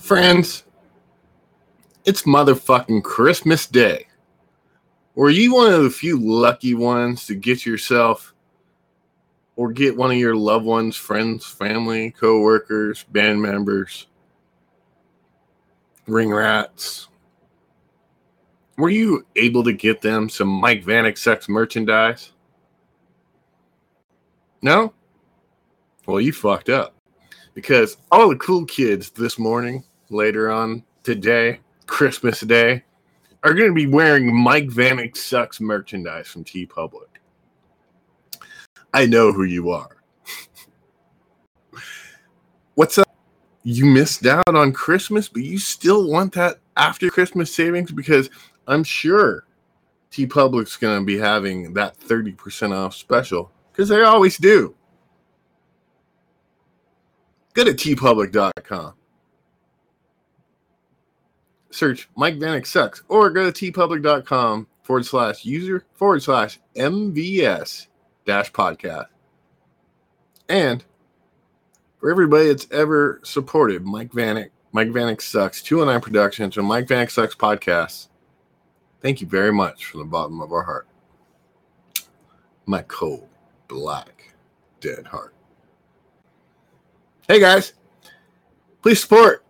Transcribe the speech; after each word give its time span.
Friends, 0.00 0.64
it's 2.06 2.22
motherfucking 2.22 3.04
Christmas 3.04 3.66
Day. 3.66 4.06
Were 5.14 5.28
you 5.28 5.54
one 5.54 5.70
of 5.70 5.82
the 5.82 5.90
few 5.90 6.18
lucky 6.18 6.74
ones 6.74 7.26
to 7.26 7.34
get 7.34 7.66
yourself 7.66 8.32
or 9.54 9.70
get 9.70 9.94
one 9.94 10.10
of 10.10 10.16
your 10.16 10.34
loved 10.34 10.64
ones, 10.64 10.96
friends, 10.96 11.44
family, 11.44 12.10
co 12.10 12.40
workers, 12.40 13.04
band 13.04 13.42
members, 13.42 14.06
ring 16.06 16.32
rats? 16.32 17.08
Were 18.78 18.90
you 18.90 19.26
able 19.36 19.62
to 19.64 19.74
get 19.74 20.00
them 20.00 20.30
some 20.30 20.48
Mike 20.48 20.86
Vanek 20.86 21.18
Sucks 21.18 21.50
merchandise? 21.50 22.32
No? 24.62 24.94
Well, 26.06 26.20
you 26.20 26.32
fucked 26.32 26.70
up 26.70 26.94
because 27.54 27.96
all 28.10 28.28
the 28.28 28.36
cool 28.36 28.64
kids 28.64 29.10
this 29.10 29.38
morning, 29.38 29.84
later 30.10 30.50
on 30.50 30.82
today, 31.02 31.60
Christmas 31.86 32.40
Day, 32.40 32.82
are 33.42 33.54
going 33.54 33.70
to 33.70 33.74
be 33.74 33.86
wearing 33.86 34.34
Mike 34.34 34.68
Vanek 34.68 35.16
Sucks 35.16 35.60
merchandise 35.60 36.28
from 36.28 36.44
TeePublic. 36.44 37.08
I 38.94 39.06
know 39.06 39.32
who 39.32 39.44
you 39.44 39.70
are. 39.70 39.96
What's 42.74 42.98
up? 42.98 43.08
You 43.64 43.86
missed 43.86 44.26
out 44.26 44.54
on 44.54 44.72
Christmas, 44.72 45.28
but 45.28 45.42
you 45.42 45.58
still 45.58 46.08
want 46.08 46.32
that 46.34 46.58
after 46.76 47.10
Christmas 47.10 47.54
savings 47.54 47.92
because 47.92 48.28
I'm 48.66 48.84
sure 48.84 49.44
TeePublic's 50.10 50.76
going 50.76 51.00
to 51.00 51.04
be 51.06 51.18
having 51.18 51.72
that 51.74 51.98
30% 51.98 52.76
off 52.76 52.94
special 52.94 53.50
because 53.72 53.88
they 53.88 54.02
always 54.02 54.36
do. 54.36 54.74
Go 57.54 57.64
to 57.64 57.72
teepublic.com. 57.72 58.94
Search 61.70 62.08
Mike 62.16 62.36
Vanek 62.36 62.66
Sucks 62.66 63.02
or 63.08 63.30
go 63.30 63.50
to 63.50 63.72
teepublic.com 63.72 64.66
forward 64.82 65.06
slash 65.06 65.44
user 65.44 65.84
forward 65.94 66.22
slash 66.22 66.60
MVS 66.76 67.86
dash 68.26 68.52
podcast. 68.52 69.06
And 70.48 70.84
for 71.98 72.10
everybody 72.10 72.48
that's 72.48 72.66
ever 72.70 73.20
supported 73.22 73.84
Mike 73.84 74.12
Vanek, 74.12 74.50
Mike 74.72 74.88
Vanek 74.88 75.22
Sucks, 75.22 75.62
209 75.62 76.00
Productions, 76.00 76.56
and 76.56 76.66
Mike 76.66 76.86
Vanek 76.86 77.10
Sucks 77.10 77.34
podcast, 77.34 78.08
thank 79.00 79.20
you 79.20 79.26
very 79.26 79.52
much 79.52 79.86
from 79.86 80.00
the 80.00 80.06
bottom 80.06 80.40
of 80.40 80.52
our 80.52 80.62
heart. 80.62 80.88
My 82.66 82.82
cold, 82.82 83.28
black, 83.68 84.34
dead 84.80 85.06
heart. 85.06 85.31
Hey 87.28 87.38
guys, 87.38 87.72
please 88.82 89.00
support 89.00 89.44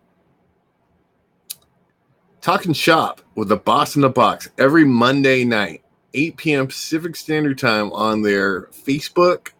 Talking 2.39 2.71
Shop 2.71 3.19
with 3.33 3.49
the 3.49 3.57
Boss 3.57 3.95
in 3.95 4.03
the 4.03 4.09
Box 4.09 4.47
every 4.59 4.85
Monday 4.85 5.43
night, 5.43 5.83
8 6.13 6.37
p.m. 6.37 6.67
Pacific 6.67 7.15
Standard 7.15 7.57
Time 7.57 7.91
on 7.91 8.21
their 8.21 8.67
Facebook, 8.67 9.53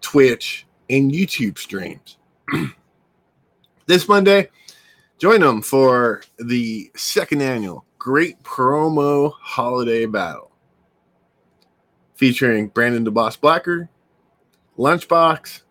Twitch, 0.00 0.66
and 0.88 1.10
YouTube 1.10 1.58
streams. 1.58 2.16
this 3.86 4.06
Monday, 4.08 4.48
join 5.18 5.40
them 5.40 5.62
for 5.62 6.22
the 6.38 6.92
second 6.94 7.42
annual 7.42 7.84
Great 7.98 8.40
Promo 8.44 9.32
Holiday 9.40 10.06
Battle 10.06 10.52
featuring 12.14 12.68
Brandon 12.68 13.04
DeBoss 13.04 13.40
Blacker, 13.40 13.88
Lunchbox, 14.78 15.62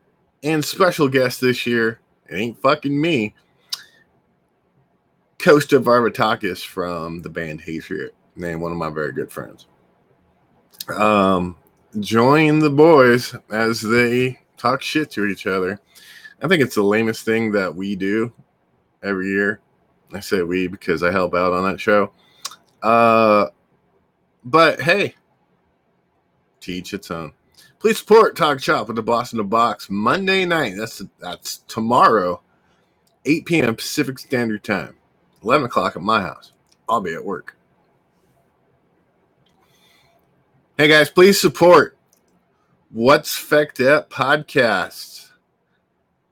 and 0.44 0.64
special 0.64 1.08
guest 1.08 1.42
this 1.42 1.66
year, 1.66 2.00
it 2.28 2.36
ain't 2.36 2.62
fucking 2.62 3.00
me, 3.00 3.34
Costa 5.40 5.80
Varvatakis 5.80 6.66
from 6.66 7.22
the 7.22 7.30
band 7.30 7.62
Hatred, 7.62 8.12
and 8.36 8.62
one 8.62 8.72
of 8.72 8.78
my 8.78 8.90
very 8.90 9.14
good 9.14 9.32
friends. 9.32 9.68
Um, 10.94 11.56
join 12.00 12.60
the 12.60 12.70
boys 12.70 13.36
as 13.50 13.82
they 13.82 14.40
talk 14.58 14.82
shit 14.82 15.10
to 15.12 15.26
each 15.26 15.48
other. 15.48 15.80
I 16.42 16.48
think 16.48 16.62
it's 16.62 16.76
the 16.76 16.84
lamest 16.84 17.26
thing 17.26 17.52
that 17.54 17.74
we 17.74 17.96
do 17.96 18.32
every 19.04 19.28
year. 19.28 19.60
I 20.14 20.20
say 20.20 20.42
we 20.42 20.68
because 20.68 21.04
I 21.04 21.12
help 21.12 21.36
out 21.36 21.54
on 21.54 21.70
that 21.70 21.80
show. 21.80 22.12
Uh, 22.82 23.48
but 24.44 24.82
hey, 24.82 25.16
teach 26.60 26.94
its 26.94 27.12
own. 27.12 27.34
Please 27.80 27.98
support 27.98 28.36
Talk 28.36 28.60
Shop 28.60 28.88
with 28.88 28.98
the 28.98 29.02
Boss 29.02 29.32
in 29.32 29.38
the 29.38 29.44
Box 29.46 29.90
Monday 29.90 30.44
night. 30.44 30.74
That's 30.78 31.02
that's 31.20 31.60
tomorrow, 31.60 32.42
8 33.24 33.46
p.m. 33.46 33.76
Pacific 33.76 34.20
Standard 34.20 34.66
Time, 34.66 34.96
11 35.44 35.68
o'clock 35.68 35.96
at 35.96 36.02
my 36.02 36.22
house. 36.22 36.52
I'll 36.90 37.00
be 37.00 37.14
at 37.14 37.24
work. 37.24 37.56
Hey 40.78 40.90
guys, 40.90 41.10
please 41.10 41.40
support 41.40 41.98
What's 42.90 43.38
Fecked 43.38 43.86
Up 43.86 44.10
podcast, 44.10 45.30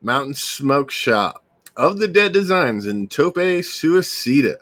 Mountain 0.01 0.33
Smoke 0.33 0.91
Shop, 0.91 1.45
Of 1.77 1.99
the 1.99 2.09
Dead 2.09 2.33
Designs, 2.33 2.85
and 2.85 3.09
Tope 3.09 3.35
Suicida. 3.35 4.57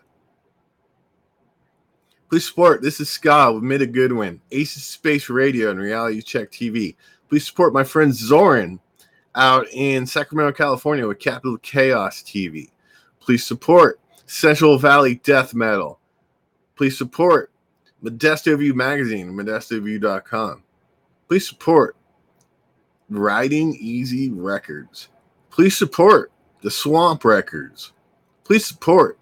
Please 2.30 2.47
support 2.47 2.81
This 2.81 3.00
is 3.00 3.09
Scott 3.09 3.53
with 3.53 3.63
Mida 3.63 3.86
Goodwin, 3.86 4.41
Aces 4.52 4.84
Space 4.84 5.30
Radio, 5.30 5.69
and 5.69 5.80
Reality 5.80 6.22
Check 6.22 6.52
TV. 6.52 6.96
Please 7.30 7.46
support 7.46 7.74
my 7.74 7.84
friend 7.84 8.13
Zoran 8.13 8.80
out 9.36 9.68
in 9.72 10.08
Sacramento, 10.08 10.52
California 10.53 11.08
with 11.08 11.19
Capital 11.19 11.58
Chaos 11.59 12.24
TV. 12.24 12.72
Please 13.19 13.46
support 13.46 14.00
Central 14.25 14.78
Valley 14.78 15.16
Death 15.24 15.53
Metal. 15.53 16.00
Please 16.75 16.97
support 16.97 17.52
Modesto 18.03 18.57
View 18.57 18.74
Magazine, 18.74 19.31
modestoview.com. 19.31 20.63
Please 21.28 21.47
support 21.47 21.96
Riding 23.09 23.75
Easy 23.80 24.31
Records. 24.31 25.09
Please 25.52 25.78
support 25.78 26.31
the 26.62 26.72
Swamp 26.72 27.24
Records. 27.24 27.94
Please 28.44 28.66
support 28.66 29.19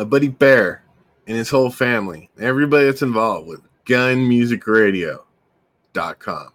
my 0.00 0.04
buddy 0.04 0.28
Bear 0.28 0.82
and 1.26 1.36
his 1.36 1.50
whole 1.50 1.70
family, 1.70 2.30
everybody 2.40 2.86
that's 2.86 3.02
involved 3.02 3.46
with 3.46 3.60
gunmusicradio.com. 3.84 6.48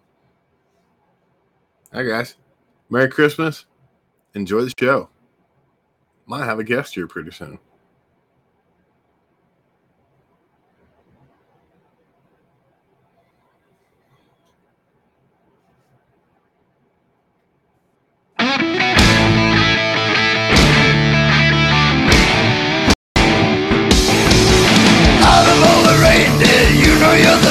Hi, 1.93 2.03
guys. 2.03 2.35
Merry 2.89 3.07
Christmas. 3.07 3.67
Enjoy 4.33 4.61
the 4.61 4.73
show. 4.79 5.09
Might 6.25 6.45
have 6.45 6.57
a 6.57 6.63
guest 6.63 6.95
here 6.95 7.07
pretty 7.07 7.29
soon. 7.29 7.59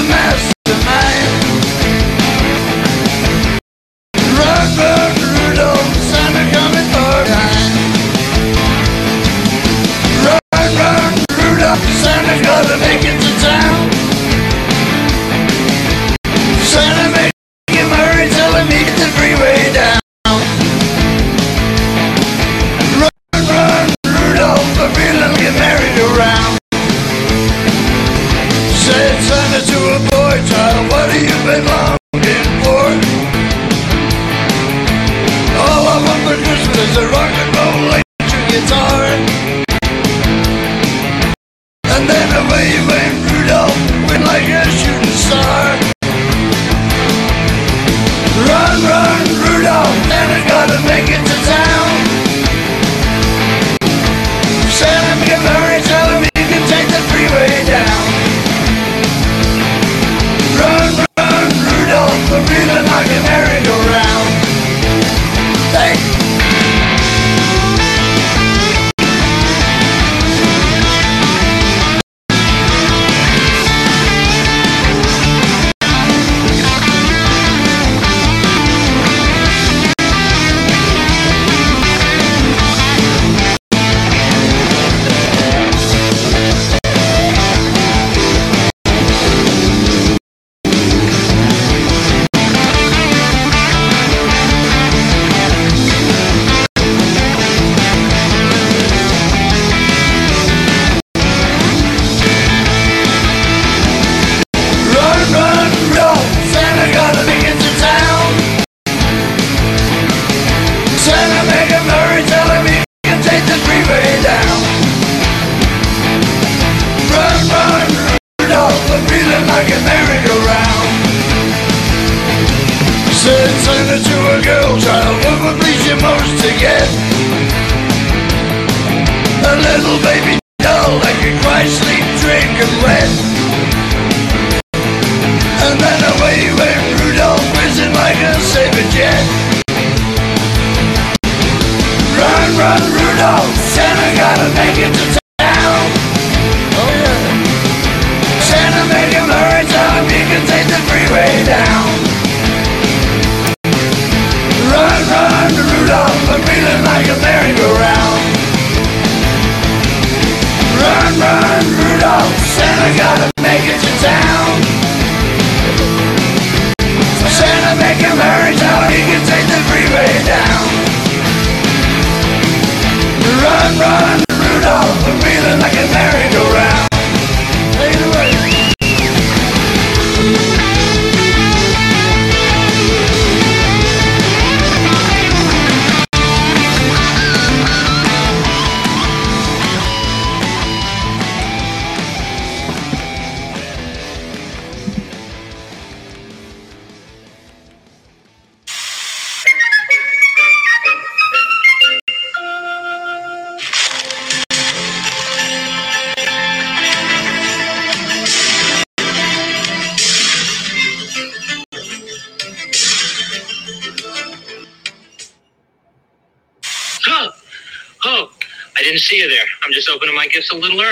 Know 0.09 0.54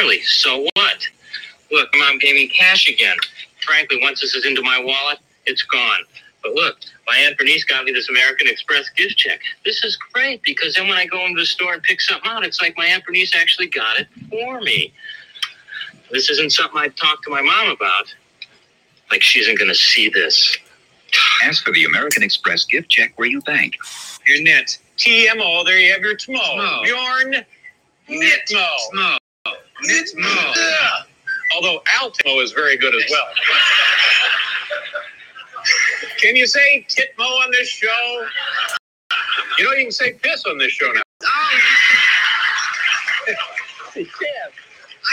early. 0.03 0.23
So 0.23 0.67
what? 0.75 1.07
Look, 1.71 1.89
mom 1.97 2.19
gave 2.19 2.35
me 2.35 2.49
cash 2.49 2.89
again. 2.89 3.17
Frankly, 3.65 3.99
once 4.03 4.21
this 4.21 4.35
is 4.35 4.45
into 4.45 4.63
my 4.63 4.79
wallet, 4.83 5.19
it's 5.47 5.63
gone. 5.63 6.01
But 6.43 6.55
look, 6.55 6.77
my 7.07 7.17
Aunt 7.19 7.39
Bernice 7.39 7.65
got 7.65 7.85
me 7.85 7.93
this 7.93 8.09
American 8.09 8.49
Express 8.49 8.91
gift 8.91 9.17
check. 9.17 9.41
This 9.65 9.85
is 9.85 9.97
great 10.13 10.43
because 10.43 10.75
then 10.75 10.89
when 10.89 10.99
I 10.99 11.07
go 11.07 11.25
into 11.25 11.41
the 11.41 11.47
store 11.47 11.75
and 11.75 11.83
pick 11.83 12.01
something 12.01 12.29
out, 12.29 12.45
it's 12.45 12.61
like 12.61 12.77
my 12.77 12.87
Aunt 12.87 13.05
Bernice 13.05 13.35
actually 13.35 13.69
got 13.69 13.99
it 13.99 14.09
for 14.29 14.61
me. 14.61 14.93
This 16.11 16.29
isn't 16.31 16.53
something 16.53 16.79
I 16.79 16.89
talked 16.89 17.25
to 17.25 17.31
my 17.31 17.41
mom 17.41 17.71
about. 17.71 18.13
Like 19.11 19.23
she 19.23 19.41
isn't 19.41 19.59
going 19.59 19.71
to 19.71 19.75
see 19.75 20.09
this. 20.09 20.57
Ask 21.45 21.65
for 21.65 21.73
the 21.73 21.85
American 21.85 22.23
Express 22.23 22.65
gift 22.65 22.89
check 22.89 23.13
where 23.17 23.29
you 23.29 23.41
bank. 23.43 23.77
Your 24.27 24.43
knit. 24.43 24.79
TMO, 24.99 25.65
there 25.65 25.79
you 25.79 25.93
have 25.93 26.03
your 26.03 26.17
TMO. 26.17 26.39
Smo. 26.39 26.87
Yarn. 26.87 27.45
Knitmo. 28.09 29.19
No. 29.83 29.95
Knitmo. 29.95 31.05
Although 31.55 31.83
Altimo 32.01 32.43
is 32.43 32.53
very 32.53 32.77
good 32.77 32.95
as 32.95 33.05
well. 33.11 33.27
Can 36.19 36.37
you 36.37 36.47
say 36.47 36.87
Titmo 36.89 37.25
on 37.45 37.51
this 37.51 37.69
show? 37.69 38.27
You 39.59 39.65
know, 39.65 39.73
you 39.73 39.85
can 39.85 39.93
say 39.93 40.13
piss 40.15 40.45
on 40.47 40.59
this 40.59 40.73
show 40.73 40.91
now. 40.93 41.03
Oh. 41.25 41.59
yeah. 43.97 44.05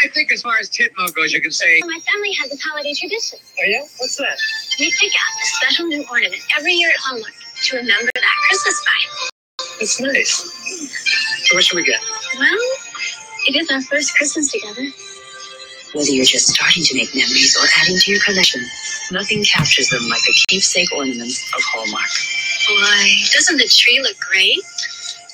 I 0.04 0.08
think 0.10 0.32
as 0.32 0.42
far 0.42 0.58
as 0.60 0.70
Titmo 0.70 1.14
goes, 1.14 1.34
you 1.34 1.42
can 1.42 1.52
say 1.52 1.80
My 1.82 2.00
family 2.12 2.32
has 2.34 2.52
this 2.52 2.62
holiday 2.62 2.94
tradition. 2.94 3.40
Oh, 3.42 3.64
yeah? 3.66 3.82
What's 3.98 4.16
that? 4.18 4.38
We 4.80 4.94
pick 5.00 5.12
out 5.12 5.44
a 5.44 5.46
special 5.46 5.88
new 5.88 6.06
ornament 6.10 6.42
every 6.58 6.74
year 6.74 6.90
at 6.90 6.96
Hallmark 7.00 7.34
to 7.64 7.78
remember 7.78 8.12
that 8.16 8.36
Christmas 8.48 8.86
vibe. 8.86 9.30
That's 9.80 10.00
nice. 10.00 11.48
So 11.48 11.56
what 11.56 11.64
should 11.64 11.76
we 11.76 11.84
get? 11.84 12.00
Well, 12.38 12.58
it 13.48 13.56
is 13.56 13.70
our 13.72 13.82
first 13.82 14.16
Christmas 14.16 14.52
together. 14.52 14.88
Whether 15.94 16.12
you're 16.12 16.26
just 16.26 16.48
starting 16.48 16.84
to 16.84 16.96
make 16.96 17.16
memories 17.16 17.58
or 17.58 17.66
adding 17.82 17.98
to 17.98 18.12
your 18.12 18.22
collection, 18.22 18.62
nothing 19.12 19.44
captures 19.44 19.90
them 19.90 20.04
like 20.10 20.22
the 20.22 20.36
keepsake 20.50 20.92
ornaments 20.94 21.52
of 21.56 21.62
Hallmark. 21.74 22.10
Boy, 22.68 23.10
doesn't 23.34 23.58
the 23.58 23.68
tree 23.68 24.00
look 24.02 24.18
great? 24.20 24.62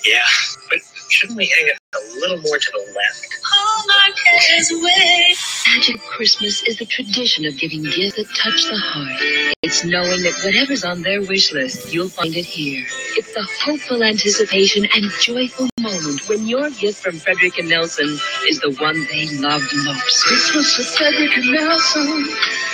Yeah, 0.05 0.23
but 0.69 0.79
shouldn't 1.09 1.37
we 1.37 1.47
hang 1.47 1.67
it 1.67 1.77
a 1.93 2.19
little 2.19 2.37
more 2.41 2.57
to 2.57 2.71
the 2.71 2.93
left? 2.95 3.34
Hallmark 3.47 4.17
is 4.57 4.71
away. 4.71 5.35
Magic 5.75 6.01
Christmas 6.03 6.63
is 6.63 6.77
the 6.77 6.85
tradition 6.85 7.45
of 7.45 7.57
giving 7.57 7.83
gifts 7.83 8.15
that 8.15 8.27
touch 8.35 8.63
the 8.65 8.77
heart. 8.77 9.55
It's 9.63 9.83
knowing 9.85 10.23
that 10.23 10.33
whatever's 10.43 10.83
on 10.83 11.01
their 11.03 11.21
wish 11.21 11.53
list, 11.53 11.93
you'll 11.93 12.09
find 12.09 12.35
it 12.35 12.45
here. 12.45 12.85
It's 13.17 13.33
the 13.33 13.47
hopeful 13.63 14.03
anticipation 14.03 14.87
and 14.95 15.11
joyful 15.21 15.69
moment 15.79 16.27
when 16.27 16.47
your 16.47 16.69
gift 16.71 17.03
from 17.03 17.17
Frederick 17.19 17.57
and 17.59 17.69
Nelson 17.69 18.17
is 18.47 18.59
the 18.61 18.75
one 18.79 19.05
they 19.11 19.27
loved 19.37 19.71
most. 19.85 20.23
Christmas 20.25 20.77
with 20.77 20.87
Frederick 20.97 21.37
and 21.37 21.51
Nelson. 21.51 22.07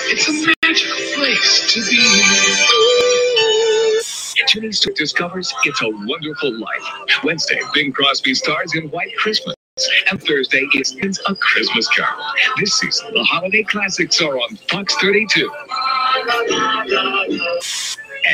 It's 0.08 0.28
a 0.30 0.34
magical 0.64 0.98
place 1.16 1.74
to 1.74 1.82
be. 1.90 2.00
Jimmy 4.48 4.72
Stewart 4.72 4.98
discovers 4.98 5.54
It's 5.66 5.82
a 5.82 5.90
Wonderful 5.90 6.60
Life. 6.60 6.84
Wednesday, 7.24 7.60
Bing 7.74 7.92
Crosby 7.94 8.34
stars 8.36 8.76
in 8.76 8.90
White 8.90 9.16
Christmas. 9.18 9.56
And 10.10 10.22
Thursday, 10.22 10.68
is 10.76 10.96
It's 10.98 11.20
a 11.30 11.36
Christmas 11.36 11.88
Carol. 11.88 12.22
This 12.60 12.74
season, 12.74 13.14
the 13.14 13.24
holiday 13.24 13.64
classics 13.64 14.22
are 14.22 14.38
on 14.38 14.58
Fox 14.70 14.94
32. 14.96 15.50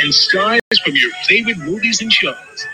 And 0.02 0.14
stars 0.14 0.60
from 0.84 0.96
your 0.96 1.12
favorite 1.28 1.60
movies 1.60 2.02
and 2.02 2.12
shows. 2.12 2.66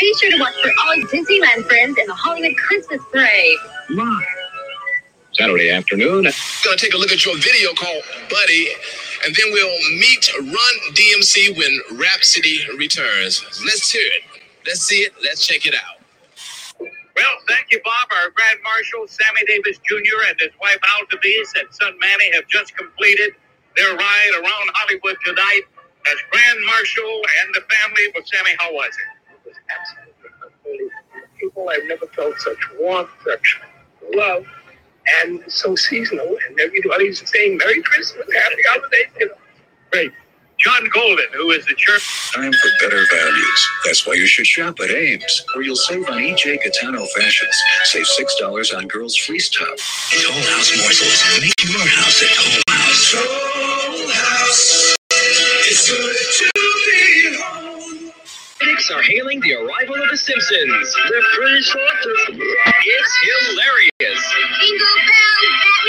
Be 0.00 0.14
sure 0.20 0.30
to 0.30 0.38
watch 0.38 0.54
for 0.62 0.70
all 0.86 0.96
your 0.96 1.06
Disneyland 1.08 1.66
friends 1.66 1.98
in 1.98 2.06
the 2.06 2.14
Hollywood 2.14 2.56
Christmas 2.56 3.02
Parade. 3.12 3.58
Live. 3.90 4.26
Saturday 5.32 5.70
afternoon. 5.70 6.26
gonna 6.64 6.76
take 6.78 6.94
a 6.94 6.96
look 6.96 7.12
at 7.12 7.26
your 7.26 7.36
video 7.36 7.74
called 7.74 8.02
Buddy, 8.30 8.68
and 9.26 9.34
then 9.34 9.52
we'll 9.52 9.78
meet 9.98 10.30
Run 10.38 10.94
DMC 10.94 11.58
when 11.58 12.00
Rhapsody 12.00 12.60
returns. 12.78 13.44
Let's 13.66 13.92
hear 13.92 14.00
it. 14.02 14.22
Let's 14.66 14.80
see 14.80 15.00
it. 15.00 15.12
Let's 15.22 15.46
check 15.46 15.66
it 15.66 15.74
out. 15.74 15.95
Well, 17.16 17.36
thank 17.48 17.72
you, 17.72 17.80
Bob. 17.82 18.08
Our 18.12 18.30
Grand 18.30 18.60
Marshal, 18.62 19.08
Sammy 19.08 19.44
Davis 19.46 19.78
Jr., 19.88 20.28
and 20.28 20.38
his 20.38 20.52
wife, 20.60 20.78
Altovise, 21.00 21.58
and 21.58 21.66
son 21.72 21.98
Manny 21.98 22.30
have 22.34 22.46
just 22.46 22.76
completed 22.76 23.32
their 23.76 23.94
ride 23.96 24.32
around 24.36 24.70
Hollywood 24.74 25.16
tonight 25.24 25.62
as 26.12 26.16
Grand 26.30 26.58
Marshal 26.66 27.22
and 27.42 27.54
the 27.54 27.62
family. 27.72 28.02
But, 28.14 28.28
Sammy, 28.28 28.50
how 28.58 28.72
was 28.72 28.92
it? 28.92 29.32
It 29.32 29.48
was 29.48 29.56
absolutely 29.72 30.30
unbelievable. 30.44 30.92
People, 31.40 31.68
I've 31.70 31.84
never 31.84 32.06
felt 32.08 32.38
such 32.40 32.58
warmth, 32.78 33.10
such 33.24 33.60
love, 34.14 34.46
and 35.22 35.42
so 35.48 35.74
seasonal. 35.74 36.36
And 36.48 36.60
everybody's 36.60 37.28
saying 37.30 37.56
Merry 37.56 37.80
Christmas, 37.82 38.26
Happy 38.32 38.62
Holidays. 38.68 39.06
You 39.20 39.28
know. 39.28 39.34
Great. 39.90 40.12
John 40.58 40.88
Golden, 40.92 41.26
who 41.34 41.50
is 41.50 41.64
the 41.66 41.74
church. 41.74 42.02
Time 42.34 42.52
for 42.52 42.70
better 42.80 43.04
values. 43.10 43.70
That's 43.84 44.06
why 44.06 44.14
you 44.14 44.26
should 44.26 44.46
shop 44.46 44.80
at 44.80 44.90
Ames, 44.90 45.44
where 45.54 45.62
you'll 45.64 45.76
save 45.76 46.08
on 46.08 46.18
EJ 46.18 46.58
Catano 46.64 47.06
fashions. 47.10 47.62
Save 47.84 48.06
$6 48.06 48.76
on 48.76 48.88
girls' 48.88 49.16
fleece 49.16 49.50
top. 49.50 49.76
These 50.10 50.24
whole 50.24 50.42
house 50.56 50.72
morsels 50.80 51.24
make 51.40 51.54
your 51.62 51.86
house 51.86 52.22
at 52.22 52.30
home 52.36 52.62
house. 52.68 53.14
Whole 53.16 54.10
house. 54.10 54.96
It's 55.10 55.90
good 55.90 56.16
to 56.38 56.50
be 56.86 57.36
home. 57.36 58.12
Critics 58.58 58.90
are 58.90 59.02
hailing 59.02 59.40
the 59.40 59.54
arrival 59.54 60.02
of 60.02 60.10
The 60.10 60.16
Simpsons. 60.16 60.96
They're 61.10 61.22
pretty 61.34 61.62
short. 61.62 61.82
It's 62.32 63.18
hilarious. 63.22 64.34
Jingle 64.60 64.86
bells, 65.04 65.42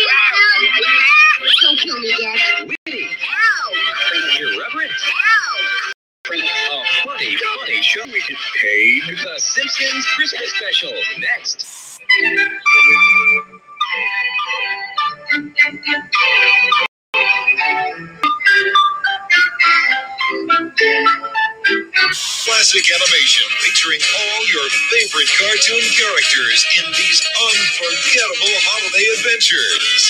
Batman 0.08 0.82
bells. 0.82 1.54
Don't 1.62 1.80
kill 1.80 2.00
me, 2.00 2.16
Dad. 2.20 3.07
A 6.30 6.34
funny, 7.06 7.38
funny 7.38 7.82
show. 7.82 8.04
We 8.06 8.20
get 8.28 8.38
paid. 8.62 9.02
The 9.24 9.40
Simpsons 9.40 10.06
Christmas 10.08 10.52
Special. 10.58 10.92
Next. 11.20 12.00
Classic 22.44 22.86
animation 22.92 23.48
featuring 23.60 24.02
all 24.20 24.48
your 24.52 24.68
favorite 24.92 25.32
cartoon 25.40 25.86
characters 25.96 26.66
in 26.78 26.92
these 26.92 27.24
unforgettable 27.42 28.58
holiday 28.68 29.08
adventures. 29.18 30.04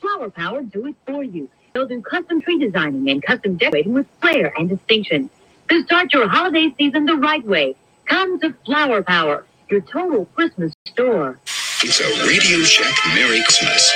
Flower 0.00 0.30
Power 0.30 0.62
do 0.62 0.86
it 0.86 0.94
for 1.06 1.24
you. 1.24 1.48
They'll 1.74 1.86
do 1.86 2.02
custom 2.02 2.42
tree 2.42 2.58
designing 2.58 3.08
and 3.08 3.22
custom 3.22 3.56
decorating 3.56 3.94
with 3.94 4.06
flair 4.20 4.52
and 4.58 4.68
distinction. 4.68 5.30
To 5.70 5.82
start 5.84 6.12
your 6.12 6.28
holiday 6.28 6.74
season 6.76 7.06
the 7.06 7.16
right 7.16 7.44
way, 7.44 7.76
come 8.04 8.38
to 8.40 8.54
Flower 8.66 9.02
Power, 9.02 9.46
your 9.70 9.80
total 9.80 10.26
Christmas 10.26 10.74
store. 10.88 11.38
It's 11.82 12.00
a 12.00 12.26
Radio 12.26 12.62
Shack 12.62 12.94
Merry 13.14 13.42
Christmas. 13.42 13.94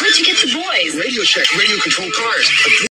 Where'd 0.00 0.16
you 0.18 0.24
get 0.24 0.36
the 0.36 0.54
boys? 0.54 0.94
Radio 0.94 1.22
Shack 1.22 1.52
radio 1.58 1.78
control 1.78 2.10
cars. 2.12 2.50
A 2.84 2.86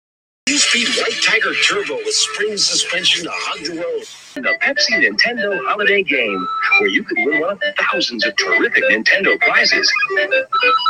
two-speed 0.48 0.88
white 0.98 1.22
Tiger 1.22 1.54
Turbo 1.68 1.98
with 1.98 2.14
spring 2.14 2.56
suspension 2.56 3.26
to 3.26 3.32
hug 3.34 3.66
the 3.66 3.82
road. 3.82 4.06
The 4.36 4.58
Pepsi 4.62 4.94
Nintendo 5.04 5.60
Holiday 5.68 6.04
Game, 6.04 6.48
where 6.80 6.90
you 6.90 7.04
could 7.04 7.18
win 7.18 7.42
one 7.42 7.54
of 7.54 7.62
thousands 7.78 8.26
of 8.26 8.36
terrific 8.38 8.84
Nintendo 8.86 9.40
prizes, 9.40 9.92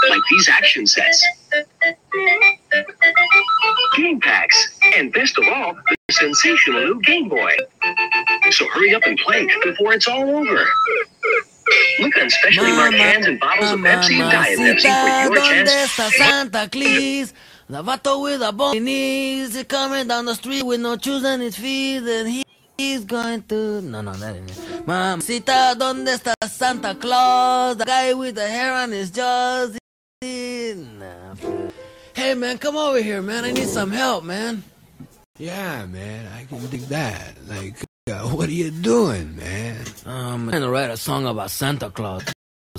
like 0.09 0.21
these 0.29 0.49
action 0.49 0.85
sets, 0.85 1.25
game 3.95 4.19
packs, 4.19 4.79
and 4.95 5.11
best 5.13 5.37
of 5.37 5.45
all, 5.47 5.73
the 5.89 6.13
sensational 6.13 6.81
new 6.85 7.01
Game 7.01 7.29
Boy. 7.29 7.55
So 8.51 8.67
hurry 8.69 8.93
up 8.93 9.03
and 9.05 9.17
play 9.19 9.47
before 9.63 9.93
it's 9.93 10.07
all 10.07 10.23
over. 10.23 10.65
Look 11.99 12.17
on 12.17 12.29
specially 12.29 12.71
marked 12.71 12.95
cans 12.95 13.25
and 13.25 13.39
bottles 13.39 13.71
of 13.71 13.79
Pepsi 13.79 14.19
and 14.21 14.31
Diet 14.31 14.59
Pepsi 14.59 15.27
for 15.27 15.33
your 15.33 15.41
¿dónde 15.41 15.65
chance. 15.65 16.15
Santa 16.15 16.69
Claus? 16.69 17.33
The 17.67 17.81
vato 17.81 18.21
with 18.21 18.41
a 18.41 18.51
bony 18.51 18.79
knees, 18.79 19.55
he 19.55 19.63
coming 19.63 20.07
down 20.07 20.25
the 20.25 20.35
street 20.35 20.63
with 20.63 20.79
no 20.79 20.97
shoes 20.97 21.25
on 21.25 21.39
his 21.39 21.55
feet, 21.57 22.03
and 22.03 22.29
he, 22.29 22.43
he's 22.77 23.03
going 23.05 23.41
to... 23.43 23.81
No, 23.81 24.01
no, 24.01 24.13
that 24.13 24.35
ain't 24.35 24.51
it. 24.51 24.85
Mamacita, 24.85 25.75
¿dónde 25.75 26.13
está 26.13 26.35
Santa 26.47 26.93
Claus? 26.93 27.77
The 27.77 27.85
guy 27.85 28.13
with 28.13 28.35
the 28.35 28.47
hair 28.47 28.71
on 28.71 28.91
his 28.91 29.09
jaws. 29.09 29.75
Hey, 32.13 32.33
man, 32.33 32.57
come 32.57 32.75
over 32.77 33.01
here, 33.01 33.21
man. 33.21 33.43
I 33.45 33.51
need 33.51 33.67
some 33.67 33.91
help, 33.91 34.23
man. 34.23 34.63
Yeah, 35.37 35.85
man, 35.85 36.27
I 36.33 36.45
can 36.45 36.65
dig 36.67 36.81
that. 36.83 37.35
Like, 37.47 37.75
uh, 38.09 38.21
what 38.29 38.47
are 38.47 38.53
you 38.53 38.71
doing, 38.71 39.35
man? 39.35 39.83
Um, 40.05 40.15
I'm 40.15 40.49
trying 40.49 40.61
to 40.61 40.69
write 40.69 40.89
a 40.89 40.97
song 40.97 41.25
about 41.27 41.51
Santa 41.51 41.89
Claus, 41.89 42.23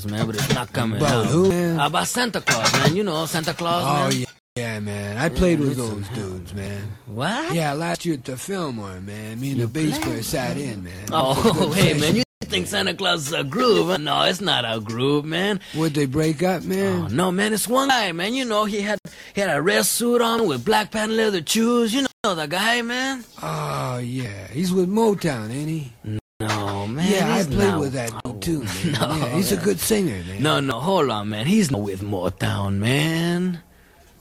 man, 0.09 0.27
but 0.27 0.37
it's 0.37 0.55
not 0.55 0.73
coming 0.73 0.99
About 0.99 1.27
out. 1.27 1.31
who, 1.33 1.49
man? 1.51 1.79
About 1.79 2.07
Santa 2.09 2.41
Claus, 2.41 2.73
man. 2.73 2.97
You 2.97 3.05
know 3.05 3.27
Santa 3.27 3.53
Claus, 3.53 3.85
Oh, 3.85 4.09
man. 4.09 4.21
yeah, 4.21 4.27
yeah, 4.57 4.81
man. 4.81 5.19
I 5.19 5.29
played 5.29 5.61
with 5.61 5.77
those 5.77 6.09
dudes, 6.09 6.55
man. 6.55 6.83
What? 7.07 7.55
Yeah, 7.55 7.75
last 7.75 8.07
year 8.07 8.15
at 8.15 8.25
the 8.25 8.37
Fillmore, 8.39 9.01
man. 9.03 9.39
Me 9.39 9.53
and 9.53 9.61
the 9.61 9.69
bass 9.69 9.99
player 9.99 10.23
sat 10.23 10.57
in, 10.57 10.83
man. 10.85 11.09
Oh, 11.13 11.71
hey, 11.77 11.93
man, 12.01 12.17
you 12.17 12.23
think 12.45 12.67
Santa 12.67 12.95
Claus 12.95 13.29
is 13.29 13.33
a 13.33 13.43
groove? 13.45 13.99
No, 14.01 14.23
it's 14.23 14.41
not 14.41 14.65
a 14.65 14.81
groove, 14.81 15.25
man. 15.25 15.61
Would 15.75 15.95
they 15.95 16.07
break 16.07 16.43
up, 16.43 16.63
Oh, 16.65 16.67
man? 16.69 17.17
no, 17.17 17.33
man, 17.33 17.53
it's 17.53 17.67
one 17.67 17.89
guy, 17.89 18.13
man. 18.13 18.35
You 18.35 18.45
know, 18.45 18.65
he 18.67 18.83
had 18.83 18.99
he 19.35 19.41
had 19.41 19.55
a 19.57 19.61
red 19.63 19.85
suit 19.87 20.21
on 20.21 20.47
with 20.47 20.65
black 20.65 20.91
patent 20.91 21.15
leather 21.15 21.43
shoes. 21.45 21.95
You 21.95 22.07
know 22.25 22.35
the 22.35 22.47
guy, 22.47 22.83
man? 22.83 23.25
Oh, 23.43 23.99
yeah. 23.99 24.49
He's 24.49 24.73
with 24.73 24.89
Motown, 24.89 25.51
ain't 25.51 25.69
he? 25.69 25.93
No, 26.39 26.87
man. 26.87 27.11
yeah, 27.11 27.35
I 27.35 27.45
played 27.45 27.59
not- 27.59 27.81
with 27.81 27.93
that 27.95 28.13
dude, 28.25 28.43
too, 28.43 28.63
man. 28.63 28.93
No, 29.01 29.17
yeah, 29.17 29.29
he's 29.37 29.53
a 29.53 29.57
good 29.57 29.81
singer, 29.81 30.23
man. 30.25 30.43
No, 30.43 30.61
no, 30.61 30.79
hold 30.79 31.11
on, 31.11 31.31
man. 31.31 31.47
He's 31.47 31.71
not 31.71 31.81
with 31.81 32.03
Motown, 32.03 32.75
man. 32.77 33.61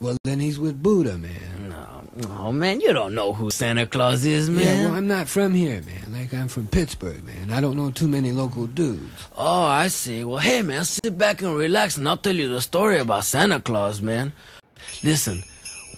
Well, 0.00 0.16
then 0.24 0.40
he's 0.40 0.58
with 0.58 0.82
Buddah, 0.82 1.18
man. 1.18 1.55
Oh, 2.24 2.50
man, 2.50 2.80
you 2.80 2.92
don't 2.94 3.14
know 3.14 3.34
who 3.34 3.50
Santa 3.50 3.86
Claus 3.86 4.24
is, 4.24 4.48
man. 4.48 4.64
Yeah, 4.64 4.84
well, 4.86 4.94
I'm 4.94 5.06
not 5.06 5.28
from 5.28 5.52
here, 5.52 5.82
man. 5.82 6.12
Like, 6.12 6.32
I'm 6.32 6.48
from 6.48 6.66
Pittsburgh, 6.66 7.22
man. 7.24 7.50
I 7.52 7.60
don't 7.60 7.76
know 7.76 7.90
too 7.90 8.08
many 8.08 8.32
local 8.32 8.66
dudes. 8.66 9.28
Oh, 9.36 9.64
I 9.64 9.88
see. 9.88 10.24
Well, 10.24 10.38
hey, 10.38 10.62
man, 10.62 10.84
sit 10.84 11.18
back 11.18 11.42
and 11.42 11.54
relax, 11.54 11.98
and 11.98 12.08
I'll 12.08 12.16
tell 12.16 12.34
you 12.34 12.48
the 12.48 12.62
story 12.62 12.98
about 12.98 13.24
Santa 13.24 13.60
Claus, 13.60 14.00
man. 14.00 14.32
Listen, 15.04 15.42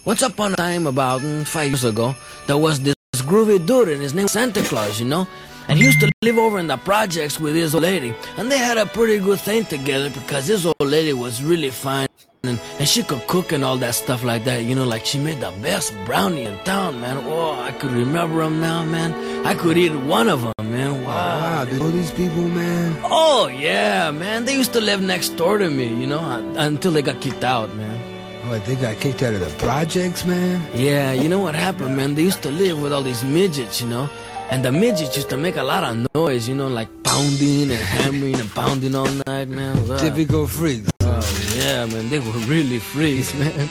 once 0.05 0.21
upon 0.21 0.53
a 0.53 0.55
time, 0.57 0.87
about 0.87 1.21
mm, 1.21 1.45
five 1.47 1.67
years 1.69 1.85
ago, 1.85 2.13
there 2.47 2.57
was 2.57 2.81
this 2.81 2.95
groovy 3.15 3.65
dude, 3.65 3.87
and 3.87 4.01
his 4.01 4.13
name 4.13 4.23
was 4.23 4.33
Santa 4.33 4.61
Claus, 4.63 4.99
you 4.99 5.05
know? 5.05 5.25
And 5.69 5.77
he 5.77 5.85
used 5.85 5.99
to 6.01 6.11
live 6.23 6.37
over 6.37 6.59
in 6.59 6.67
the 6.67 6.77
projects 6.77 7.39
with 7.39 7.55
his 7.55 7.75
old 7.75 7.83
lady. 7.83 8.13
And 8.37 8.51
they 8.51 8.57
had 8.57 8.77
a 8.77 8.87
pretty 8.87 9.19
good 9.23 9.39
thing 9.39 9.65
together 9.65 10.09
because 10.09 10.47
his 10.47 10.65
old 10.65 10.75
lady 10.81 11.13
was 11.13 11.43
really 11.43 11.69
fine. 11.69 12.07
And, 12.43 12.57
and 12.79 12.87
she 12.87 13.03
could 13.03 13.27
cook 13.27 13.51
and 13.51 13.65
all 13.65 13.75
that 13.77 13.95
stuff 13.95 14.23
like 14.23 14.45
that, 14.45 14.63
you 14.63 14.73
know, 14.73 14.85
like 14.85 15.03
she 15.05 15.19
made 15.19 15.41
the 15.41 15.51
best 15.61 15.93
brownie 16.05 16.43
in 16.43 16.57
town, 16.59 17.01
man. 17.01 17.17
Oh, 17.25 17.59
I 17.59 17.73
could 17.73 17.91
remember 17.91 18.41
them 18.43 18.61
now, 18.61 18.85
man. 18.85 19.45
I 19.45 19.53
could 19.55 19.77
eat 19.77 19.93
one 19.93 20.29
of 20.29 20.41
them, 20.43 20.71
man. 20.71 21.03
Wow. 21.03 21.65
Wow, 21.65 21.65
know 21.65 21.91
these 21.91 22.11
people, 22.11 22.47
man? 22.47 22.97
Oh 23.03 23.47
yeah, 23.47 24.09
man. 24.11 24.45
They 24.45 24.55
used 24.55 24.71
to 24.71 24.79
live 24.79 25.01
next 25.01 25.29
door 25.35 25.57
to 25.57 25.69
me, 25.69 25.87
you 25.87 26.07
know, 26.07 26.23
until 26.55 26.91
they 26.93 27.01
got 27.01 27.19
kicked 27.19 27.43
out, 27.43 27.75
man. 27.75 27.99
What, 28.47 28.63
they 28.63 28.75
got 28.75 28.95
kicked 29.01 29.21
out 29.21 29.33
of 29.33 29.41
the 29.41 29.53
projects, 29.57 30.23
man? 30.23 30.65
Yeah, 30.73 31.11
you 31.11 31.27
know 31.27 31.39
what 31.39 31.55
happened, 31.55 31.97
man? 31.97 32.15
They 32.15 32.23
used 32.23 32.41
to 32.43 32.51
live 32.51 32.81
with 32.81 32.93
all 32.93 33.03
these 33.03 33.23
midgets, 33.25 33.81
you 33.81 33.87
know, 33.89 34.09
and 34.49 34.63
the 34.63 34.71
midgets 34.71 35.17
used 35.17 35.29
to 35.31 35.37
make 35.37 35.57
a 35.57 35.63
lot 35.63 35.83
of 35.83 36.07
noise, 36.15 36.47
you 36.47 36.55
know, 36.55 36.69
like 36.69 36.87
pounding 37.03 37.69
and 37.69 37.83
hammering 37.97 38.39
and 38.39 38.49
pounding 38.51 38.95
all 38.95 39.11
night, 39.27 39.49
man. 39.49 39.75
Typical 39.99 40.47
freaks. 40.47 40.89
Oh 41.21 41.53
yeah, 41.55 41.85
man. 41.85 42.07
They 42.09 42.19
were 42.19 42.31
really 42.47 42.79
freaks, 42.79 43.33
man. 43.39 43.69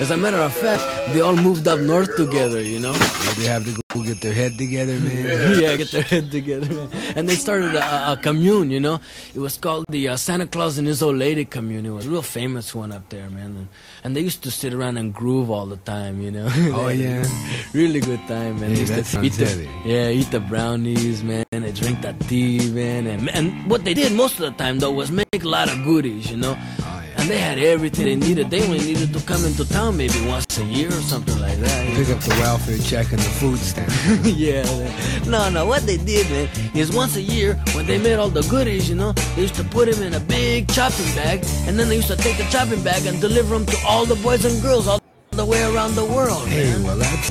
As 0.00 0.10
a 0.10 0.16
matter 0.16 0.38
of 0.38 0.54
fact, 0.54 0.82
they 1.12 1.20
all 1.20 1.36
moved 1.36 1.68
up 1.68 1.78
north 1.78 2.16
together, 2.16 2.62
you 2.62 2.80
know. 2.80 2.92
Yeah, 2.92 3.34
they 3.36 3.44
have 3.44 3.64
to 3.66 3.72
go 3.92 4.02
get 4.02 4.22
their 4.22 4.32
head 4.32 4.56
together, 4.56 4.98
man. 4.98 5.60
yeah, 5.60 5.76
get 5.76 5.90
their 5.90 6.02
head 6.02 6.30
together, 6.30 6.72
man. 6.72 6.88
And 7.16 7.28
they 7.28 7.34
started 7.34 7.74
a, 7.74 8.12
a 8.12 8.16
commune, 8.16 8.70
you 8.70 8.80
know. 8.80 8.98
It 9.34 9.40
was 9.40 9.58
called 9.58 9.84
the 9.90 10.08
uh, 10.08 10.16
Santa 10.16 10.46
Claus 10.46 10.78
and 10.78 10.88
His 10.88 11.02
Old 11.02 11.16
Lady 11.16 11.44
commune. 11.44 11.84
It 11.84 11.90
was 11.90 12.06
a 12.06 12.10
real 12.10 12.22
famous 12.22 12.74
one 12.74 12.92
up 12.92 13.10
there, 13.10 13.28
man. 13.28 13.56
And, 13.56 13.68
and 14.02 14.16
they 14.16 14.22
used 14.22 14.42
to 14.44 14.50
sit 14.50 14.72
around 14.72 14.96
and 14.96 15.12
groove 15.12 15.50
all 15.50 15.66
the 15.66 15.76
time, 15.76 16.22
you 16.22 16.30
know. 16.30 16.48
Oh, 16.72 16.88
yeah? 17.04 17.22
really 17.74 18.00
good 18.00 18.26
time, 18.26 18.58
man. 18.58 18.70
Hey, 18.70 18.74
They 18.76 18.80
used 18.80 18.92
that 18.94 19.04
to 19.04 19.04
sounds 19.04 19.26
eat 19.26 19.32
the. 19.44 19.68
Yeah, 19.84 20.08
eat 20.08 20.30
the 20.30 20.40
brownies, 20.40 21.22
man, 21.22 21.44
and 21.52 21.76
drink 21.76 22.00
the 22.00 22.14
tea, 22.24 22.70
man. 22.70 23.06
And, 23.06 23.28
and 23.34 23.68
what 23.68 23.84
they 23.84 23.92
did 23.92 24.12
most 24.12 24.40
of 24.40 24.46
the 24.48 24.52
time, 24.52 24.78
though, 24.78 24.92
was 24.92 25.10
make 25.10 25.28
a 25.44 25.46
lot 25.48 25.70
of 25.70 25.84
goodies, 25.84 26.30
you 26.30 26.38
know. 26.38 26.56
Oh. 26.58 26.99
And 27.20 27.28
they 27.28 27.38
had 27.38 27.58
everything 27.58 28.06
they 28.06 28.16
needed. 28.16 28.48
They 28.50 28.62
only 28.64 28.78
needed 28.78 29.12
to 29.12 29.20
come 29.26 29.44
into 29.44 29.68
town 29.68 29.96
maybe 29.98 30.18
once 30.26 30.56
a 30.58 30.64
year 30.64 30.88
or 30.88 31.02
something 31.02 31.38
like 31.38 31.58
that. 31.58 31.84
you 31.86 31.92
know. 31.92 32.00
Pick 32.00 32.16
up 32.16 32.20
the 32.22 32.30
welfare 32.40 32.78
check 32.78 33.10
and 33.12 33.18
the 33.20 33.32
food 33.40 33.58
stamp. 33.58 33.92
yeah. 34.24 34.64
No, 35.28 35.50
no. 35.50 35.66
What 35.66 35.82
they 35.82 35.98
did, 35.98 36.30
man, 36.30 36.48
is 36.74 36.90
once 36.96 37.16
a 37.16 37.20
year 37.22 37.54
when 37.74 37.86
they 37.86 37.98
made 37.98 38.14
all 38.14 38.30
the 38.30 38.42
goodies, 38.48 38.88
you 38.88 38.94
know, 38.96 39.12
they 39.36 39.42
used 39.42 39.54
to 39.56 39.64
put 39.64 39.90
them 39.90 40.02
in 40.02 40.14
a 40.14 40.20
big 40.20 40.68
chopping 40.70 41.04
bag, 41.14 41.44
and 41.68 41.78
then 41.78 41.90
they 41.90 41.96
used 41.96 42.08
to 42.08 42.16
take 42.16 42.38
the 42.38 42.44
chopping 42.44 42.82
bag 42.82 43.04
and 43.04 43.20
deliver 43.20 43.52
them 43.54 43.66
to 43.66 43.76
all 43.86 44.06
the 44.06 44.16
boys 44.16 44.46
and 44.46 44.62
girls 44.62 44.88
all 44.88 45.00
the 45.32 45.44
way 45.44 45.62
around 45.62 45.94
the 45.96 46.04
world, 46.04 46.48
Hey, 46.48 46.64
man. 46.72 46.84
well, 46.84 46.96
that's... 46.96 47.28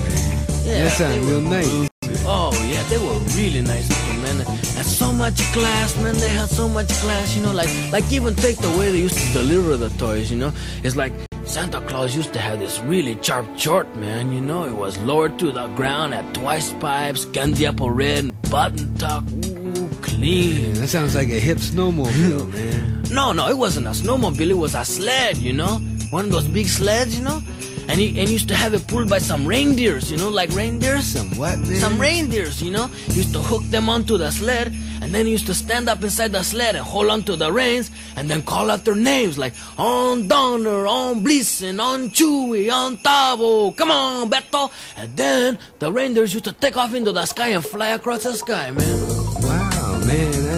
Yeah, 0.67 0.84
that 0.84 0.91
sounds 0.91 1.25
real 1.25 1.41
nice. 1.41 1.88
Oh 2.31 2.53
yeah, 2.69 2.83
they 2.89 3.00
were 3.00 3.17
really 3.36 3.62
nice 3.62 3.88
people, 3.88 4.21
man. 4.21 4.41
And 4.77 4.86
so 4.86 5.12
much 5.12 5.41
class, 5.51 5.98
man. 5.98 6.13
They 6.13 6.29
had 6.29 6.48
so 6.48 6.69
much 6.69 6.88
class, 7.01 7.36
you 7.36 7.41
know, 7.41 7.51
like 7.51 7.69
like 7.91 8.05
even 8.12 8.36
take 8.36 8.57
the 8.57 8.69
way 8.77 8.91
they 8.91 9.00
used 9.00 9.17
to 9.17 9.33
deliver 9.33 9.75
the 9.77 9.89
toys, 9.98 10.29
you 10.29 10.38
know. 10.38 10.53
It's 10.83 10.95
like 10.95 11.12
Santa 11.45 11.81
Claus 11.81 12.15
used 12.15 12.31
to 12.33 12.39
have 12.39 12.59
this 12.59 12.79
really 12.81 13.17
sharp 13.24 13.48
short, 13.57 13.88
man. 13.95 14.31
You 14.31 14.41
know, 14.41 14.65
it 14.65 14.75
was 14.75 15.00
lowered 15.00 15.39
to 15.39 15.51
the 15.51 15.69
ground 15.69 16.13
at 16.13 16.31
twice 16.36 16.71
pipes, 16.74 17.25
candy 17.25 17.65
apple 17.65 17.89
red, 17.89 18.29
button 18.51 18.93
tuck, 19.01 19.24
ooh, 19.31 19.89
clean. 20.03 20.74
That 20.75 20.89
sounds 20.89 21.15
like 21.15 21.29
a 21.29 21.39
hip 21.39 21.57
snowmobile, 21.57 22.53
man. 22.53 23.03
No, 23.12 23.31
no, 23.33 23.50
it 23.50 23.57
wasn't 23.57 23.88
a 23.88 23.95
snowmobile. 23.98 24.51
It 24.51 24.53
was 24.53 24.75
a 24.75 24.86
sled, 24.86 25.38
you 25.38 25.53
know, 25.53 25.79
one 26.12 26.25
of 26.25 26.31
those 26.31 26.48
big 26.48 26.67
sleds, 26.67 27.17
you 27.17 27.25
know. 27.25 27.41
And 27.89 28.00
he, 28.00 28.19
and 28.19 28.29
used 28.29 28.48
to 28.50 28.55
have 28.55 28.75
it 28.75 28.86
pulled 28.88 29.10
by 29.10 29.17
some 29.17 29.48
reindeers, 29.48 30.12
you 30.12 30.17
know, 30.17 30.29
like 30.29 30.51
reindeers. 30.51 31.05
Some 31.05 31.31
what, 31.31 31.58
man? 31.58 31.75
Some 31.77 32.00
reindeers, 32.00 32.62
you 32.62 32.69
know. 32.69 32.86
He 32.86 33.13
used 33.13 33.34
to 33.34 33.39
hook 33.39 33.63
them 33.63 33.89
onto 33.89 34.15
the 34.15 34.29
sled, 34.29 34.67
and 35.01 35.12
then 35.12 35.25
he 35.25 35.31
used 35.31 35.48
to 35.48 35.55
stand 35.55 35.89
up 35.89 36.03
inside 36.03 36.31
the 36.31 36.43
sled 36.43 36.75
and 36.75 36.86
hold 36.86 37.10
onto 37.10 37.36
the 37.36 37.51
reins, 37.51 37.89
and 38.15 38.29
then 38.29 38.43
call 38.43 38.69
out 38.69 38.86
their 38.86 38.93
names 38.93 39.39
like 39.39 39.55
on 39.79 40.27
Donner, 40.27 40.86
on 40.86 41.24
Blitzen, 41.24 41.81
on 41.81 42.12
Chewy, 42.12 42.72
on 42.72 42.98
Tavo, 42.98 43.75
come 43.75 43.89
on, 43.89 44.29
Beto. 44.29 44.72
And 44.96 45.17
then 45.17 45.58
the 45.79 45.91
reindeers 45.91 46.34
used 46.34 46.46
to 46.46 46.53
take 46.53 46.77
off 46.77 46.93
into 46.93 47.12
the 47.12 47.25
sky 47.25 47.50
and 47.50 47.65
fly 47.65 47.89
across 47.89 48.22
the 48.22 48.34
sky, 48.34 48.69
man. 48.69 49.18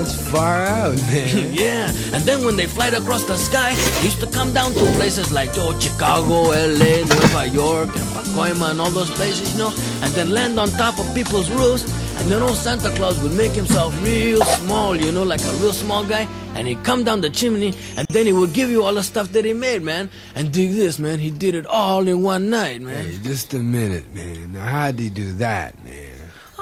That's 0.02 0.32
far 0.32 0.66
out, 0.66 0.96
man. 1.14 1.54
yeah, 1.54 1.86
and 2.12 2.24
then 2.24 2.44
when 2.44 2.56
they 2.56 2.66
flight 2.66 2.96
across 2.96 3.24
the 3.26 3.38
sky, 3.38 3.76
they 3.76 4.06
used 4.06 4.20
to 4.22 4.26
come 4.26 4.52
down 4.52 4.74
to 4.74 4.80
places 4.98 5.32
like 5.32 5.52
oh, 5.58 5.80
Chicago, 5.80 6.50
LA, 6.50 7.06
Nueva 7.06 7.48
York, 7.48 7.90
and 7.96 8.08
Pacoima, 8.10 8.72
and 8.72 8.82
all 8.82 8.90
those 8.90 9.12
places, 9.12 9.54
you 9.54 9.60
know, 9.60 9.72
and 10.02 10.12
then 10.14 10.32
land 10.32 10.60
on 10.60 10.70
top 10.70 10.98
of 10.98 11.06
people's 11.14 11.52
roofs. 11.52 11.84
And 12.20 12.32
then 12.32 12.42
old 12.42 12.56
Santa 12.56 12.90
Claus 12.96 13.22
would 13.22 13.34
make 13.34 13.52
himself 13.52 13.94
real 14.04 14.44
small, 14.44 14.96
you 14.96 15.12
know, 15.12 15.22
like 15.22 15.42
a 15.42 15.52
real 15.62 15.72
small 15.72 16.04
guy. 16.04 16.28
And 16.56 16.68
he'd 16.68 16.84
come 16.84 17.04
down 17.04 17.22
the 17.22 17.30
chimney, 17.30 17.76
and 17.96 18.08
then 18.08 18.26
he 18.26 18.34
would 18.34 18.54
give 18.54 18.72
you 18.72 18.84
all 18.84 18.96
the 18.96 19.04
stuff 19.04 19.32
that 19.34 19.46
he 19.46 19.54
made, 19.54 19.84
man. 19.84 20.10
And 20.34 20.52
dig 20.52 20.72
this, 20.72 20.98
man, 20.98 21.20
he 21.20 21.30
did 21.30 21.54
it 21.54 21.68
all 21.68 22.08
in 22.08 22.24
one 22.24 22.50
night, 22.50 22.82
man. 22.82 23.06
Hey, 23.06 23.20
just 23.22 23.54
a 23.54 23.60
minute, 23.60 24.16
man. 24.16 24.54
Now, 24.54 24.66
how'd 24.66 24.98
he 24.98 25.12
do 25.12 25.32
that, 25.34 25.84
man? 25.84 26.11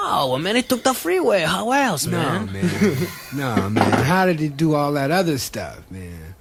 Oh, 0.01 0.29
well, 0.31 0.39
man, 0.39 0.55
he 0.55 0.61
took 0.61 0.83
the 0.83 0.93
freeway. 0.93 1.41
How 1.41 1.71
else, 1.71 2.07
man? 2.07 2.45
No, 2.45 2.51
man? 2.53 3.07
no, 3.35 3.69
man. 3.69 4.03
How 4.05 4.25
did 4.25 4.39
he 4.39 4.47
do 4.47 4.73
all 4.73 4.93
that 4.93 5.11
other 5.11 5.37
stuff, 5.37 5.91
man? 5.91 6.35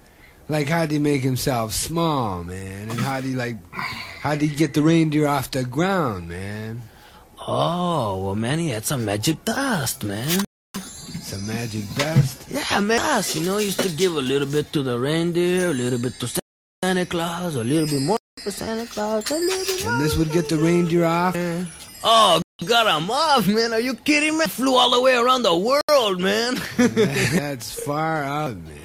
Like, 0.48 0.68
how'd 0.68 0.92
he 0.92 1.00
make 1.00 1.22
himself 1.22 1.72
small, 1.72 2.44
man? 2.44 2.88
And 2.88 3.00
how'd 3.00 3.24
he, 3.24 3.34
like, 3.34 3.56
how'd 3.72 4.40
he 4.40 4.48
get 4.48 4.74
the 4.74 4.82
reindeer 4.82 5.26
off 5.26 5.50
the 5.50 5.64
ground, 5.64 6.28
man? 6.28 6.82
Oh, 7.48 8.22
well, 8.24 8.36
man, 8.36 8.60
he 8.60 8.68
had 8.68 8.84
some 8.84 9.04
magic 9.04 9.44
dust, 9.44 10.04
man. 10.04 10.44
Some 10.74 11.44
magic 11.48 11.82
dust? 11.96 12.46
Yeah, 12.48 12.78
man, 12.78 12.98
dust, 13.00 13.34
you 13.34 13.44
know, 13.44 13.58
he 13.58 13.66
used 13.66 13.80
to 13.80 13.88
give 13.88 14.14
a 14.14 14.20
little 14.20 14.48
bit 14.48 14.72
to 14.72 14.84
the 14.84 14.98
reindeer, 14.98 15.70
a 15.70 15.74
little 15.74 15.98
bit 15.98 16.14
to 16.20 16.40
Santa 16.84 17.06
Claus, 17.06 17.56
a 17.56 17.64
little 17.64 17.88
bit 17.88 18.02
more 18.02 18.18
for 18.40 18.52
Santa 18.52 18.86
Claus, 18.86 19.28
a 19.32 19.34
little 19.34 19.64
bit 19.66 19.84
more. 19.84 19.94
And 19.94 20.04
this 20.04 20.16
would 20.16 20.30
get 20.30 20.48
the 20.48 20.56
reindeer 20.58 21.04
off? 21.04 21.36
Oh, 22.04 22.40
got 22.66 23.00
him 23.00 23.10
off, 23.10 23.46
man. 23.46 23.72
Are 23.72 23.80
you 23.80 23.94
kidding 23.94 24.36
me? 24.36 24.46
Flew 24.46 24.74
all 24.74 24.90
the 24.90 25.00
way 25.00 25.14
around 25.14 25.42
the 25.42 25.56
world, 25.56 26.20
man. 26.20 26.56
That's 26.76 27.72
far 27.84 28.24
out, 28.24 28.56
man. 28.56 28.76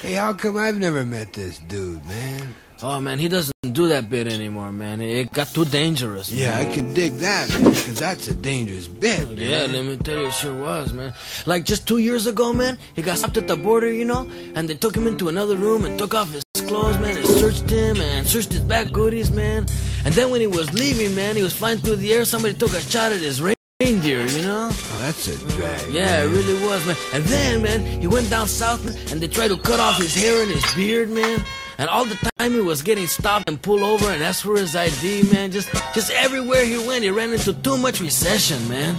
Hey, 0.00 0.14
how 0.14 0.32
come 0.32 0.56
I've 0.56 0.78
never 0.78 1.04
met 1.04 1.32
this 1.34 1.58
dude, 1.58 2.04
man? 2.06 2.54
Oh, 2.82 3.00
man, 3.00 3.18
he 3.18 3.28
doesn't 3.28 3.52
do 3.72 3.88
that 3.88 4.08
bit 4.08 4.26
anymore, 4.26 4.72
man. 4.72 5.00
It 5.00 5.32
got 5.32 5.48
too 5.48 5.64
dangerous. 5.64 6.30
Yeah, 6.30 6.56
I 6.56 6.64
man. 6.64 6.74
can 6.74 6.94
dig 6.94 7.12
that, 7.18 7.48
man, 7.50 7.70
because 7.70 7.98
that's 7.98 8.28
a 8.28 8.34
dangerous 8.34 8.88
bit, 8.88 9.28
man. 9.28 9.38
Yeah, 9.38 9.66
let 9.70 9.84
me 9.84 9.96
tell 9.96 10.18
you, 10.18 10.26
it 10.26 10.32
sure 10.32 10.54
was, 10.60 10.92
man. 10.92 11.12
Like 11.46 11.64
just 11.64 11.86
two 11.86 11.98
years 11.98 12.26
ago, 12.26 12.52
man, 12.52 12.78
he 12.94 13.02
got 13.02 13.18
stopped 13.18 13.36
at 13.36 13.48
the 13.48 13.56
border, 13.56 13.92
you 13.92 14.04
know, 14.04 14.30
and 14.54 14.68
they 14.68 14.74
took 14.74 14.96
him 14.96 15.06
into 15.06 15.28
another 15.28 15.56
room 15.56 15.84
and 15.84 15.98
took 15.98 16.14
off 16.14 16.30
his 16.32 16.44
clothes, 16.66 16.98
man, 16.98 17.16
and 17.16 17.26
searched 17.26 17.68
him 17.70 18.00
and 18.00 18.26
searched 18.26 18.52
his 18.52 18.62
back 18.62 18.92
goodies, 18.92 19.30
man. 19.30 19.66
And 20.04 20.14
then 20.14 20.30
when 20.30 20.40
he 20.40 20.46
was 20.46 20.72
leaving, 20.72 21.14
man, 21.14 21.36
he 21.36 21.42
was 21.42 21.56
flying 21.56 21.78
through 21.78 21.96
the 21.96 22.12
air. 22.12 22.24
Somebody 22.24 22.54
took 22.54 22.72
a 22.72 22.80
shot 22.80 23.12
at 23.12 23.20
his 23.20 23.40
reindeer, 23.80 24.26
you 24.26 24.42
know. 24.42 24.70
Oh, 24.72 24.98
that's 25.00 25.28
a 25.28 25.38
drag. 25.50 25.92
Yeah, 25.92 26.24
it 26.24 26.26
really 26.26 26.54
was, 26.66 26.84
man. 26.84 26.96
And 27.14 27.24
then, 27.26 27.62
man, 27.62 28.00
he 28.00 28.08
went 28.08 28.28
down 28.28 28.48
south, 28.48 28.84
man, 28.84 28.96
and 29.12 29.20
they 29.20 29.28
tried 29.28 29.48
to 29.48 29.56
cut 29.56 29.78
off 29.78 29.98
his 29.98 30.16
hair 30.16 30.42
and 30.42 30.50
his 30.50 30.74
beard, 30.74 31.10
man. 31.10 31.44
And 31.78 31.88
all 31.88 32.04
the 32.04 32.16
time 32.36 32.54
he 32.54 32.60
was 32.60 32.82
getting 32.82 33.06
stopped 33.06 33.48
and 33.48 33.62
pulled 33.62 33.82
over 33.82 34.10
and 34.10 34.20
asked 34.20 34.42
for 34.42 34.56
his 34.56 34.74
ID, 34.74 35.30
man. 35.32 35.52
Just, 35.52 35.70
just 35.94 36.10
everywhere 36.10 36.64
he 36.64 36.76
went, 36.88 37.04
he 37.04 37.10
ran 37.10 37.32
into 37.32 37.52
too 37.52 37.76
much 37.76 38.00
recession, 38.00 38.68
man. 38.68 38.96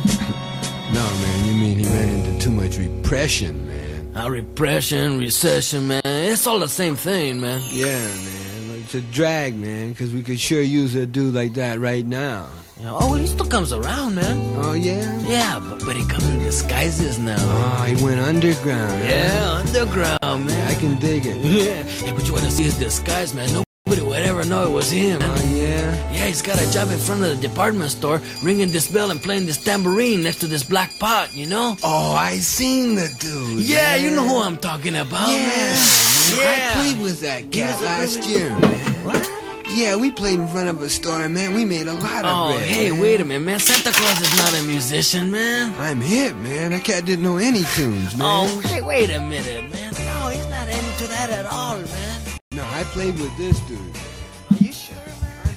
No, 0.94 1.04
man, 1.04 1.46
you 1.46 1.60
mean 1.60 1.80
he 1.80 1.86
ran 1.86 2.08
into 2.08 2.46
too 2.46 2.52
much 2.52 2.78
repression, 2.78 3.68
man. 3.68 4.16
Uh, 4.16 4.30
repression, 4.30 5.20
recession, 5.20 5.90
man. 5.90 6.02
It's 6.06 6.48
all 6.48 6.60
the 6.60 6.70
same 6.70 6.96
thing, 6.96 7.42
man. 7.42 7.62
Yeah, 7.68 7.98
man. 7.98 8.80
It's 8.80 8.96
a 8.96 9.02
drag, 9.02 9.58
man, 9.58 9.90
because 9.90 10.14
we 10.14 10.24
could 10.24 10.40
sure 10.40 10.62
use 10.62 10.96
a 10.96 11.06
dude 11.06 11.34
like 11.34 11.56
that 11.56 11.82
right 11.82 12.06
now. 12.06 12.48
Yeah, 12.82 12.92
oh, 12.98 13.14
he 13.16 13.28
still 13.28 13.46
comes 13.46 13.74
around, 13.74 14.16
man. 14.16 14.38
Oh, 14.64 14.74
yeah? 14.74 15.20
Yeah, 15.28 15.60
but, 15.60 15.84
but 15.86 15.96
he 15.98 16.06
comes 16.08 16.28
in 16.30 16.40
disguises 16.40 17.20
now. 17.20 17.36
Oh, 17.38 17.84
he 17.84 18.02
went 18.04 18.22
underground. 18.22 19.02
huh? 19.02 19.08
Yeah, 19.10 19.52
underground, 19.66 20.46
man. 20.46 20.68
I 20.68 20.76
can 20.80 20.96
dig 20.98 21.26
it. 21.26 21.36
Yeah, 21.60 21.84
yeah, 22.06 22.14
but 22.14 22.26
you 22.26 22.32
want 22.34 22.46
to 22.46 22.52
see 22.52 22.64
his 22.64 22.78
disguise, 22.80 23.34
man. 23.34 23.50
Nobody 23.86 24.02
would 24.08 24.22
ever 24.22 24.46
know 24.46 24.64
it 24.66 24.72
was 24.72 24.90
him. 24.92 25.20
Oh, 25.22 25.52
yeah? 25.54 25.92
Yeah, 26.14 26.26
he's 26.28 26.42
got 26.42 26.62
a 26.62 26.72
job 26.72 26.90
in 26.90 26.98
front 27.00 27.24
of 27.24 27.30
the 27.42 27.48
department 27.48 27.92
store, 27.92 28.22
ringing 28.44 28.70
this 28.72 28.90
bell 28.90 29.12
and 29.12 29.22
playing 29.22 29.46
this 29.46 29.62
tambourine 29.62 30.24
next 30.24 30.38
to 30.40 30.48
this 30.48 30.64
black 30.64 30.98
pot, 31.00 31.36
you 31.36 31.48
know? 31.48 31.76
Oh, 31.84 32.14
I 32.14 32.38
seen 32.38 32.96
the 32.96 33.14
dude. 33.20 33.60
Yeah, 33.68 33.96
you 33.98 34.12
know 34.12 34.26
who 34.26 34.40
I'm 34.42 34.58
talking 34.58 34.96
about, 34.96 35.28
Yeah, 35.28 35.48
man. 35.48 36.70
I 36.70 36.72
played 36.76 37.02
with 37.04 37.20
that 37.22 37.52
cat 37.52 37.82
last 37.82 38.24
year, 38.30 38.50
man. 38.58 39.06
What? 39.06 39.30
Yeah, 39.72 39.96
we 39.96 40.12
played 40.12 40.40
in 40.40 40.48
front 40.48 40.68
of 40.68 40.82
a 40.82 40.90
store, 40.90 41.30
man. 41.30 41.54
We 41.54 41.64
made 41.64 41.88
a 41.88 41.94
lot 41.94 42.26
of 42.26 42.32
Oh, 42.34 42.54
bread. 42.58 42.68
hey, 42.68 42.90
man. 42.92 43.00
wait 43.00 43.22
a 43.22 43.26
minute, 43.26 43.46
man. 43.46 43.60
Santa 43.60 43.92
Claus 43.92 44.20
is 44.20 44.36
not 44.36 44.54
a 44.60 44.64
musician, 44.64 45.32
man. 45.32 45.74
I'm 45.80 46.02
hip, 46.02 46.36
man. 46.38 46.72
That 46.72 46.84
cat 46.84 47.06
didn't 47.06 47.24
know 47.24 47.38
any 47.38 47.64
tunes, 47.76 48.16
man. 48.18 48.28
Oh, 48.28 48.60
hey, 48.68 48.82
wait 48.82 49.10
a 49.12 49.20
minute, 49.22 49.72
man. 49.72 49.94
No, 49.94 50.28
he's 50.30 50.48
not 50.50 50.68
into 50.68 51.06
that 51.14 51.30
at 51.30 51.46
all, 51.46 51.78
man. 51.78 52.22
No, 52.52 52.64
I 52.74 52.84
played 52.92 53.18
with 53.20 53.36
this 53.38 53.60
dude. 53.62 53.80
Are 53.80 54.58
you 54.60 54.74
sure, 54.74 54.96
man? 55.22 55.56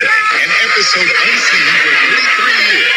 An 0.00 0.50
episode 0.70 1.10
unseen 1.10 1.68
for 1.82 1.94
33 2.04 2.52
years. 2.70 2.94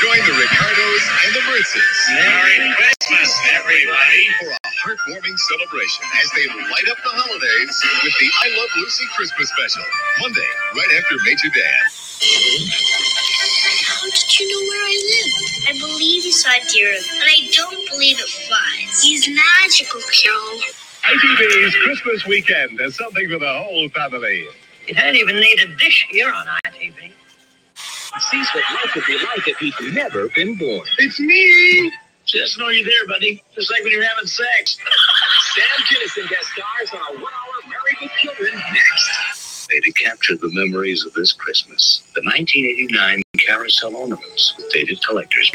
Join 0.00 0.18
the 0.26 0.34
Ricardos 0.40 1.04
and 1.26 1.34
the 1.34 1.40
Mertzes 1.50 2.91
Merry 3.40 3.82
everybody. 3.88 4.28
for 4.40 4.50
a 4.52 4.70
heartwarming 4.84 5.38
celebration 5.38 6.04
as 6.22 6.28
they 6.36 6.46
light 6.68 6.88
up 6.90 6.98
the 7.02 7.12
holidays 7.16 7.74
with 8.04 8.14
the 8.20 8.28
I 8.44 8.48
Love 8.60 8.70
Lucy 8.76 9.04
Christmas 9.16 9.48
special. 9.48 9.84
Monday, 10.20 10.50
right 10.76 10.92
after 10.98 11.16
Major 11.24 11.48
Dad. 11.48 11.84
How 13.88 14.04
did 14.04 14.28
you 14.38 14.44
know 14.52 14.62
where 14.68 14.84
I 14.84 14.96
live? 15.00 15.32
I 15.68 15.72
believe 15.80 16.24
you 16.24 16.32
saw 16.32 16.52
deer, 16.72 16.92
but 16.92 17.28
I 17.28 17.48
don't 17.56 17.88
believe 17.90 18.18
it 18.18 18.28
flies. 18.28 19.02
He's 19.02 19.28
magical, 19.28 20.00
Carol. 20.12 20.60
ITV's 21.04 21.74
Christmas 21.82 22.26
weekend 22.26 22.80
is 22.80 22.96
something 22.96 23.28
for 23.30 23.38
the 23.38 23.52
whole 23.52 23.88
family. 23.90 24.46
You 24.86 24.94
don't 24.94 25.16
even 25.16 25.36
need 25.36 25.60
a 25.60 25.66
dish 25.76 26.06
here 26.10 26.30
on 26.32 26.46
ITV. 26.66 27.12
Sees 28.30 28.48
what 28.54 28.64
life 28.74 28.94
would 28.94 29.06
be 29.06 29.16
like 29.18 29.48
if 29.48 29.56
he'd 29.58 29.94
never 29.94 30.28
been 30.28 30.54
born. 30.56 30.86
It's 30.98 31.18
me. 31.18 31.90
Just 32.26 32.58
know 32.58 32.68
you're 32.68 32.84
there, 32.84 33.06
buddy. 33.06 33.42
Just 33.54 33.70
like 33.70 33.82
when 33.82 33.92
you're 33.92 34.04
having 34.04 34.26
sex. 34.26 34.78
Sam 35.54 35.64
Kinison 35.86 36.28
guest 36.30 36.46
stars 36.52 36.90
on 36.94 37.16
a 37.16 37.20
one-hour 37.20 37.68
Married 37.68 37.98
with 38.00 38.10
Children 38.12 38.54
next. 38.54 39.68
They 39.68 39.80
to 39.80 39.92
capture 39.92 40.36
the 40.36 40.50
memories 40.52 41.06
of 41.06 41.14
this 41.14 41.32
Christmas. 41.32 42.02
The 42.14 42.20
1989 42.22 43.22
carousel 43.38 43.96
ornaments 43.96 44.54
with 44.56 44.70
dated 44.70 45.02
collectors. 45.06 45.50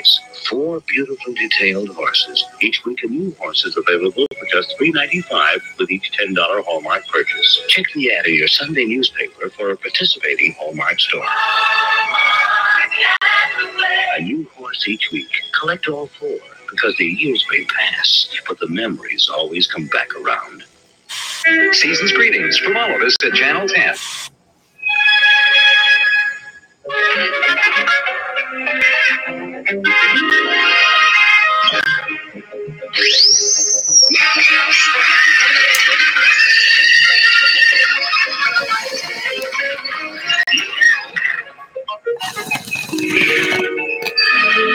Four 0.49 0.81
beautiful 0.81 1.33
detailed 1.33 1.89
horses. 1.89 2.43
Each 2.61 2.83
week 2.85 3.03
a 3.03 3.07
new 3.07 3.35
horse 3.39 3.65
is 3.65 3.77
available 3.77 4.25
for 4.39 4.45
just 4.51 4.75
$3.95 4.79 5.59
with 5.77 5.91
each 5.91 6.11
$10 6.19 6.35
Hallmark 6.63 7.07
purchase. 7.07 7.61
Check 7.67 7.85
the 7.93 8.11
ad 8.13 8.25
in 8.25 8.35
your 8.35 8.47
Sunday 8.47 8.85
newspaper 8.85 9.49
for 9.49 9.71
a 9.71 9.77
participating 9.77 10.55
Hallmark 10.59 10.99
store. 10.99 11.25
A 14.17 14.21
new 14.21 14.49
horse 14.55 14.87
each 14.87 15.11
week. 15.11 15.29
Collect 15.59 15.87
all 15.87 16.07
four 16.07 16.39
because 16.69 16.95
the 16.97 17.05
years 17.05 17.45
may 17.51 17.63
pass, 17.65 18.27
but 18.47 18.59
the 18.59 18.67
memories 18.67 19.29
always 19.29 19.67
come 19.67 19.87
back 19.87 20.15
around. 20.15 20.63
Season's 21.71 22.11
greetings 22.11 22.57
from 22.57 22.75
all 22.75 22.93
of 22.95 23.01
us 23.01 23.15
at 23.25 23.33
Channel 23.33 23.67
10. 23.67 23.95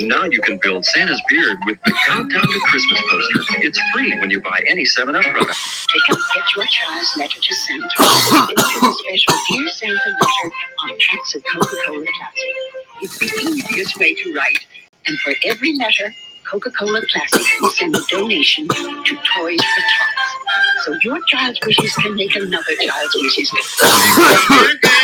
Now 0.00 0.24
you 0.24 0.40
can 0.40 0.58
build 0.58 0.84
Santa's 0.84 1.20
beard 1.28 1.58
with 1.66 1.78
the 1.84 1.92
Countdown 2.06 2.42
to 2.42 2.60
Christmas 2.66 3.00
poster. 3.08 3.40
It's 3.58 3.80
free 3.92 4.18
when 4.18 4.30
you 4.30 4.40
buy 4.40 4.60
any 4.66 4.84
7 4.84 5.14
Up 5.14 5.22
product. 5.22 5.56
Pick 5.92 6.16
up 6.16 6.18
Get 6.34 6.44
Your 6.56 6.66
Child's 6.66 7.16
Letter 7.16 7.40
to 7.40 7.54
Santa. 7.54 7.88
It's 7.88 8.82
a 8.82 8.92
special 8.92 9.34
Dear 9.50 9.68
Santa 9.68 9.94
letter 9.94 10.54
on 10.82 10.98
packs 10.98 11.34
of 11.34 11.44
Coca-Cola 11.44 12.04
Classic. 12.04 12.54
It's 13.02 13.18
the 13.18 13.26
easiest 13.50 13.98
way 13.98 14.14
to 14.14 14.34
write. 14.34 14.66
And 15.06 15.18
for 15.20 15.34
every 15.44 15.76
letter, 15.76 16.12
Coca-Cola 16.50 17.02
Classic 17.06 17.42
will 17.60 17.70
send 17.70 17.94
a 17.94 18.00
donation 18.08 18.66
to 18.68 19.18
Toys 19.36 19.60
for 19.60 19.82
Tots. 19.96 20.84
So 20.84 20.94
your 21.02 21.20
child's 21.28 21.60
wishes 21.64 21.94
can 21.96 22.14
make 22.16 22.34
another 22.34 22.74
child's 22.80 23.14
wishes. 23.14 23.50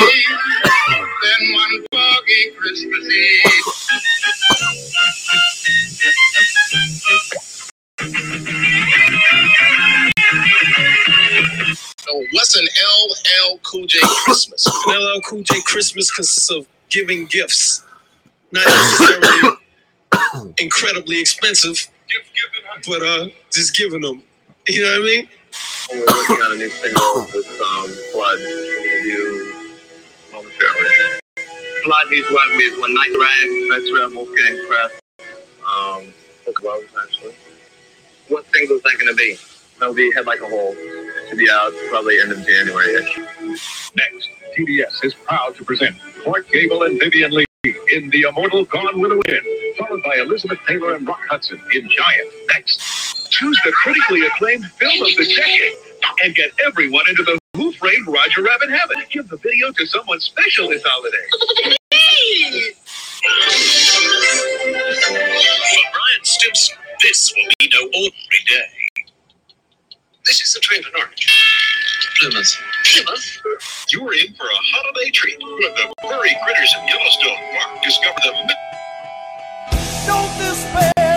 Cool 13.71 13.87
J 13.87 13.99
Christmas? 14.03 14.67
An 14.87 14.95
LL 14.95 15.21
Cool 15.21 15.43
J 15.43 15.61
Christmas 15.65 16.11
consists 16.11 16.51
of 16.51 16.67
giving 16.89 17.27
gifts, 17.27 17.85
not 18.51 18.67
necessarily 18.67 19.57
incredibly 20.59 21.21
expensive, 21.21 21.89
but 22.87 23.03
uh, 23.03 23.29
just 23.53 23.77
giving 23.77 24.01
them. 24.01 24.23
You 24.67 24.83
know 24.83 24.91
what 24.91 25.03
I 25.03 25.05
mean? 25.05 25.29
We're 25.93 26.01
working 26.01 26.37
on 26.37 26.53
a 26.53 26.57
new 26.57 26.71
single 26.71 27.27
with 27.33 27.61
um, 27.61 27.89
Flood. 28.13 28.39
Do 28.39 29.55
momentarily. 30.33 31.21
Flood, 31.85 32.07
working 32.11 32.57
with 32.57 32.81
One 32.81 32.95
Night 32.95 33.15
Rag, 33.21 33.71
That's 33.71 33.93
Real 33.93 34.15
Wolfgang 34.15 34.67
Press. 34.69 34.93
Um, 35.67 36.13
Book 36.45 36.59
of 36.59 36.65
Rose, 36.65 36.85
actually. 37.05 37.35
What 38.29 38.45
single 38.53 38.77
is 38.77 38.83
that 38.83 39.05
to 39.07 39.15
be? 39.15 39.37
That'll 39.79 39.95
be 39.95 40.13
Head 40.13 40.27
Like 40.27 40.41
a 40.41 40.49
Hole. 40.49 40.75
Should 41.31 41.39
be 41.39 41.49
out 41.49 41.73
probably 41.91 42.19
end 42.19 42.33
of 42.33 42.45
January-ish. 42.45 43.21
Next, 43.95 44.29
TBS 44.59 45.05
is 45.05 45.15
proud 45.15 45.55
to 45.55 45.65
present 45.65 45.95
Clark 46.25 46.51
Gable 46.51 46.83
and 46.83 46.99
Vivien 46.99 47.31
Leigh 47.31 47.47
in 47.93 48.11
The 48.11 48.23
Immortal 48.29 48.65
Gone 48.65 49.01
with 49.01 49.13
the 49.13 49.23
Wind, 49.29 49.77
followed 49.79 50.03
by 50.03 50.17
Elizabeth 50.17 50.59
Taylor 50.67 50.97
and 50.97 51.07
Rock 51.07 51.21
Hudson 51.31 51.63
in 51.73 51.89
Giant. 51.89 52.33
Next, 52.49 53.31
choose 53.31 53.61
the 53.65 53.71
critically 53.71 54.27
acclaimed 54.27 54.65
film 54.73 55.01
of 55.03 55.15
the 55.17 55.33
decade 55.37 55.75
and 56.25 56.35
get 56.35 56.51
everyone 56.67 57.05
into 57.09 57.23
the 57.23 57.39
Who 57.55 57.71
Framed 57.75 58.09
Roger 58.09 58.43
Rabbit 58.43 58.71
heaven. 58.71 58.97
Give 59.11 59.29
the 59.29 59.37
video 59.37 59.71
to 59.71 59.87
someone 59.87 60.19
special 60.19 60.69
this 60.69 60.83
holiday. 60.85 61.29
For 64.83 65.91
Brian 65.93 66.25
Stimson, 66.25 66.77
this 67.05 67.33
will 67.37 67.49
be 67.61 67.71
no 67.73 67.83
ordinary 67.87 68.45
day. 68.49 68.80
This 70.31 70.43
is 70.43 70.55
the 70.55 70.61
train 70.61 70.81
to 70.85 70.91
Norwich. 70.97 71.27
Plymouth. 72.21 72.57
Plymouth? 72.85 73.43
You're 73.89 74.15
in 74.15 74.33
for 74.35 74.45
a 74.45 74.61
holiday 74.73 75.11
treat 75.11 75.37
when 75.41 75.75
the 75.75 75.93
furry 76.03 76.37
critters 76.45 76.73
of 76.79 76.89
Yellowstone 76.89 77.37
Park 77.59 77.83
discover 77.83 78.21
the. 78.23 78.55
Don't 80.07 80.31
despair 80.39 81.10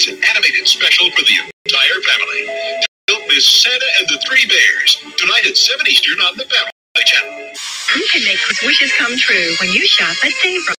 It's 0.00 0.08
an 0.08 0.16
animated 0.30 0.64
special 0.66 1.10
for 1.10 1.20
the 1.20 1.36
entire 1.66 2.00
family. 2.08 2.46
The 2.80 2.86
film 3.12 3.30
is 3.32 3.46
Santa 3.46 3.84
and 3.98 4.08
the 4.08 4.16
Three 4.26 4.46
Bears. 4.46 4.96
Tonight 5.18 5.44
at 5.46 5.58
7 5.58 5.86
Eastern 5.88 6.18
on 6.20 6.38
the 6.38 6.44
Family 6.44 6.72
Channel. 7.04 7.50
You 7.96 8.06
can 8.10 8.24
make 8.24 8.38
his 8.48 8.62
wishes 8.62 8.90
come 8.96 9.14
true 9.18 9.54
when 9.60 9.74
you 9.74 9.86
shop 9.86 10.16
at 10.24 10.32
Save 10.32 10.66
Rock. 10.68 10.76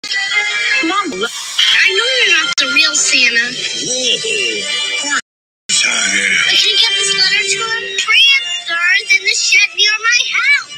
Mom. 0.85 1.13
I 1.13 1.17
know 1.93 2.09
you're 2.17 2.33
not 2.39 2.57
the 2.57 2.73
real 2.73 2.95
Santa. 2.95 3.53
But 5.91 6.55
can 6.55 6.77
get 6.79 6.93
this 6.95 7.11
letter 7.19 7.43
to 7.43 7.59
him? 7.59 7.83
Transfers 7.99 9.07
in 9.11 9.23
the 9.27 9.35
shed 9.35 9.71
near 9.75 9.91
my 9.99 10.21
house. 10.31 10.71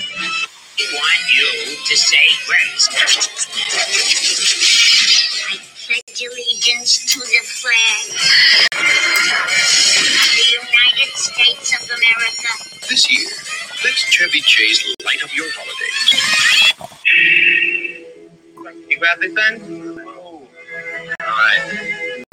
We 0.78 0.84
want 0.88 1.20
you 1.36 1.76
to 1.84 1.94
say 1.96 2.26
grace. 2.48 2.88
I 5.44 5.60
pledge 5.84 6.22
allegiance 6.22 7.04
to 7.12 7.20
the 7.20 7.42
flag 7.44 8.04
of 8.72 8.88
the 10.32 10.46
United 10.48 11.12
States 11.12 11.68
of 11.76 11.84
America. 11.92 12.50
This 12.88 13.04
year, 13.12 13.28
let 13.84 13.94
Chevy 13.94 14.40
Chase 14.40 14.80
light 15.04 15.22
up 15.22 15.36
your 15.36 15.50
holidays. 15.52 16.08
You 18.88 18.96
grab 18.98 19.20
this 19.20 19.34
then? 19.34 19.60
Alright. 21.20 22.24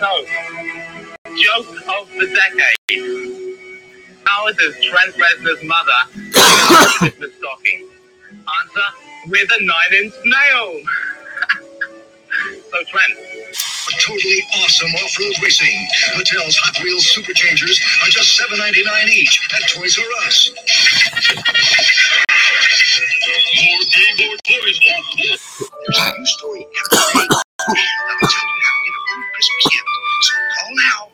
So, 0.00 0.10
joke 1.40 1.68
of 1.88 2.08
the 2.18 2.26
decade. 2.26 3.56
How 4.24 4.46
is 4.48 4.56
Trent 4.56 5.14
Reznor's 5.16 5.62
mother 5.64 6.00
Christmas 6.98 7.32
stocking? 7.38 7.88
Answer, 8.30 8.88
with 9.28 9.50
a 9.58 9.64
nine-inch 9.64 10.14
nail. 10.24 10.80
so, 12.70 12.78
Trent, 12.88 13.14
A 13.18 13.92
totally 14.00 14.42
awesome 14.62 14.90
off-road 15.02 15.34
racing. 15.42 15.88
Mattel's 16.14 16.56
Hot 16.58 16.82
Wheels 16.84 17.06
Superchangers 17.10 17.80
are 18.04 18.10
just 18.10 18.38
$7.99 18.40 19.08
each 19.08 19.40
at 19.54 19.68
Toys 19.68 19.98
R 19.98 20.04
Us. 20.26 20.50
More 23.56 23.84
Game 23.90 24.16
Boy 24.18 24.36
toys. 24.44 24.80
There's 25.16 25.98
a 25.98 26.18
new 26.18 26.26
story 26.26 26.66
every 26.66 27.20
day. 27.20 27.26
That 27.26 28.16
will 28.20 28.28
tell 28.28 28.46
you 28.46 28.60
how 28.62 28.76
to 28.76 28.84
get 28.84 28.94
a 28.94 29.02
cool 29.08 29.24
Christmas 29.34 29.64
gift. 29.72 29.88
So 30.22 30.34
call 30.54 30.72
now. 30.76 31.09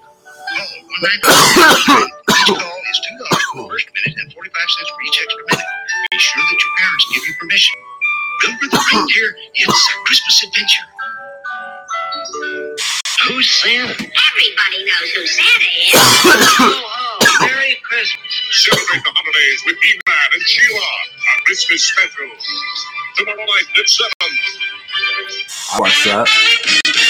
Call 0.96 1.04
1 1.04 1.12
Each 1.12 2.48
call 2.48 2.56
is 2.56 3.00
$2 3.20 3.28
for 3.28 3.60
the 3.60 3.68
first 3.68 3.84
minute 3.92 4.16
and 4.16 4.32
45 4.32 4.56
cents 4.56 4.88
for 4.88 5.02
each 5.04 5.20
extra 5.20 5.42
minute. 5.44 5.68
Be 6.10 6.16
sure 6.16 6.40
that 6.40 6.56
your 6.56 6.72
parents 6.80 7.04
give 7.12 7.24
you 7.28 7.34
permission. 7.36 7.76
Remember 8.44 8.66
the 8.72 8.80
reindeer? 8.80 9.36
It's 9.60 9.76
a 9.76 9.94
Christmas 10.08 10.44
adventure. 10.48 10.86
Who's 13.28 13.44
Santa? 13.60 13.92
Everybody 13.92 14.78
knows 14.88 15.08
who 15.12 15.26
Santa 15.28 15.68
is. 15.68 15.92
Oh, 16.64 16.80
oh, 17.20 17.44
Merry 17.44 17.76
Christmas. 17.84 18.32
Celebrate 18.52 19.04
the 19.04 19.12
holidays 19.12 19.60
with 19.66 19.76
He-Man 19.76 20.28
and 20.32 20.42
She-Ra. 20.42 20.80
A 20.80 21.44
Christmas 21.44 21.84
special. 21.84 22.30
Tomorrow 23.16 23.36
night 23.36 23.68
at 23.76 23.88
7. 23.88 24.12
I 25.72 25.80
watched 25.80 27.05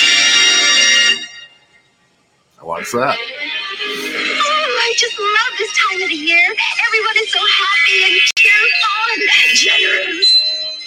that. 2.66 2.72
I 2.72 2.78
watched 2.78 2.92
that. 2.92 3.16
Oh, 3.18 4.78
I 4.82 4.94
just 4.96 5.18
love 5.18 5.58
this 5.58 5.72
time 5.76 6.02
of 6.02 6.08
the 6.08 6.14
year. 6.14 6.54
Everyone 6.86 7.16
is 7.16 7.32
so 7.32 7.40
happy 7.40 8.04
and 8.04 8.20
cheerful 8.36 9.02
and 9.14 9.54
generous. 9.54 10.30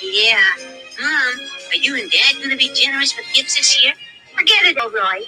Yeah. 0.02 0.44
Mom, 1.00 1.48
are 1.70 1.76
you 1.76 1.96
and 1.96 2.12
Dad 2.12 2.36
going 2.38 2.50
to 2.50 2.58
be 2.58 2.72
generous 2.74 3.16
with 3.16 3.26
gifts 3.34 3.56
this 3.56 3.84
year? 3.84 3.94
Forget 4.36 4.66
it, 4.66 4.78
Roy. 4.78 5.26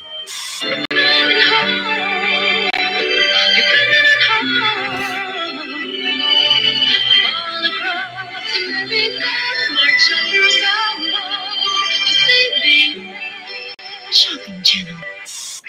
Shopping 14.12 14.62
channel. 14.62 15.01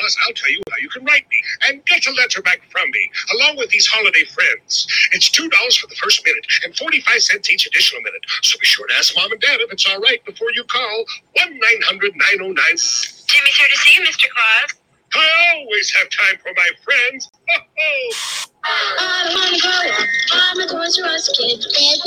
Plus, 0.02 0.16
I'll 0.26 0.34
tell 0.34 0.50
you 0.50 0.60
how 0.68 0.78
you 0.82 0.88
can 0.88 1.04
write 1.04 1.24
me 1.30 1.40
and 1.68 1.84
get 1.86 2.04
a 2.08 2.10
letter 2.10 2.42
back 2.42 2.60
from 2.72 2.90
me, 2.90 3.08
along 3.38 3.56
with 3.56 3.70
these 3.70 3.86
holiday 3.86 4.24
friends. 4.24 4.84
It's 5.12 5.30
$2 5.30 5.48
for 5.78 5.86
the 5.86 5.94
first 5.94 6.26
minute 6.26 6.44
and 6.64 6.76
45 6.76 7.22
cents 7.22 7.48
each 7.48 7.66
additional 7.68 8.02
minute. 8.02 8.24
So 8.42 8.58
be 8.58 8.66
sure 8.66 8.88
to 8.88 8.94
ask 8.94 9.14
Mom 9.14 9.30
and 9.30 9.40
Dad 9.40 9.60
if 9.60 9.70
it's 9.70 9.88
all 9.88 10.00
right 10.00 10.18
before 10.24 10.48
you 10.56 10.64
call 10.64 11.04
1 11.34 11.56
900 11.56 12.16
909. 12.16 12.56
Jimmy's 12.66 13.56
here 13.56 13.68
to 13.70 13.76
see 13.78 13.94
you, 13.94 14.00
Mr. 14.02 14.26
Claus. 14.34 14.74
I 15.14 15.54
always 15.54 15.94
have 15.94 16.08
time 16.10 16.40
for 16.42 16.52
my 16.56 16.70
friends. 16.82 17.30
Ho, 17.48 18.51
I 18.64 19.30
wanna 19.34 19.58
go. 19.58 19.70
I'm 20.32 20.60
a 20.60 20.66
kid. 21.34 21.58
There's 21.62 22.02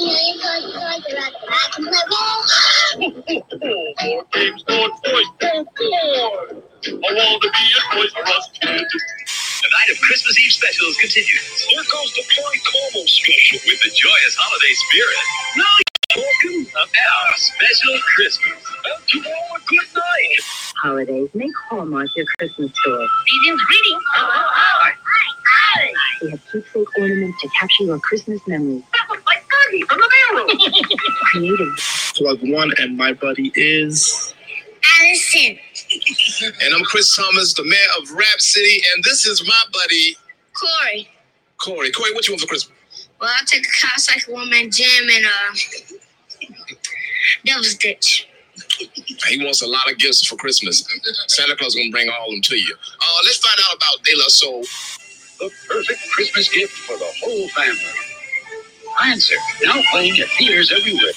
the 1.03 1.47
back 1.47 1.71
of 1.77 1.83
my 1.83 2.03
wall. 2.09 2.39
Your 7.65 7.85
voice, 7.93 8.13
to 8.53 8.67
be. 8.67 8.77
The 9.65 9.69
night 9.71 9.89
of 9.91 9.99
Christmas 9.99 10.39
Eve 10.39 10.51
specials 10.51 10.97
continues. 10.97 11.65
Here 11.65 11.83
goes 11.91 12.13
the 12.13 12.23
Perry 12.35 12.61
Como 12.61 13.05
special 13.05 13.59
with 13.65 13.81
the 13.81 13.89
joyous 13.89 14.35
holiday 14.37 14.73
spirit. 14.73 15.25
No, 15.57 15.84
talking 16.15 16.67
about 16.71 16.87
our 16.87 17.37
special 17.37 17.99
Christmas. 18.15 18.53
And 18.85 19.07
to 19.07 19.29
all 19.29 19.57
a 19.57 19.59
good 19.67 19.95
night. 19.95 20.39
Holidays 20.81 21.29
make 21.33 21.51
Hallmark 21.69 22.07
your 22.15 22.25
Christmas 22.37 22.71
store. 22.79 23.07
Greetings, 23.25 23.61
greetings. 23.63 24.03
Hi. 24.13 24.93
Hi. 25.47 25.93
We 26.21 26.31
have 26.31 26.41
keepsake 26.51 26.87
ornaments 26.97 27.41
to 27.41 27.49
capture 27.59 27.83
your 27.83 27.99
Christmas 27.99 28.39
memories. 28.47 28.83
That 28.93 29.09
looks 29.09 29.25
like 29.25 29.43
Fergie 29.43 29.87
from 29.89 29.99
the 29.99 30.11
mailroom. 30.15 30.99
Creative 31.31 32.13
Plug 32.15 32.39
One, 32.43 32.71
and 32.79 32.97
my 32.97 33.13
buddy 33.13 33.51
is. 33.55 34.33
Allison. 34.99 35.57
And 36.61 36.73
I'm 36.73 36.83
Chris 36.83 37.15
Thomas, 37.15 37.53
the 37.53 37.63
mayor 37.63 37.77
of 38.01 38.11
Rap 38.11 38.39
City, 38.39 38.81
and 38.93 39.03
this 39.03 39.25
is 39.25 39.45
my 39.45 39.63
buddy 39.73 40.15
Corey. 40.53 41.09
Corey. 41.57 41.91
Corey, 41.91 42.13
what 42.13 42.27
you 42.27 42.33
want 42.33 42.41
for 42.41 42.47
Christmas? 42.47 42.73
Well, 43.19 43.31
I'll 43.33 43.45
take 43.45 43.65
a 43.65 43.69
Kawasaki 43.69 44.31
one 44.31 44.49
man 44.49 44.69
jam 44.71 44.87
and 45.13 45.25
uh, 45.25 45.95
Devil's 47.45 47.75
Ditch. 47.75 48.27
He 49.27 49.43
wants 49.43 49.61
a 49.61 49.67
lot 49.67 49.91
of 49.91 49.97
gifts 49.97 50.25
for 50.25 50.35
Christmas. 50.37 50.87
Santa 51.27 51.55
Claus 51.55 51.75
gonna 51.75 51.89
bring 51.91 52.09
all 52.09 52.27
of 52.27 52.31
them 52.31 52.41
to 52.41 52.55
you. 52.55 52.73
Uh, 52.73 53.17
let's 53.25 53.37
find 53.37 53.59
out 53.67 53.75
about 53.75 54.03
De 54.03 54.15
La 54.15 54.27
Soul. 54.27 54.61
The 55.39 55.51
perfect 55.67 55.99
Christmas 56.11 56.49
gift 56.53 56.71
for 56.71 56.97
the 56.97 57.11
whole 57.21 57.47
family. 57.49 57.79
Answer. 59.03 59.35
Now 59.63 59.81
playing 59.91 60.19
at 60.19 60.29
theaters 60.29 60.71
everywhere. 60.71 61.11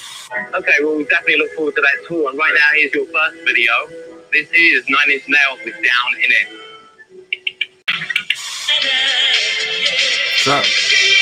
Okay, 0.53 0.73
well, 0.81 0.97
we 0.97 1.05
definitely 1.05 1.37
look 1.37 1.51
forward 1.53 1.75
to 1.75 1.81
that 1.81 2.07
tour. 2.07 2.29
And 2.29 2.37
right 2.37 2.53
now, 2.53 2.69
here's 2.75 2.93
your 2.93 3.05
first 3.05 3.37
video. 3.45 3.73
This 4.31 4.49
is 4.51 4.87
Nine 4.89 5.11
Inch 5.11 5.23
Nails 5.27 5.59
with 5.63 5.75
Down 5.75 6.15
in 6.17 6.31
It. 6.31 6.69
What's 10.45 10.47
up? 10.47 11.18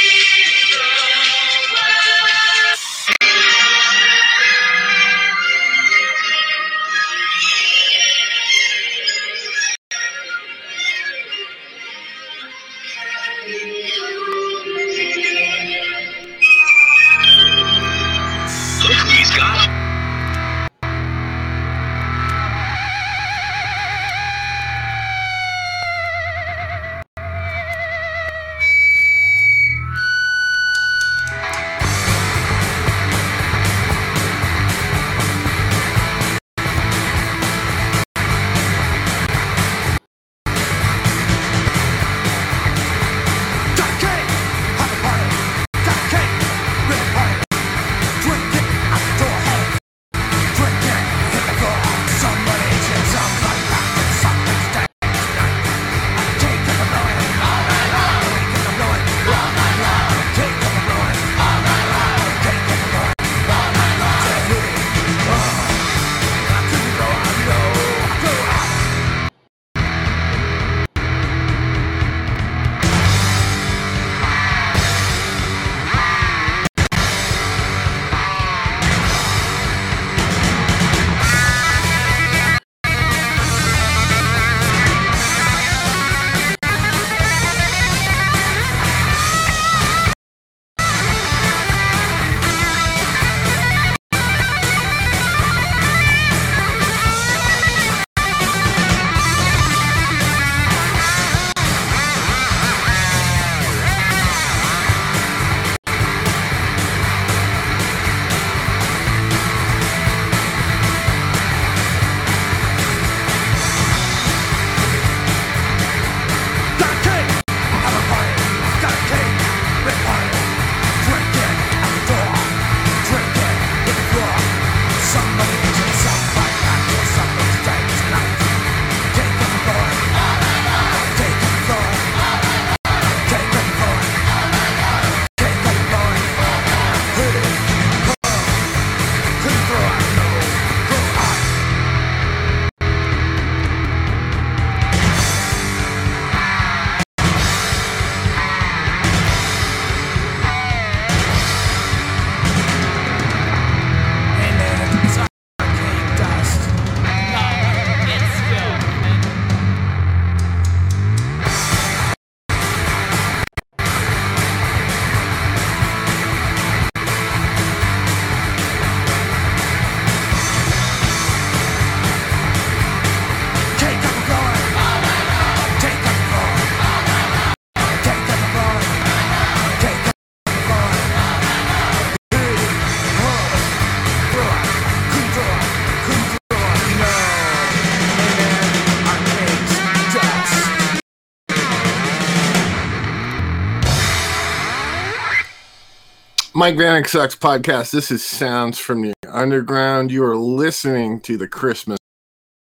Mike 196.57 196.73
Vanek 196.73 197.07
Sucks 197.07 197.35
podcast. 197.35 197.91
This 197.91 198.09
is 198.09 198.25
Sounds 198.25 198.79
from 198.79 199.03
the 199.03 199.13
Underground. 199.31 200.11
You 200.11 200.23
are 200.23 200.35
listening 200.35 201.21
to 201.21 201.37
the 201.37 201.47
Christmas 201.47 201.99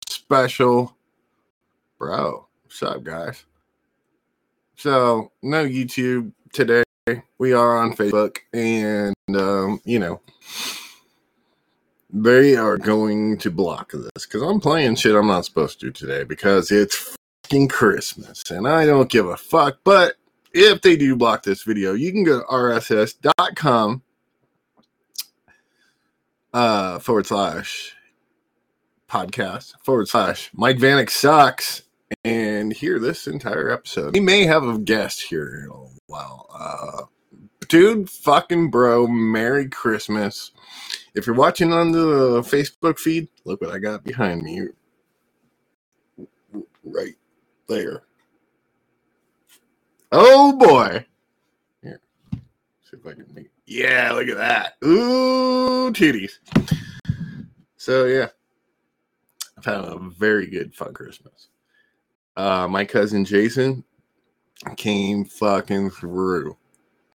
special. 0.06 0.94
Bro, 1.98 2.46
what's 2.62 2.82
up, 2.82 3.02
guys? 3.04 3.46
So, 4.76 5.32
no 5.42 5.64
YouTube 5.64 6.32
today. 6.52 6.84
We 7.38 7.54
are 7.54 7.78
on 7.78 7.96
Facebook, 7.96 8.40
and, 8.52 9.14
um, 9.34 9.80
you 9.86 9.98
know, 9.98 10.20
they 12.10 12.54
are 12.54 12.76
going 12.76 13.38
to 13.38 13.50
block 13.50 13.92
this 13.92 14.26
because 14.26 14.42
I'm 14.42 14.60
playing 14.60 14.96
shit 14.96 15.16
I'm 15.16 15.28
not 15.28 15.46
supposed 15.46 15.80
to 15.80 15.90
today 15.90 16.22
because 16.22 16.70
it's 16.70 17.16
fucking 17.44 17.68
Christmas, 17.68 18.42
and 18.50 18.68
I 18.68 18.84
don't 18.84 19.08
give 19.08 19.24
a 19.24 19.38
fuck. 19.38 19.78
But 19.84 20.16
if 20.56 20.80
they 20.82 20.96
do 20.96 21.14
block 21.16 21.42
this 21.42 21.62
video, 21.62 21.92
you 21.92 22.10
can 22.10 22.24
go 22.24 22.40
to 22.40 22.46
rss.com 22.46 24.02
uh, 26.52 26.98
forward 26.98 27.26
slash 27.26 27.94
podcast 29.08 29.74
forward 29.84 30.08
slash 30.08 30.50
Mike 30.54 30.78
Vanek 30.78 31.10
sucks 31.10 31.82
and 32.24 32.72
hear 32.72 32.98
this 32.98 33.26
entire 33.26 33.70
episode. 33.70 34.14
We 34.14 34.20
may 34.20 34.44
have 34.44 34.64
a 34.64 34.78
guest 34.78 35.22
here 35.22 35.64
in 35.64 35.70
a 35.70 35.86
while. 36.06 36.46
Uh, 36.52 37.02
dude, 37.68 38.08
fucking 38.08 38.70
bro, 38.70 39.06
Merry 39.06 39.68
Christmas. 39.68 40.52
If 41.14 41.26
you're 41.26 41.36
watching 41.36 41.72
on 41.72 41.92
the 41.92 42.42
Facebook 42.42 42.98
feed, 42.98 43.28
look 43.44 43.60
what 43.60 43.70
I 43.70 43.78
got 43.78 44.04
behind 44.04 44.42
me. 44.42 44.68
Right 46.84 47.14
there. 47.68 48.05
Oh 50.12 50.52
boy. 50.56 51.04
Here. 51.82 52.00
See 52.32 52.96
if 52.96 53.06
I 53.06 53.12
can 53.12 53.26
make 53.34 53.50
Yeah, 53.66 54.12
look 54.12 54.28
at 54.28 54.36
that. 54.36 54.74
Ooh, 54.84 55.90
titties. 55.92 56.38
So 57.76 58.06
yeah, 58.06 58.28
I've 59.58 59.64
had 59.64 59.74
a 59.76 59.98
very 60.18 60.46
good 60.46 60.74
fun 60.74 60.92
Christmas. 60.94 61.48
Uh, 62.36 62.68
my 62.68 62.84
cousin 62.84 63.24
Jason 63.24 63.84
came 64.76 65.24
fucking 65.24 65.90
through. 65.90 66.56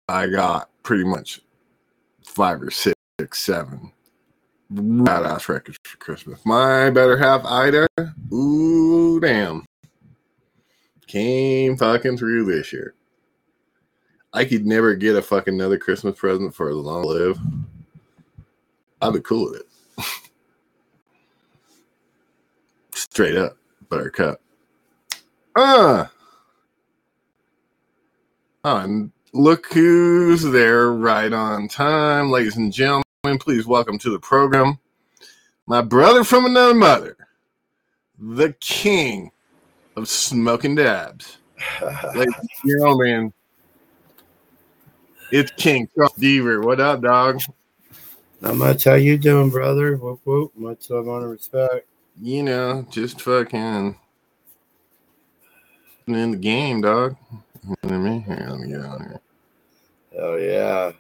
I 0.09 0.27
got 0.27 0.70
pretty 0.83 1.05
much 1.05 1.40
five 2.24 2.62
or 2.62 2.70
six, 2.70 2.94
seven 3.33 3.92
badass 4.72 5.48
records 5.48 5.79
for 5.85 5.96
Christmas. 5.98 6.40
My 6.44 6.90
better 6.90 7.16
half, 7.16 7.44
Ida, 7.44 7.87
ooh 8.33 9.20
damn, 9.20 9.64
came 11.09 11.77
fucking 11.77 12.16
through 12.16 12.44
this 12.44 12.73
year. 12.73 12.94
I 14.33 14.44
could 14.44 14.66
never 14.66 14.94
get 14.94 15.16
a 15.16 15.23
fucking 15.23 15.55
another 15.55 15.79
Christmas 15.79 16.18
present 16.18 16.55
for 16.55 16.68
as 16.68 16.77
long 16.77 17.01
as 17.01 17.07
I 17.07 17.14
live. 17.14 17.38
I'd 19.01 19.14
be 19.14 19.21
cool 19.21 19.51
with 19.51 19.62
it. 19.62 20.05
Straight 22.94 23.37
up, 23.37 23.57
buttercup. 23.88 24.40
Ah. 25.57 26.11
Oh, 28.64 28.77
and 28.77 29.11
look 29.33 29.73
who's 29.73 30.42
there 30.42 30.92
right 30.92 31.33
on 31.33 31.68
time, 31.68 32.31
ladies 32.31 32.57
and 32.57 32.73
gentlemen. 32.73 33.03
Please 33.40 33.66
welcome 33.66 33.99
to 33.99 34.11
the 34.11 34.21
program 34.21 34.79
my 35.68 35.83
brother 35.83 36.25
from 36.25 36.47
another 36.47 36.75
mother, 36.75 37.16
the 38.18 38.55
king 38.55 39.31
of 39.99 40.09
smoking 40.09 40.77
dabs. 40.77 41.39
ladies 42.15 42.35
and 42.39 42.71
gentlemen, 42.71 43.33
it's 45.33 45.51
King 45.53 45.89
Charles 45.95 46.13
Deaver. 46.13 46.65
What 46.65 46.81
up, 46.81 47.03
dog? 47.03 47.41
Not 48.41 48.55
much. 48.55 48.85
How 48.85 48.95
you 48.95 49.19
doing, 49.19 49.51
brother? 49.51 49.97
Whoop 49.97 50.21
whoop. 50.25 50.53
Much 50.57 50.89
love, 50.89 51.09
honor, 51.09 51.29
respect. 51.29 51.87
You 52.21 52.45
know, 52.45 52.87
just 52.91 53.21
fucking 53.21 53.97
in 56.07 56.31
the 56.31 56.37
game, 56.37 56.81
dog. 56.81 57.17
You 57.65 57.69
know 57.69 57.75
what 57.83 57.93
I 57.93 57.97
mean? 57.99 58.23
Here, 58.23 58.47
let 58.49 58.61
me 58.61 58.69
get 58.69 58.81
on 58.81 59.01
here. 59.01 59.21
Oh 60.21 60.37
yeah. 60.37 60.93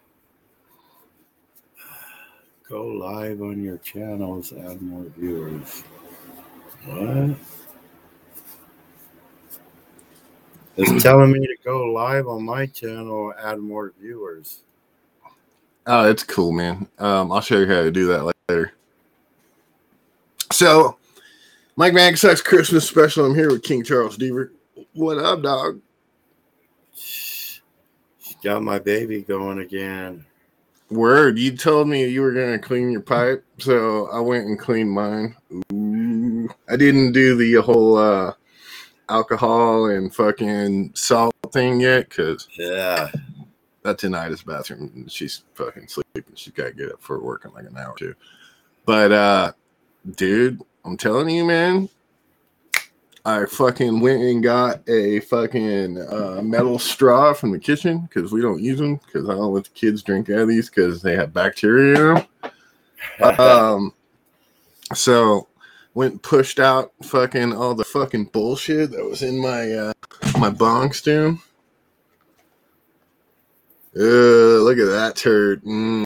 Go 2.68 2.86
live 2.86 3.40
on 3.42 3.62
your 3.62 3.78
channels, 3.78 4.52
add 4.52 4.82
more 4.82 5.06
viewers. 5.16 5.82
What? 6.84 7.36
It's 10.78 11.02
telling 11.02 11.32
me 11.32 11.40
to 11.40 11.56
go 11.64 11.86
live 11.86 12.28
on 12.28 12.44
my 12.44 12.66
channel, 12.66 13.34
add 13.42 13.58
more 13.58 13.92
viewers. 14.00 14.60
Oh, 15.86 16.08
it's 16.08 16.22
cool, 16.22 16.52
man. 16.52 16.86
Um, 16.98 17.32
I'll 17.32 17.40
show 17.40 17.58
you 17.58 17.66
how 17.66 17.82
to 17.82 17.90
do 17.90 18.06
that 18.06 18.32
later. 18.48 18.72
So, 20.52 20.96
Mike 21.76 21.94
Mag 21.94 22.16
Sucks 22.16 22.42
Christmas 22.42 22.86
special. 22.88 23.26
I'm 23.26 23.34
here 23.34 23.50
with 23.50 23.64
King 23.64 23.82
Charles 23.82 24.16
Deaver. 24.16 24.50
What 24.92 25.18
up, 25.18 25.42
dog? 25.42 25.80
Got 28.44 28.62
my 28.62 28.78
baby 28.78 29.22
going 29.22 29.58
again. 29.58 30.24
Word, 30.90 31.38
you 31.38 31.56
told 31.56 31.88
me 31.88 32.06
you 32.06 32.22
were 32.22 32.32
gonna 32.32 32.58
clean 32.58 32.90
your 32.90 33.00
pipe, 33.00 33.44
so 33.58 34.08
I 34.10 34.20
went 34.20 34.46
and 34.46 34.58
cleaned 34.58 34.92
mine. 34.92 35.34
Ooh. 35.72 36.48
I 36.68 36.76
didn't 36.76 37.12
do 37.12 37.36
the 37.36 37.60
whole 37.60 37.96
uh, 37.96 38.32
alcohol 39.08 39.86
and 39.86 40.14
fucking 40.14 40.92
salt 40.94 41.34
thing 41.52 41.80
yet, 41.80 42.10
cause 42.10 42.48
Yeah. 42.56 43.08
that's 43.82 44.04
in 44.04 44.14
Ida's 44.14 44.42
bathroom. 44.42 44.90
and 44.94 45.10
She's 45.10 45.42
fucking 45.54 45.88
sleeping. 45.88 46.24
She's 46.34 46.52
got 46.52 46.64
to 46.66 46.72
get 46.72 46.92
up 46.92 47.00
for 47.02 47.18
work 47.20 47.44
in 47.44 47.52
like 47.52 47.64
an 47.66 47.76
hour 47.76 47.92
or 47.92 47.96
two. 47.96 48.14
But 48.84 49.12
uh, 49.12 49.52
dude, 50.16 50.60
I'm 50.84 50.96
telling 50.96 51.28
you, 51.30 51.44
man, 51.44 51.88
I 53.24 53.44
fucking 53.46 54.00
went 54.00 54.22
and 54.22 54.42
got 54.42 54.88
a 54.88 55.20
fucking 55.20 55.98
uh, 56.00 56.40
metal 56.42 56.78
straw 56.78 57.34
from 57.34 57.50
the 57.52 57.58
kitchen 57.58 58.00
because 58.08 58.32
we 58.32 58.40
don't 58.40 58.62
use 58.62 58.78
them 58.78 58.96
because 59.04 59.28
I 59.28 59.34
don't 59.34 59.52
let 59.52 59.64
the 59.64 59.70
kids 59.70 60.02
drink 60.02 60.30
out 60.30 60.38
of 60.40 60.48
these 60.48 60.70
because 60.70 61.02
they 61.02 61.14
have 61.16 61.34
bacteria 61.34 61.94
in 61.94 62.04
them. 63.20 63.40
um, 63.40 63.92
so 64.94 65.47
went 65.98 66.12
and 66.12 66.22
pushed 66.22 66.60
out 66.60 66.92
fucking 67.02 67.52
all 67.52 67.74
the 67.74 67.82
fucking 67.82 68.26
bullshit 68.26 68.92
that 68.92 69.04
was 69.04 69.20
in 69.20 69.36
my 69.42 69.72
uh, 69.72 69.92
my 70.38 70.48
bong 70.48 70.92
stew. 70.92 71.36
Uh, 73.96 74.62
look 74.62 74.78
at 74.78 74.84
that 74.86 75.16
turd. 75.16 75.60
Mm. 75.64 76.04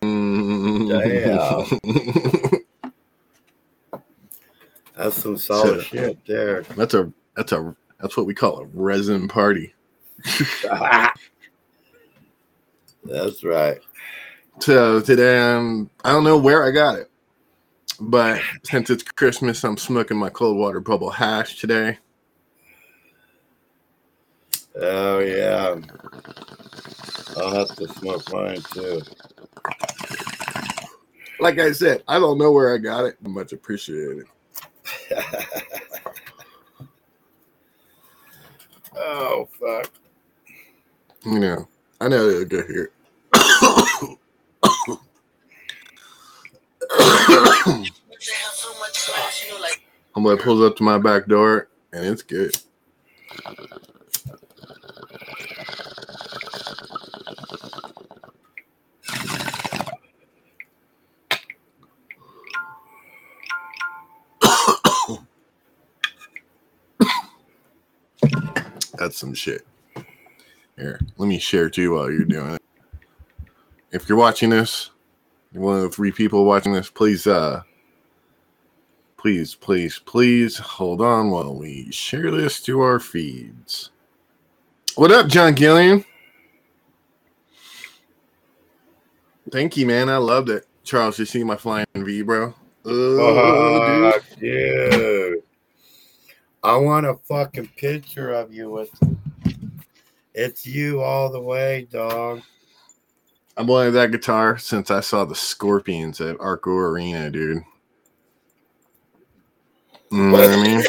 That's 4.97 5.17
some 5.23 5.37
solid 5.37 5.81
So- 5.81 5.83
shit 5.83 6.25
there. 6.27 6.63
That's 6.63 6.95
a 6.95 7.13
that's 7.37 7.53
a 7.53 7.77
that's 8.01 8.17
what 8.17 8.25
we 8.25 8.33
call 8.33 8.61
a 8.61 8.65
resin 8.73 9.29
party. 9.29 9.75
That's 13.05 13.45
right. 13.45 13.79
So 14.61 15.01
today 15.03 15.39
I'm 15.39 15.91
I 16.03 16.13
don't 16.13 16.25
know 16.25 16.39
where 16.39 16.65
I 16.65 16.71
got 16.71 16.99
it, 16.99 17.11
but 18.03 18.41
since 18.65 18.91
it's 18.91 19.05
Christmas, 19.05 19.63
I'm 19.65 19.77
smoking 19.77 20.17
my 20.17 20.29
cold 20.29 20.57
water 20.57 20.81
bubble 20.81 21.11
hash 21.11 21.61
today. 21.61 21.99
Oh 24.81 25.21
yeah. 25.21 25.77
I'll 27.37 27.55
have 27.55 27.77
to 27.77 27.87
smoke 27.89 28.33
mine 28.33 28.61
too. 28.73 29.03
Like 31.39 31.59
I 31.59 31.73
said, 31.73 32.03
I 32.09 32.19
don't 32.19 32.39
know 32.39 32.51
where 32.51 32.75
I 32.75 32.79
got 32.79 33.05
it. 33.05 33.17
Much 33.23 33.53
appreciated. 33.53 34.27
oh 38.97 39.49
fuck. 39.61 39.91
You 41.25 41.39
know, 41.39 41.69
I 42.01 42.09
know 42.09 42.29
it'll 42.29 42.45
get 42.45 42.67
here. 42.67 42.91
I'm 50.15 50.23
gonna 50.23 50.37
pull 50.37 50.63
up 50.65 50.77
to 50.77 50.85
my 50.85 50.99
back 50.99 51.27
door 51.27 51.69
and 51.93 52.07
it's 52.07 52.23
good. 52.23 52.57
That's 68.95 69.19
some 69.19 69.35
shit. 69.35 69.67
Here, 70.77 71.01
let 71.17 71.27
me 71.27 71.41
share 71.41 71.69
too 71.69 71.95
while 71.95 72.13
you're 72.13 72.25
doing 72.25 72.55
it. 72.55 72.63
If 73.91 74.09
you're 74.09 74.17
watching 74.17 74.51
this, 74.51 74.92
one 75.53 75.77
of 75.77 75.83
the 75.83 75.89
three 75.91 76.13
people 76.13 76.45
watching 76.45 76.73
this, 76.73 76.91
please 76.91 77.27
uh 77.27 77.63
please, 79.17 79.55
please, 79.55 80.01
please 80.01 80.59
hold 80.59 81.01
on 81.01 81.31
while 81.31 81.55
we 81.55 81.91
share 81.93 82.31
this 82.31 82.61
to 82.63 82.81
our 82.81 82.99
feeds. 82.99 83.91
What 84.97 85.13
up, 85.13 85.29
John 85.29 85.55
Gillian? 85.55 86.05
Thank 89.51 89.77
you, 89.77 89.87
man. 89.87 90.09
I 90.09 90.17
loved 90.17 90.51
it. 90.51 90.67
Charles, 90.83 91.19
you 91.19 91.25
see 91.25 91.45
my 91.45 91.57
flying 91.57 91.87
V, 91.95 92.23
bro? 92.23 92.55
Oh, 92.85 94.11
Fuck, 94.11 94.25
dude. 94.41 95.43
I 96.65 96.77
want 96.77 97.07
a 97.07 97.15
fucking 97.25 97.69
picture 97.77 98.33
of 98.33 98.53
you 98.53 98.71
with 98.71 98.91
it's 100.35 100.67
you 100.67 101.01
all 101.01 101.31
the 101.31 101.41
way, 101.41 101.87
dog. 101.91 102.43
I 103.57 103.63
wanted 103.63 103.93
that 103.93 104.11
guitar 104.11 104.59
since 104.59 104.91
I 104.91 105.01
saw 105.01 105.25
the 105.25 105.35
Scorpions 105.35 106.21
at 106.21 106.41
Arco 106.41 106.71
Arena, 106.71 107.31
dude. 107.31 107.63
You 110.11 110.19
know 110.19 110.33
what 110.33 110.51
I 110.51 110.63
mean? 110.63 110.83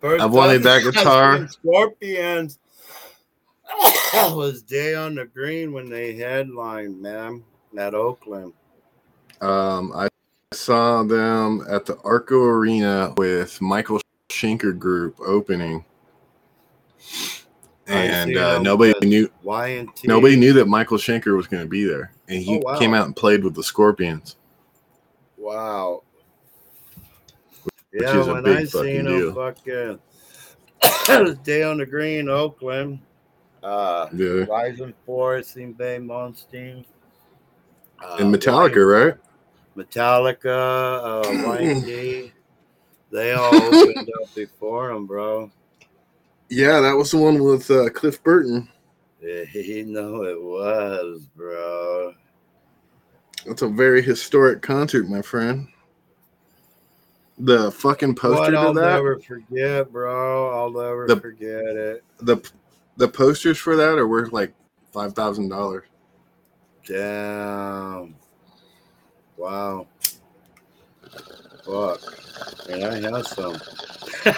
First 0.00 0.22
I 0.22 0.26
wanted 0.26 0.62
that 0.62 0.82
guitar. 0.84 1.48
Scorpions 1.48 2.58
that 4.12 4.34
was 4.34 4.62
day 4.62 4.94
on 4.94 5.14
the 5.14 5.26
green 5.26 5.72
when 5.72 5.88
they 5.88 6.14
headlined, 6.14 7.00
man, 7.00 7.44
at 7.76 7.94
Oakland. 7.94 8.52
Um, 9.40 9.92
I 9.94 10.08
saw 10.52 11.02
them 11.02 11.64
at 11.68 11.86
the 11.86 11.98
Arco 12.04 12.42
Arena 12.42 13.14
with 13.16 13.60
Michael 13.60 14.00
Schenker 14.30 14.76
Group 14.76 15.18
opening, 15.20 15.84
and 17.88 18.36
uh, 18.36 18.58
nobody 18.60 18.92
knew 19.06 19.30
nobody 20.04 20.36
knew 20.36 20.52
that 20.54 20.66
Michael 20.66 20.98
Schenker 20.98 21.36
was 21.36 21.46
going 21.46 21.62
to 21.62 21.68
be 21.68 21.84
there, 21.84 22.12
and 22.28 22.42
he 22.42 22.56
Oh, 22.56 22.60
wow. 22.62 22.78
came 22.78 22.94
out 22.94 23.06
and 23.06 23.16
played 23.16 23.42
with 23.44 23.54
the 23.54 23.62
Scorpions. 23.62 24.36
Wow. 25.36 26.02
Which 27.90 28.02
yeah, 28.02 28.22
a 28.22 28.34
when 28.34 28.46
I 28.46 28.64
seen 28.64 29.04
them 29.06 29.34
fucking 29.34 29.98
was 31.08 31.38
day 31.42 31.62
on 31.62 31.78
the 31.78 31.86
green, 31.86 32.28
Oakland. 32.28 33.00
Uh 33.62 34.08
Yeah. 34.12 34.44
Rising 34.44 34.94
Force, 35.06 35.48
seen 35.48 35.72
Bay 35.72 35.98
Malmsteen. 35.98 36.84
Uh, 38.00 38.16
and 38.20 38.32
Metallica, 38.32 38.86
right? 39.06 39.14
Metallica, 39.76 40.44
uh, 41.02 42.30
They 43.10 43.32
all 43.32 43.54
opened 43.54 44.10
up 44.22 44.34
before 44.34 44.90
him, 44.90 45.06
bro. 45.06 45.50
Yeah, 46.50 46.80
that 46.80 46.96
was 46.96 47.10
the 47.10 47.18
one 47.18 47.42
with 47.42 47.70
uh, 47.70 47.90
Cliff 47.90 48.22
Burton. 48.22 48.68
Yeah, 49.22 49.42
you 49.52 49.84
know 49.86 50.22
it 50.24 50.40
was, 50.40 51.26
bro. 51.36 52.14
That's 53.46 53.62
a 53.62 53.68
very 53.68 54.02
historic 54.02 54.62
concert, 54.62 55.08
my 55.08 55.22
friend. 55.22 55.68
The 57.38 57.70
fucking 57.70 58.16
poster 58.16 58.40
What 58.40 58.50
to 58.50 58.56
I'll 58.58 58.74
that, 58.74 58.94
never 58.96 59.18
forget, 59.20 59.92
bro. 59.92 60.50
I'll 60.58 60.70
never 60.72 61.06
The- 61.06 61.20
forget 61.20 61.64
it. 61.76 62.04
the 62.20 62.38
the 62.96 63.06
posters 63.08 63.58
for 63.58 63.76
that 63.76 63.96
are 63.96 64.08
worth 64.08 64.32
like 64.32 64.52
five 64.92 65.12
thousand 65.12 65.48
dollars. 65.50 65.84
Damn. 66.84 68.16
Wow. 69.36 69.86
Fuck. 71.64 72.00
And 72.68 72.84
I 72.84 73.00
have 73.00 73.26
some. 73.28 73.56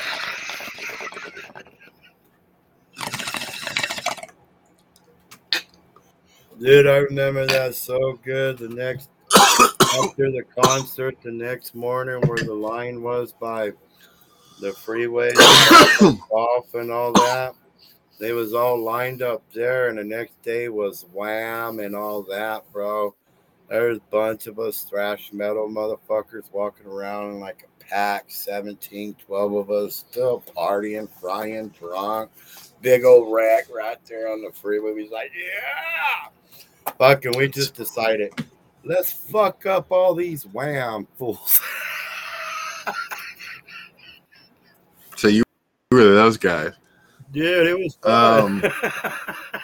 Dude, 6.61 6.87
I 6.87 6.99
remember 6.99 7.47
that 7.47 7.75
so 7.75 8.19
good. 8.23 8.59
The 8.59 8.69
next 8.69 9.09
after 9.35 10.31
the 10.31 10.43
concert, 10.63 11.17
the 11.23 11.33
next 11.33 11.75
morning, 11.75 12.21
where 12.29 12.37
the 12.37 12.53
line 12.53 13.01
was 13.01 13.33
by 13.33 13.73
the 14.61 14.71
freeway 14.75 15.33
off 16.31 16.75
and 16.75 16.91
all 16.91 17.13
that, 17.13 17.55
they 18.19 18.33
was 18.33 18.53
all 18.53 18.79
lined 18.79 19.23
up 19.23 19.43
there. 19.55 19.89
And 19.89 19.97
the 19.97 20.05
next 20.05 20.43
day 20.43 20.69
was 20.69 21.07
Wham 21.15 21.81
and 21.81 21.97
all 21.97 22.23
that, 22.25 22.71
bro. 22.75 23.15
There's 23.71 23.97
a 23.97 24.11
bunch 24.11 24.47
of 24.47 24.59
us 24.59 24.83
thrash 24.83 25.33
metal 25.33 25.67
motherfuckers 25.67 26.53
walking 26.53 26.89
around 26.89 27.31
in 27.31 27.41
like 27.41 27.67
a 27.67 27.85
pack, 27.85 28.27
17, 28.29 29.15
12 29.15 29.55
of 29.55 29.71
us, 29.71 29.97
still 29.97 30.43
partying, 30.55 31.09
frying, 31.21 31.69
drunk. 31.69 32.31
Big 32.83 33.07
old 33.07 33.33
rack 33.33 33.65
right 33.75 33.99
there 34.07 34.31
on 34.31 34.43
the 34.43 34.53
freeway. 34.53 35.01
He's 35.01 35.11
like, 35.11 35.33
yeah. 35.35 36.29
Fucking, 36.99 37.33
we 37.37 37.49
just 37.49 37.75
decided, 37.75 38.33
let's 38.85 39.13
fuck 39.13 39.67
up 39.67 39.91
all 39.91 40.15
these 40.15 40.45
wham 40.47 41.07
fools. 41.17 41.61
So 45.17 45.29
you 45.29 45.43
were 45.93 46.15
those 46.15 46.39
guys. 46.39 46.73
Dude, 47.31 47.67
it 47.67 47.79
was 47.79 47.95
fun. 47.97 48.65
Um, 48.65 48.73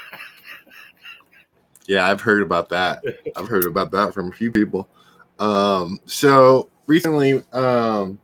Yeah, 1.87 2.09
I've 2.09 2.21
heard 2.21 2.43
about 2.43 2.69
that. 2.71 3.03
I've 3.37 3.49
heard 3.49 3.65
about 3.65 3.91
that 3.93 4.13
from 4.13 4.29
a 4.29 4.33
few 4.33 4.51
people. 4.51 4.89
Um, 5.39 6.01
so 6.05 6.69
recently, 6.87 7.45
um, 7.53 8.19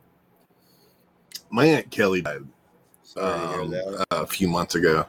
my 1.49 1.65
aunt 1.65 1.89
Kelly 1.89 2.21
died 2.21 2.43
um, 3.17 3.73
a 4.11 4.27
few 4.27 4.47
months 4.47 4.75
ago. 4.75 5.05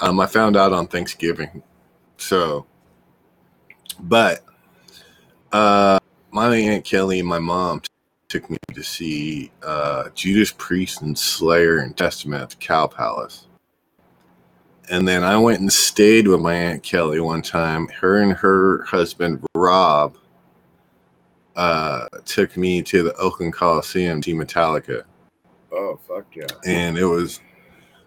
Um, 0.00 0.18
I 0.20 0.26
found 0.26 0.56
out 0.56 0.72
on 0.72 0.88
Thanksgiving. 0.88 1.62
So, 2.18 2.66
but 4.00 4.44
uh, 5.52 5.98
my 6.30 6.54
aunt 6.54 6.84
Kelly 6.84 7.20
and 7.20 7.28
my 7.28 7.38
mom 7.38 7.80
t- 7.80 7.88
took 8.28 8.50
me 8.50 8.58
to 8.74 8.82
see 8.82 9.50
uh, 9.62 10.10
Judas 10.14 10.52
Priest 10.56 11.02
and 11.02 11.16
Slayer 11.16 11.78
and 11.78 11.96
Testament 11.96 12.42
at 12.42 12.50
the 12.50 12.56
Cow 12.56 12.86
Palace. 12.86 13.46
And 14.88 15.06
then 15.06 15.24
I 15.24 15.36
went 15.36 15.60
and 15.60 15.72
stayed 15.72 16.28
with 16.28 16.40
my 16.40 16.54
aunt 16.54 16.82
Kelly 16.82 17.20
one 17.20 17.42
time. 17.42 17.88
Her 17.88 18.18
and 18.18 18.32
her 18.32 18.84
husband 18.84 19.44
Rob 19.54 20.16
uh, 21.56 22.06
took 22.24 22.56
me 22.56 22.82
to 22.82 23.02
the 23.02 23.14
Oakland 23.16 23.54
Coliseum 23.54 24.20
to 24.20 24.34
Metallica, 24.34 25.04
oh, 25.72 25.98
fuck 26.06 26.26
yeah. 26.34 26.46
and 26.64 26.98
it 26.98 27.04
was 27.04 27.40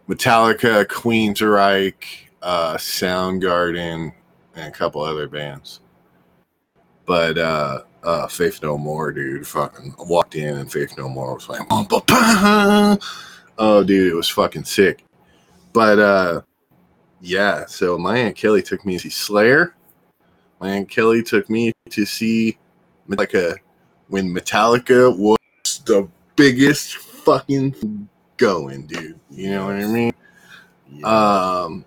Metallica, 0.07 0.85
Queensryche, 0.85 2.27
uh, 2.41 2.75
Soundgarden, 2.75 4.13
and 4.59 4.73
a 4.73 4.77
couple 4.77 5.01
other 5.01 5.27
bands. 5.27 5.81
But 7.05 7.37
uh, 7.37 7.83
uh, 8.03 8.27
Faith 8.27 8.61
No 8.61 8.77
More, 8.77 9.11
dude, 9.11 9.47
fucking 9.47 9.95
walked 9.97 10.35
in 10.35 10.57
and 10.57 10.71
Faith 10.71 10.97
No 10.97 11.09
More 11.09 11.33
was 11.33 11.49
like, 11.49 11.61
oh, 11.69 12.97
dude, 13.83 14.11
it 14.11 14.15
was 14.15 14.29
fucking 14.29 14.65
sick. 14.65 15.03
But 15.73 15.99
uh, 15.99 16.41
yeah, 17.21 17.65
so 17.65 17.97
my 17.97 18.17
aunt 18.17 18.35
Kelly 18.35 18.61
took 18.61 18.85
me 18.85 18.93
to 18.93 18.99
see 18.99 19.09
Slayer. 19.09 19.75
My 20.59 20.71
aunt 20.71 20.89
Kelly 20.89 21.23
took 21.23 21.49
me 21.49 21.71
to 21.89 22.05
see 22.05 22.57
Metallica 23.09 23.57
when 24.07 24.33
Metallica 24.33 25.15
was 25.17 25.37
the 25.85 26.07
biggest 26.35 26.97
fucking 26.97 28.09
going, 28.37 28.87
dude. 28.87 29.19
You 29.29 29.51
know 29.51 29.65
what 29.65 29.75
I 29.75 29.87
mean? 29.87 30.13
Um, 31.03 31.85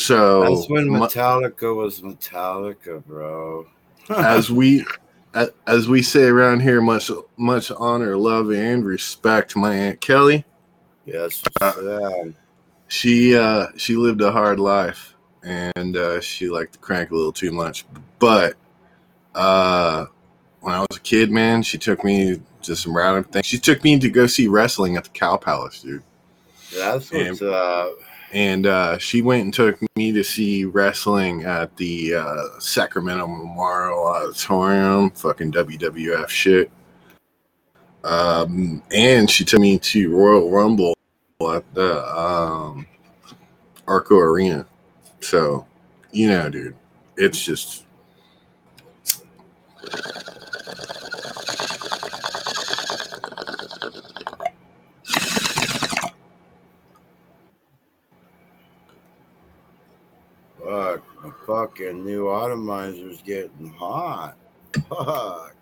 so 0.00 0.42
That's 0.42 0.68
when 0.70 0.88
Metallica 0.88 1.74
was 1.76 2.00
Metallica, 2.00 3.04
bro. 3.04 3.66
as 4.08 4.50
we 4.50 4.84
as 5.66 5.88
we 5.88 6.02
say 6.02 6.24
around 6.24 6.60
here, 6.60 6.80
much 6.80 7.10
much 7.36 7.70
honor, 7.70 8.16
love, 8.16 8.50
and 8.50 8.84
respect 8.84 9.54
my 9.56 9.74
aunt 9.74 10.00
Kelly. 10.00 10.44
Yes, 11.04 11.42
Uh, 11.60 12.24
she 12.88 13.36
uh 13.36 13.66
she 13.76 13.94
lived 13.96 14.20
a 14.20 14.32
hard 14.32 14.58
life 14.58 15.14
and 15.42 15.96
uh 15.96 16.20
she 16.20 16.48
liked 16.48 16.72
to 16.74 16.78
crank 16.78 17.10
a 17.10 17.14
little 17.14 17.32
too 17.32 17.52
much. 17.52 17.84
But 18.18 18.54
uh 19.34 20.06
when 20.60 20.74
I 20.74 20.80
was 20.80 20.96
a 20.96 21.00
kid, 21.00 21.30
man, 21.30 21.62
she 21.62 21.78
took 21.78 22.04
me 22.04 22.40
to 22.62 22.74
some 22.76 22.96
random 22.96 23.24
things. 23.24 23.46
She 23.46 23.58
took 23.58 23.82
me 23.84 23.98
to 23.98 24.10
go 24.10 24.26
see 24.26 24.48
wrestling 24.48 24.96
at 24.96 25.04
the 25.04 25.10
Cow 25.10 25.36
Palace, 25.36 25.82
dude. 25.82 26.02
That's 26.76 27.10
what's 27.12 27.40
And- 27.40 27.50
up. 27.50 27.92
And 28.32 28.66
uh, 28.66 28.98
she 28.98 29.22
went 29.22 29.44
and 29.44 29.54
took 29.54 29.78
me 29.96 30.12
to 30.12 30.22
see 30.22 30.64
wrestling 30.64 31.44
at 31.44 31.76
the 31.76 32.14
uh, 32.14 32.42
Sacramento 32.58 33.26
Memorial 33.26 34.06
Auditorium, 34.06 35.10
fucking 35.10 35.52
WWF 35.52 36.28
shit. 36.28 36.70
Um, 38.04 38.82
and 38.92 39.28
she 39.28 39.44
took 39.44 39.60
me 39.60 39.78
to 39.78 40.14
Royal 40.14 40.50
Rumble 40.50 40.94
at 41.52 41.74
the 41.74 42.06
um, 42.16 42.86
Arco 43.86 44.16
Arena. 44.16 44.66
So, 45.20 45.66
you 46.12 46.28
know, 46.28 46.48
dude, 46.48 46.76
it's 47.16 47.44
just 47.44 47.84
Fuck, 60.70 61.02
the 61.22 61.29
fucking 61.46 62.04
new 62.04 62.24
atomizer's 62.26 63.22
getting 63.22 63.72
hot. 63.76 64.36
Fuck. 64.88 65.56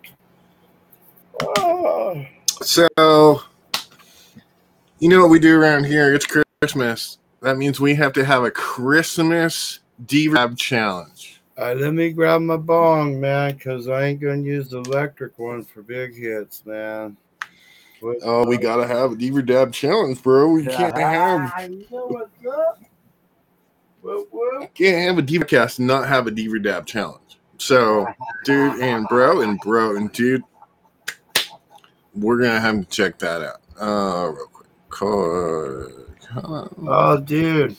Oh. 1.41 2.25
So, 2.61 3.41
you 4.99 5.09
know 5.09 5.21
what 5.21 5.29
we 5.29 5.39
do 5.39 5.59
around 5.59 5.85
here? 5.85 6.13
It's 6.13 6.27
Christmas. 6.61 7.17
That 7.41 7.57
means 7.57 7.79
we 7.79 7.95
have 7.95 8.13
to 8.13 8.25
have 8.25 8.43
a 8.43 8.51
Christmas 8.51 9.79
D-Rab 10.05 10.57
challenge. 10.57 11.41
All 11.57 11.65
right, 11.65 11.77
let 11.77 11.93
me 11.93 12.11
grab 12.11 12.41
my 12.41 12.57
bong, 12.57 13.19
man, 13.19 13.53
because 13.53 13.87
I 13.87 14.05
ain't 14.05 14.21
gonna 14.21 14.41
use 14.41 14.69
the 14.69 14.79
electric 14.79 15.37
one 15.39 15.63
for 15.63 15.81
big 15.81 16.15
hits, 16.15 16.65
man. 16.65 17.17
What- 18.01 18.17
Oh, 18.23 18.45
we 18.45 18.57
gotta 18.57 18.87
have 18.87 19.13
a 19.13 19.15
D-Rab 19.15 19.73
challenge, 19.73 20.21
bro. 20.21 20.49
We 20.49 20.65
can't 20.65 20.97
have 20.97 21.51
ah, 21.53 21.61
You 21.61 21.85
know 21.91 22.07
what's 22.07 22.45
up? 22.45 22.81
Whoop, 24.01 24.27
whoop. 24.31 24.73
can't 24.73 25.07
have 25.07 25.17
a 25.17 25.21
Deaver 25.21 25.47
cast 25.47 25.79
and 25.79 25.87
not 25.87 26.07
have 26.07 26.27
a 26.27 26.31
Deaver 26.31 26.61
dab 26.63 26.85
challenge. 26.85 27.39
So, 27.57 28.07
dude 28.45 28.79
and 28.81 29.07
bro 29.07 29.41
and 29.41 29.59
bro 29.59 29.97
and 29.97 30.11
dude, 30.13 30.43
we're 32.15 32.37
gonna 32.41 32.59
have 32.59 32.79
to 32.79 32.85
check 32.85 33.19
that 33.19 33.41
out. 33.41 33.61
Uh, 33.79 34.31
real 34.31 34.47
quick. 34.47 34.67
Call- 34.89 35.89
Oh, 36.87 37.17
dude. 37.19 37.75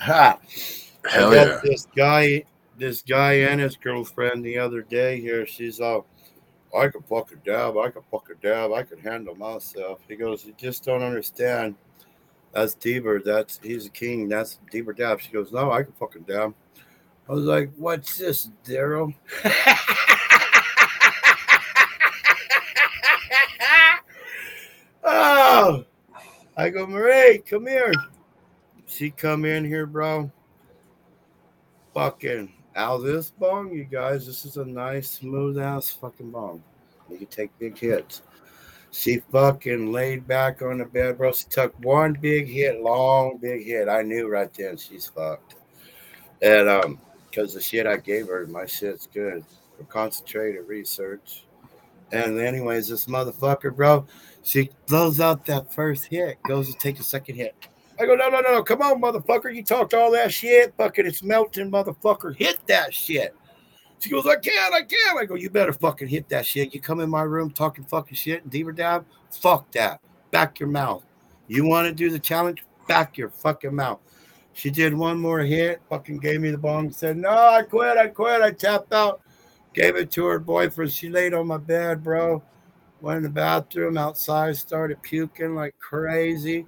Ha. 0.00 0.38
Hell 1.08 1.30
I 1.32 1.34
yeah. 1.34 1.60
this 1.62 1.86
guy, 1.94 2.44
this 2.78 3.02
guy 3.02 3.34
and 3.34 3.60
his 3.60 3.76
girlfriend 3.76 4.44
the 4.44 4.58
other 4.58 4.82
day 4.82 5.20
here. 5.20 5.46
She's 5.46 5.80
all, 5.80 6.06
I 6.76 6.88
can 6.88 7.02
fuck 7.02 7.30
a 7.32 7.36
dab. 7.36 7.76
I 7.76 7.90
can 7.90 8.02
fuck 8.10 8.28
a 8.30 8.34
dab. 8.34 8.72
I 8.72 8.82
can 8.82 8.98
handle 8.98 9.34
myself. 9.34 10.00
He 10.08 10.16
goes, 10.16 10.44
you 10.46 10.54
just 10.56 10.84
don't 10.84 11.02
understand. 11.02 11.74
That's 12.54 12.74
Deaver. 12.76 13.22
That's 13.24 13.58
he's 13.62 13.86
a 13.86 13.90
king. 13.90 14.28
That's 14.28 14.60
Deaver 14.72 14.96
dab. 14.96 15.20
She 15.20 15.32
goes, 15.32 15.50
no, 15.52 15.72
I 15.72 15.82
can 15.82 15.92
fucking 15.92 16.22
dab. 16.22 16.54
I 17.28 17.32
was 17.32 17.44
like, 17.44 17.72
what's 17.76 18.16
this, 18.18 18.50
Daryl? 18.64 19.14
oh, 25.04 25.84
I 26.56 26.70
go, 26.70 26.86
Marie, 26.86 27.38
come 27.38 27.66
here. 27.66 27.92
She 28.86 29.10
come 29.10 29.44
in 29.44 29.64
here, 29.64 29.86
bro. 29.86 30.30
Fucking 31.94 32.52
Now 32.76 32.98
this 32.98 33.30
bong, 33.30 33.72
you 33.72 33.84
guys, 33.84 34.26
this 34.26 34.44
is 34.44 34.56
a 34.58 34.64
nice, 34.64 35.10
smooth 35.10 35.58
ass 35.58 35.90
fucking 35.90 36.30
bong. 36.30 36.62
You 37.10 37.18
can 37.18 37.26
take 37.26 37.58
big 37.58 37.78
hits. 37.78 38.22
She 38.94 39.18
fucking 39.32 39.90
laid 39.90 40.24
back 40.28 40.62
on 40.62 40.78
the 40.78 40.84
bed, 40.84 41.18
bro. 41.18 41.32
She 41.32 41.46
took 41.46 41.74
one 41.84 42.12
big 42.12 42.46
hit, 42.46 42.80
long 42.80 43.38
big 43.38 43.66
hit. 43.66 43.88
I 43.88 44.02
knew 44.02 44.28
right 44.28 44.48
then 44.54 44.76
she's 44.76 45.08
fucked. 45.08 45.56
And 46.40 46.68
um, 46.68 47.00
because 47.28 47.54
the 47.54 47.60
shit 47.60 47.88
I 47.88 47.96
gave 47.96 48.28
her, 48.28 48.46
my 48.46 48.66
shit's 48.66 49.08
good 49.12 49.44
for 49.76 49.82
concentrated 49.84 50.68
research. 50.68 51.44
And 52.12 52.38
anyways, 52.38 52.86
this 52.86 53.06
motherfucker, 53.06 53.74
bro, 53.74 54.06
she 54.44 54.70
blows 54.86 55.18
out 55.18 55.44
that 55.46 55.74
first 55.74 56.04
hit, 56.04 56.40
goes 56.44 56.70
to 56.70 56.78
take 56.78 56.96
the 56.96 57.02
second 57.02 57.34
hit. 57.34 57.56
I 57.98 58.06
go, 58.06 58.14
no, 58.14 58.28
no, 58.28 58.40
no, 58.40 58.52
no, 58.52 58.62
come 58.62 58.80
on, 58.80 59.02
motherfucker. 59.02 59.52
You 59.52 59.64
talked 59.64 59.92
all 59.92 60.12
that 60.12 60.32
shit. 60.32 60.72
Fucking 60.76 61.04
it's 61.04 61.24
melting, 61.24 61.68
motherfucker. 61.68 62.36
Hit 62.36 62.64
that 62.68 62.94
shit. 62.94 63.34
She 64.04 64.10
goes, 64.10 64.26
I 64.26 64.36
can't, 64.36 64.74
I 64.74 64.82
can't. 64.82 65.18
I 65.18 65.24
go, 65.24 65.34
you 65.34 65.48
better 65.48 65.72
fucking 65.72 66.08
hit 66.08 66.28
that 66.28 66.44
shit. 66.44 66.74
You 66.74 66.80
come 66.82 67.00
in 67.00 67.08
my 67.08 67.22
room 67.22 67.50
talking 67.50 67.86
fucking 67.86 68.14
shit 68.14 68.42
and 68.42 68.52
Deaver 68.52 68.76
dab. 68.76 69.06
Fuck 69.30 69.70
that. 69.70 69.98
Back 70.30 70.60
your 70.60 70.68
mouth. 70.68 71.02
You 71.48 71.64
want 71.64 71.88
to 71.88 71.94
do 71.94 72.10
the 72.10 72.18
challenge? 72.18 72.66
Back 72.86 73.16
your 73.16 73.30
fucking 73.30 73.74
mouth. 73.74 74.00
She 74.52 74.68
did 74.68 74.92
one 74.92 75.18
more 75.18 75.38
hit, 75.38 75.80
fucking 75.88 76.18
gave 76.18 76.42
me 76.42 76.50
the 76.50 76.58
bong, 76.58 76.90
said, 76.90 77.16
No, 77.16 77.30
I 77.30 77.62
quit, 77.62 77.96
I 77.96 78.08
quit. 78.08 78.42
I 78.42 78.50
tapped 78.50 78.92
out. 78.92 79.22
Gave 79.72 79.96
it 79.96 80.10
to 80.10 80.26
her 80.26 80.38
boyfriend. 80.38 80.92
She 80.92 81.08
laid 81.08 81.32
on 81.32 81.46
my 81.46 81.56
bed, 81.56 82.04
bro. 82.04 82.42
Went 83.00 83.16
in 83.16 83.22
the 83.22 83.30
bathroom 83.30 83.96
outside, 83.96 84.58
started 84.58 85.00
puking 85.00 85.54
like 85.54 85.78
crazy. 85.78 86.66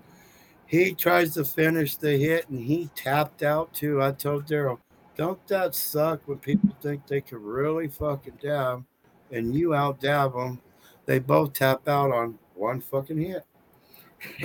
He 0.65 0.95
tries 0.95 1.35
to 1.35 1.45
finish 1.45 1.97
the 1.97 2.17
hit 2.17 2.49
and 2.49 2.61
he 2.61 2.89
tapped 2.95 3.43
out 3.43 3.75
too. 3.75 4.03
I 4.03 4.13
told 4.13 4.47
Daryl, 4.47 4.79
don't 5.17 5.45
that 5.49 5.75
suck 5.75 6.21
when 6.27 6.39
people 6.39 6.77
think 6.81 7.07
they 7.07 7.21
can 7.23 7.43
really 7.43 7.89
fucking 7.89 8.39
dab 8.41 8.85
and 9.33 9.55
you 9.55 9.75
out 9.75 10.01
dab 10.01 10.35
them? 10.35 10.61
They 11.07 11.19
both 11.19 11.53
tap 11.55 11.89
out 11.89 12.13
on 12.13 12.39
one 12.55 12.81
fucking 12.81 13.19
hit. 13.19 13.45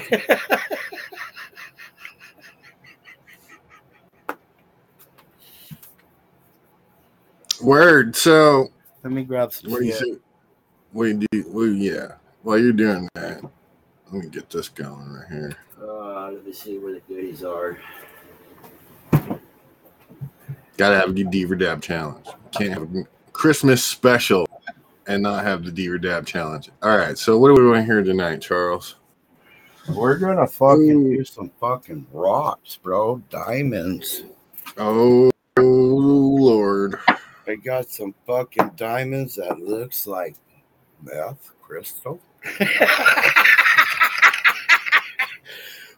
Word. 7.61 8.15
So 8.15 8.69
Let 9.03 9.13
me 9.13 9.23
grab 9.23 9.53
some 9.53 9.71
what 9.71 9.79
do 9.81 9.85
you 9.85 9.91
shit. 9.91 10.01
say? 10.01 10.17
We 10.93 11.13
do. 11.13 11.45
We 11.49 11.71
yeah. 11.73 12.13
While 12.43 12.57
you're 12.57 12.73
doing 12.73 13.07
that, 13.13 13.43
let 14.11 14.23
me 14.23 14.29
get 14.29 14.49
this 14.49 14.67
going 14.69 15.13
right 15.13 15.27
here. 15.29 15.55
Uh, 15.79 16.31
let 16.31 16.45
me 16.45 16.53
see 16.53 16.79
where 16.79 16.93
the 16.93 17.01
goodies 17.01 17.43
are. 17.43 17.77
Gotta 20.77 20.95
have 20.95 21.09
a 21.09 21.13
Deaver 21.13 21.57
Dab 21.57 21.81
challenge. 21.81 22.25
Can't 22.51 22.73
have 22.73 22.83
a 22.83 23.03
Christmas 23.33 23.83
special 23.83 24.47
and 25.07 25.23
not 25.23 25.43
have 25.43 25.63
the 25.63 25.71
Deaver 25.71 26.01
Dab 26.01 26.25
challenge. 26.25 26.69
All 26.81 26.97
right. 26.97 27.17
So 27.17 27.37
what 27.37 27.49
are 27.49 27.53
we 27.53 27.59
doing 27.59 27.85
here 27.85 28.03
tonight, 28.03 28.41
Charles? 28.41 28.95
We're 29.89 30.17
gonna 30.17 30.47
fucking 30.47 31.09
do 31.09 31.25
some 31.25 31.51
fucking 31.59 32.07
rocks, 32.11 32.77
bro. 32.77 33.17
Diamonds. 33.29 34.23
Oh 34.77 35.31
Lord. 35.57 36.99
I 37.47 37.55
got 37.55 37.89
some 37.89 38.13
fucking 38.25 38.71
diamonds 38.75 39.35
that 39.35 39.59
looks 39.59 40.07
like 40.07 40.35
meth 41.01 41.51
crystal. 41.61 42.21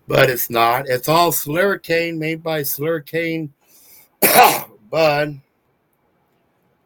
but 0.07 0.29
it's 0.29 0.49
not. 0.49 0.87
It's 0.87 1.09
all 1.09 1.31
Slurricane 1.31 2.17
made 2.17 2.41
by 2.41 2.61
Slurricane 2.61 3.49
Bud. 4.89 5.39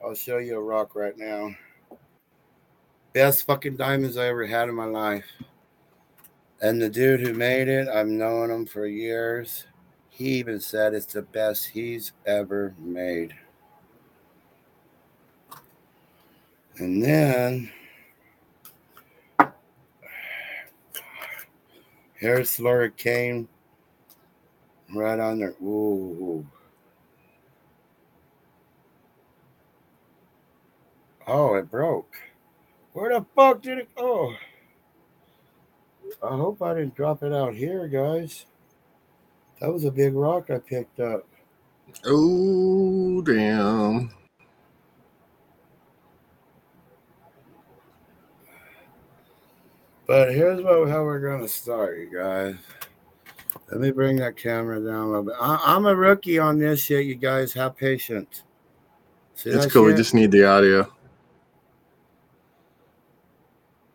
I'll 0.03 0.15
show 0.15 0.37
you 0.37 0.57
a 0.57 0.61
rock 0.61 0.95
right 0.95 1.17
now. 1.17 1.55
Best 3.13 3.45
fucking 3.45 3.77
diamonds 3.77 4.17
I 4.17 4.27
ever 4.27 4.45
had 4.45 4.69
in 4.69 4.75
my 4.75 4.85
life. 4.85 5.25
And 6.61 6.81
the 6.81 6.89
dude 6.89 7.19
who 7.19 7.33
made 7.33 7.67
it, 7.67 7.87
I've 7.87 8.07
known 8.07 8.49
him 8.49 8.65
for 8.65 8.87
years. 8.87 9.65
He 10.09 10.29
even 10.39 10.59
said 10.59 10.93
it's 10.93 11.13
the 11.13 11.21
best 11.21 11.67
he's 11.67 12.13
ever 12.25 12.73
made. 12.79 13.35
And 16.77 17.03
then 17.03 17.71
here's 22.15 22.49
Slurricane 22.57 23.47
right 24.93 25.19
on 25.19 25.39
there. 25.39 25.55
Ooh. 25.61 26.45
Oh, 31.27 31.55
it 31.55 31.69
broke. 31.69 32.15
Where 32.93 33.13
the 33.13 33.25
fuck 33.35 33.61
did 33.61 33.79
it 33.79 33.95
go? 33.95 34.33
I 36.23 36.29
hope 36.29 36.61
I 36.61 36.73
didn't 36.73 36.95
drop 36.95 37.21
it 37.21 37.33
out 37.33 37.53
here, 37.53 37.87
guys. 37.87 38.45
That 39.59 39.73
was 39.73 39.83
a 39.83 39.91
big 39.91 40.13
rock 40.13 40.49
I 40.49 40.59
picked 40.59 40.99
up. 40.99 41.27
Oh 42.05 43.21
damn. 43.21 44.11
But 50.05 50.33
here's 50.33 50.63
what, 50.63 50.89
how 50.89 51.03
we're 51.03 51.19
gonna 51.19 51.47
start, 51.47 51.97
you 51.97 52.09
guys. 52.13 52.55
Let 53.69 53.81
me 53.81 53.91
bring 53.91 54.15
that 54.17 54.37
camera 54.37 54.79
down 54.79 55.03
a 55.03 55.07
little 55.07 55.23
bit. 55.23 55.35
I, 55.39 55.59
I'm 55.65 55.85
a 55.85 55.95
rookie 55.95 56.39
on 56.39 56.57
this 56.57 56.81
shit, 56.81 57.05
you 57.05 57.15
guys. 57.15 57.51
Have 57.53 57.75
patience. 57.75 58.43
See 59.33 59.49
It's 59.49 59.71
cool. 59.71 59.85
We 59.85 59.93
just 59.93 60.13
need 60.13 60.31
the 60.31 60.45
audio. 60.45 60.91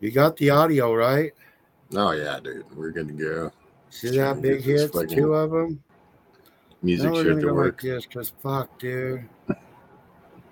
You 0.03 0.11
got 0.11 0.36
the 0.36 0.50
audio 0.50 0.92
right. 0.92 1.32
Oh 1.94 2.11
yeah, 2.11 2.40
dude. 2.42 2.64
We're 2.76 2.90
good 2.90 3.07
to 3.07 3.14
go. 3.14 3.53
See 3.90 4.16
that 4.16 4.42
big 4.42 4.61
hits, 4.61 4.90
two 5.09 5.32
of 5.32 5.53
them. 5.53 5.80
Music 6.82 7.07
now 7.07 7.12
we're 7.12 7.22
shit 7.22 7.34
gonna 7.34 7.42
go 7.42 7.55
work. 7.55 7.74
like 7.74 7.82
this, 7.82 8.07
cause 8.07 8.32
fuck, 8.42 8.80
dude. 8.80 9.28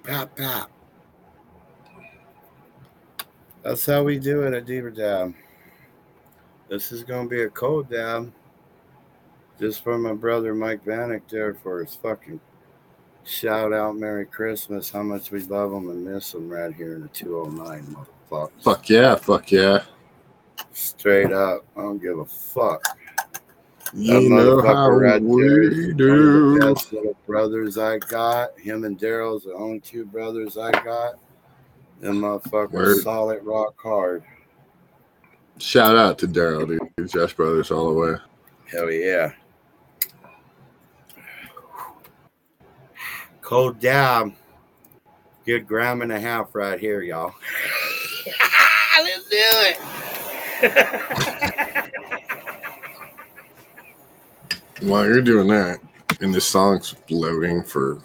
Pap 0.05 0.37
pap. 0.37 0.71
That's 3.65 3.85
how 3.85 4.05
we 4.05 4.21
do 4.21 4.43
it 4.45 4.55
at 4.55 4.67
Deaver 4.67 4.95
Dab. 4.95 5.35
This 6.69 6.93
is 6.93 7.03
gonna 7.03 7.29
be 7.29 7.43
a 7.43 7.51
cold 7.51 7.91
dab. 7.91 8.33
Just 9.59 9.83
for 9.83 9.99
my 9.99 10.13
brother 10.13 10.55
Mike 10.55 10.85
Vanek 10.85 11.23
there 11.29 11.55
for 11.55 11.83
his 11.83 11.97
fucking 11.97 12.39
shout 13.25 13.73
out 13.73 13.97
Merry 13.97 14.27
Christmas. 14.27 14.91
How 14.91 15.03
much 15.03 15.33
we 15.33 15.41
love 15.41 15.73
him 15.73 15.91
and 15.91 16.05
miss 16.05 16.35
him 16.35 16.49
right 16.49 16.73
here 16.73 16.95
in 16.95 17.03
the 17.03 17.09
209 17.09 17.97
motherfucker. 17.97 18.20
Fuck 18.31 18.89
yeah, 18.89 19.17
fuck 19.17 19.51
yeah. 19.51 19.83
Straight 20.73 21.33
up. 21.33 21.65
I 21.77 21.81
don't 21.81 21.99
give 22.01 22.19
a 22.19 22.25
fuck. 22.25 22.97
You 23.93 24.29
know 24.31 24.63
how 24.63 24.93
we 24.93 25.01
there 25.01 25.63
is 25.63 25.79
one 25.81 25.91
of 25.91 25.97
do. 25.97 26.61
best 26.61 26.93
little 26.93 27.17
brothers 27.27 27.77
I 27.77 27.99
got. 27.99 28.59
Him 28.59 28.85
and 28.85 28.97
Daryl's 28.97 29.45
the 29.45 29.55
only 29.55 29.81
two 29.81 30.05
brothers 30.05 30.57
I 30.57 30.71
got. 30.71 31.15
Them 32.01 32.21
motherfuckers 32.21 32.73
Word. 32.73 33.03
solid 33.03 33.43
rock 33.43 33.75
hard. 33.83 34.23
Shout 35.59 35.97
out 35.97 36.19
to 36.19 36.29
Daryl, 36.29 36.67
dude. 36.97 37.11
Josh 37.11 37.35
Brothers 37.35 37.71
all 37.71 37.93
the 37.93 38.01
way. 38.01 38.15
Hell 38.67 38.91
yeah. 38.91 39.33
Cold 43.43 43.81
dab. 43.81 44.33
Good 45.45 45.67
gram 45.67 46.01
and 46.03 46.13
a 46.13 46.21
half 46.21 46.55
right 46.55 46.79
here, 46.79 47.03
y'all. 47.03 47.35
It. 49.43 49.79
While 54.83 55.07
you're 55.07 55.23
doing 55.23 55.49
that, 55.49 55.79
and 56.21 56.35
this 56.35 56.47
song's 56.47 56.95
loading 57.11 57.63
for 57.63 58.01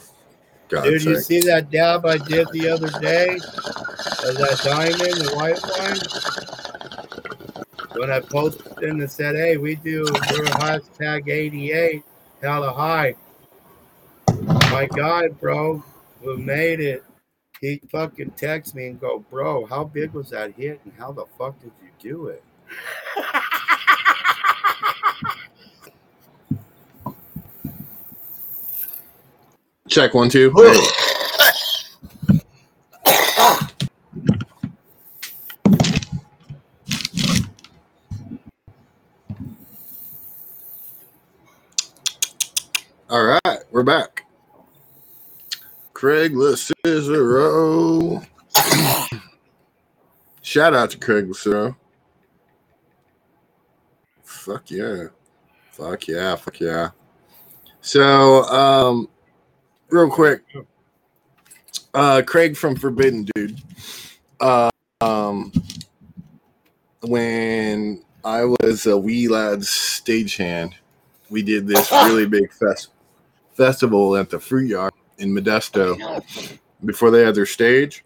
God's 0.69 0.89
Dude, 0.89 1.03
you 1.03 1.15
sake. 1.15 1.23
see 1.23 1.39
that 1.47 1.69
dab 1.71 2.05
I 2.05 2.17
did 2.17 2.47
the 2.51 2.69
other 2.69 2.89
day? 2.99 3.35
Of 3.35 4.37
that 4.37 4.59
diamond, 4.63 4.99
the 4.99 5.35
white 5.35 5.61
one? 7.91 7.99
When 7.99 8.11
I 8.11 8.19
posted 8.19 8.83
and 8.83 9.09
said, 9.09 9.35
hey, 9.35 9.57
we 9.57 9.75
do, 9.75 10.03
we're 10.03 10.45
hashtag 10.45 11.29
88, 11.29 12.03
hella 12.41 12.73
high. 12.73 13.15
My 14.71 14.85
guy, 14.93 15.27
bro, 15.29 15.83
who 16.21 16.37
made 16.37 16.79
it, 16.79 17.03
he 17.65 17.81
fucking 17.89 18.29
text 18.31 18.75
me 18.75 18.87
and 18.87 18.99
go, 19.01 19.25
bro, 19.31 19.65
how 19.65 19.83
big 19.83 20.11
was 20.13 20.29
that 20.29 20.53
hit 20.53 20.79
and 20.85 20.93
how 20.97 21.11
the 21.11 21.25
fuck 21.37 21.59
did 21.61 21.71
you 21.81 21.89
do 21.99 22.27
it? 22.27 22.43
Check 29.87 30.13
one, 30.13 30.29
two. 30.29 30.53
All 43.09 43.23
right, 43.23 43.59
we're 43.71 43.83
back. 43.83 44.14
Craig 45.95 46.35
Cicero. 46.85 48.21
Shout 50.41 50.73
out 50.73 50.91
to 50.91 50.97
Craig 50.97 51.33
Cicero. 51.33 51.77
Fuck 54.21 54.71
yeah. 54.71 55.05
Fuck 55.71 56.09
yeah. 56.09 56.35
Fuck 56.35 56.59
yeah. 56.59 56.89
So, 57.79 58.43
um, 58.43 59.07
real 59.87 60.09
quick, 60.09 60.43
uh, 61.93 62.23
Craig 62.27 62.57
from 62.57 62.75
Forbidden 62.75 63.25
Dude. 63.33 63.61
Uh, 64.41 64.69
um, 64.99 65.53
when 67.03 68.03
I 68.25 68.43
was 68.43 68.85
a 68.85 68.97
wee 68.97 69.29
lad's 69.29 69.69
stagehand, 69.69 70.73
we 71.29 71.41
did 71.41 71.67
this 71.67 71.89
really 71.89 72.27
big 72.27 72.51
fest 72.51 72.89
festival 73.53 74.17
at 74.17 74.29
the 74.29 74.41
Fruit 74.41 74.67
Yard 74.67 74.91
in 75.17 75.29
Modesto 75.33 75.97
before 76.85 77.11
they 77.11 77.23
had 77.23 77.35
their 77.35 77.45
stage, 77.45 78.03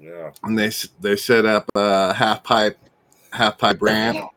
Yeah. 0.00 0.30
and 0.44 0.58
they 0.58 0.70
they 1.00 1.16
set 1.16 1.44
up 1.46 1.66
a 1.74 2.12
half 2.14 2.42
pipe 2.44 2.78
half 3.32 3.58
pipe 3.58 3.82
ramp, 3.82 4.30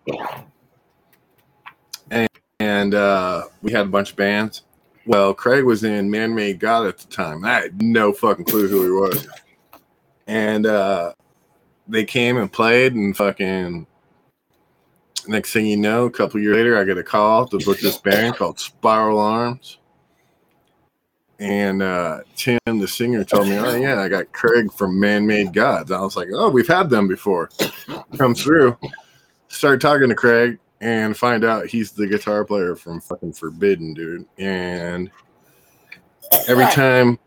and 2.11 2.28
and 2.59 2.93
uh, 2.93 3.43
we 3.61 3.72
had 3.72 3.86
a 3.86 3.89
bunch 3.89 4.11
of 4.11 4.15
bands. 4.17 4.63
Well, 5.05 5.34
Craig 5.34 5.63
was 5.63 5.84
in 5.84 6.09
Man 6.11 6.36
Made 6.36 6.59
God 6.59 6.86
at 6.88 6.97
the 6.99 7.07
time. 7.07 7.43
I 7.45 7.61
had 7.61 7.82
no 7.82 8.13
fucking 8.13 8.45
clue 8.45 8.67
who 8.67 8.84
he 8.84 8.91
was, 8.91 9.28
and 10.28 10.65
uh, 10.65 11.13
they 11.88 12.05
came 12.05 12.38
and 12.38 12.51
played 12.51 12.93
and 12.93 13.15
fucking. 13.15 13.88
Next 15.28 15.53
thing 15.53 15.67
you 15.67 15.78
know, 15.78 16.05
a 16.05 16.09
couple 16.09 16.39
years 16.39 16.55
later, 16.55 16.78
I 16.78 16.84
get 16.86 16.97
a 16.97 17.03
call 17.03 17.45
to 17.47 17.59
book 17.59 17.80
this 17.80 17.97
band 17.97 18.36
called 18.36 18.57
Spiral 18.59 19.20
Arms. 19.20 19.78
And 21.39 21.81
uh, 21.81 22.19
Tim, 22.35 22.59
the 22.65 22.87
singer, 22.87 23.23
told 23.23 23.47
me, 23.47 23.57
"Oh 23.57 23.73
yeah, 23.75 24.01
I 24.01 24.09
got 24.09 24.31
Craig 24.33 24.73
from 24.73 24.99
Man 24.99 25.25
Made 25.25 25.53
Gods." 25.53 25.89
I 25.89 26.01
was 26.01 26.17
like, 26.17 26.27
"Oh, 26.33 26.49
we've 26.49 26.67
had 26.67 26.89
them 26.89 27.07
before." 27.07 27.49
Come 28.17 28.35
through. 28.35 28.77
Start 29.47 29.79
talking 29.79 30.09
to 30.09 30.15
Craig 30.15 30.59
and 30.81 31.15
find 31.15 31.43
out 31.43 31.67
he's 31.67 31.91
the 31.91 32.07
guitar 32.07 32.43
player 32.43 32.75
from 32.75 33.01
fucking 33.01 33.33
Forbidden, 33.33 33.93
dude. 33.93 34.25
And 34.37 35.09
every 36.47 36.65
time 36.65 37.17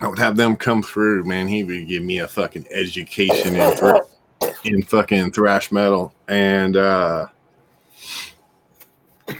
I 0.00 0.08
would 0.08 0.18
have 0.18 0.36
them 0.36 0.56
come 0.56 0.82
through, 0.82 1.24
man, 1.24 1.48
he 1.48 1.64
would 1.64 1.88
give 1.88 2.02
me 2.02 2.18
a 2.18 2.28
fucking 2.28 2.66
education 2.70 3.56
in 3.56 3.76
thr- 3.76 3.96
in 4.64 4.82
fucking 4.82 5.32
thrash 5.32 5.72
metal 5.72 6.14
and 6.28 6.76
uh 6.76 7.26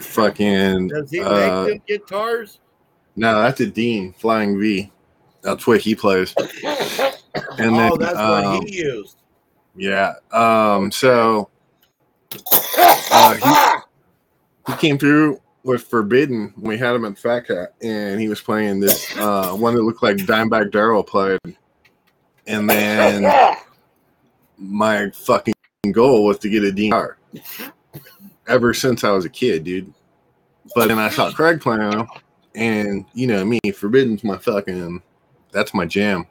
fucking 0.00 0.88
Does 0.88 1.10
he 1.10 1.20
uh, 1.20 1.64
make 1.64 1.68
them 1.68 1.82
guitars? 1.86 2.60
No, 3.18 3.42
that's 3.42 3.60
a 3.60 3.66
Dean 3.66 4.12
Flying 4.14 4.58
V. 4.58 4.90
That's 5.42 5.66
what 5.66 5.80
he 5.80 5.94
plays. 5.94 6.34
And 7.58 7.74
then, 7.74 7.92
oh, 7.92 7.96
that's 7.96 8.16
um, 8.16 8.58
what 8.58 8.68
he 8.68 8.76
used. 8.76 9.16
Yeah. 9.76 10.14
Um. 10.32 10.90
So 10.90 11.50
uh, 13.12 13.82
he, 14.66 14.72
he 14.72 14.78
came 14.78 14.98
through 14.98 15.40
with 15.64 15.84
Forbidden. 15.84 16.52
when 16.56 16.70
We 16.70 16.78
had 16.78 16.94
him 16.94 17.04
at 17.04 17.18
Fat 17.18 17.46
Cat, 17.46 17.74
and 17.82 18.20
he 18.20 18.28
was 18.28 18.40
playing 18.40 18.80
this 18.80 19.16
uh, 19.16 19.52
one 19.52 19.74
that 19.74 19.82
looked 19.82 20.02
like 20.02 20.16
Dimebag 20.16 20.72
Darrell 20.72 21.02
played. 21.02 21.40
And 22.46 22.68
then 22.68 23.56
my 24.56 25.10
fucking 25.10 25.54
goal 25.92 26.24
was 26.24 26.38
to 26.38 26.48
get 26.48 26.64
a 26.64 26.72
DR. 26.72 27.18
Ever 28.46 28.72
since 28.72 29.04
I 29.04 29.10
was 29.10 29.24
a 29.24 29.28
kid, 29.30 29.64
dude. 29.64 29.92
But 30.74 30.88
then 30.88 30.98
I 30.98 31.10
saw 31.10 31.30
Craig 31.30 31.60
playing 31.60 31.90
them, 31.90 32.06
and 32.54 33.04
you 33.14 33.26
know 33.26 33.44
me, 33.44 33.60
Forbidden's 33.74 34.24
my 34.24 34.38
fucking. 34.38 35.02
That's 35.52 35.72
my 35.74 35.86
jam. 35.86 36.26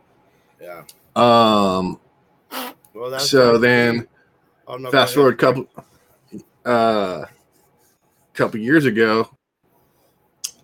Yeah. 0.61 0.84
Um. 1.15 1.99
Well, 2.93 3.20
so 3.20 3.57
then, 3.57 4.07
Oh, 4.68 4.91
fast 4.91 5.15
forward 5.15 5.36
a 5.36 5.38
couple, 5.38 5.68
uh, 6.65 7.26
couple 8.34 8.59
years 8.59 8.86
ago, 8.86 9.30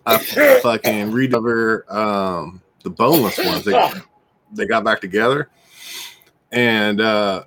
I 0.04 0.18
fucking 0.62 1.10
rediscovered 1.10 1.88
um 1.88 2.60
the 2.82 2.90
boneless 2.90 3.38
ones. 3.38 3.64
They 3.64 3.90
they 4.52 4.66
got 4.66 4.84
back 4.84 5.00
together, 5.00 5.48
and 6.52 7.00
uh, 7.00 7.44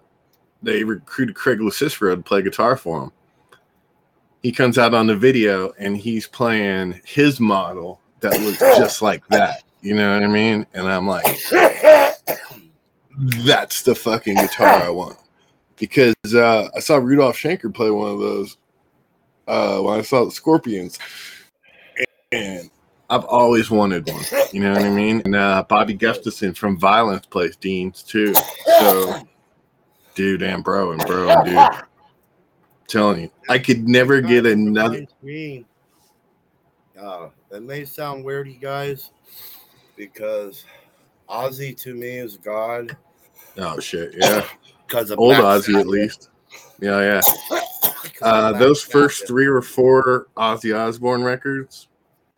they 0.64 0.84
recruited 0.84 1.36
Craig 1.36 1.62
Locicero 1.62 2.16
to 2.16 2.22
play 2.24 2.42
guitar 2.42 2.76
for 2.76 3.04
him. 3.04 3.12
He 4.44 4.52
comes 4.52 4.78
out 4.78 4.94
on 4.94 5.08
the 5.08 5.16
video 5.16 5.74
and 5.78 5.98
he's 5.98 6.28
playing 6.28 7.02
his 7.06 7.40
model 7.40 8.00
that 8.22 8.40
looks 8.40 8.60
just 8.60 9.02
like 9.02 9.28
that. 9.28 9.64
You 9.82 9.96
know 9.96 10.14
what 10.14 10.24
I 10.24 10.28
mean? 10.28 10.66
And 10.74 10.88
I'm 10.88 11.08
like, 11.08 11.26
that's 13.46 13.82
the 13.82 13.96
fucking 13.96 14.36
guitar 14.36 14.68
I 14.68 14.90
want. 14.90 15.18
Because 15.78 16.16
uh, 16.34 16.70
I 16.76 16.80
saw 16.80 16.98
Rudolph 16.98 17.38
Schenker 17.38 17.74
play 17.74 17.92
one 17.92 18.12
of 18.12 18.20
those 18.20 18.58
uh, 19.48 19.80
when 19.80 20.00
I 20.00 20.02
saw 20.02 20.26
the 20.26 20.32
Scorpions. 20.32 20.98
And 22.32 22.70
I've 23.10 23.26
always 23.26 23.70
wanted 23.72 24.08
one. 24.08 24.24
You 24.52 24.62
know 24.62 24.74
what 24.74 24.84
I 24.84 24.90
mean? 24.90 25.22
And 25.26 25.36
uh, 25.36 25.64
Bobby 25.70 25.94
Gustafson 25.94 26.54
from 26.54 26.78
Violence 26.78 27.26
plays 27.26 27.56
Dean's 27.56 28.04
too. 28.04 28.34
So, 28.80 29.28
dude 30.16 30.42
and 30.42 30.64
bro 30.64 30.92
and 30.92 31.06
bro 31.06 31.30
and 31.30 31.46
dude. 31.46 31.87
Telling 32.88 33.24
you, 33.24 33.32
I 33.50 33.60
could 33.60 33.88
never 33.88 34.22
get 34.22 34.46
another. 34.46 35.06
Green. 35.22 35.66
Uh, 37.00 37.30
that 37.50 37.62
may 37.62 37.86
sound 37.86 38.24
weird, 38.24 38.48
you 38.48 38.56
guys, 38.56 39.12
because 39.96 40.64
Ozzy 41.30 41.78
to 41.82 41.94
me 41.94 42.18
is 42.18 42.38
God. 42.38 42.96
Oh 43.58 43.80
shit! 43.80 44.16
Yeah, 44.18 44.48
Because 44.88 45.12
old 45.12 45.36
Black 45.36 45.42
Ozzy 45.42 45.80
at 45.80 45.88
least. 45.88 46.30
Yeah, 46.80 47.02
yeah. 47.02 47.22
Uh, 48.20 48.52
those 48.54 48.82
first 48.82 49.20
Sabbath. 49.20 49.28
three 49.28 49.46
or 49.46 49.62
four 49.62 50.28
Ozzy 50.36 50.76
Osbourne 50.76 51.24
records. 51.24 51.88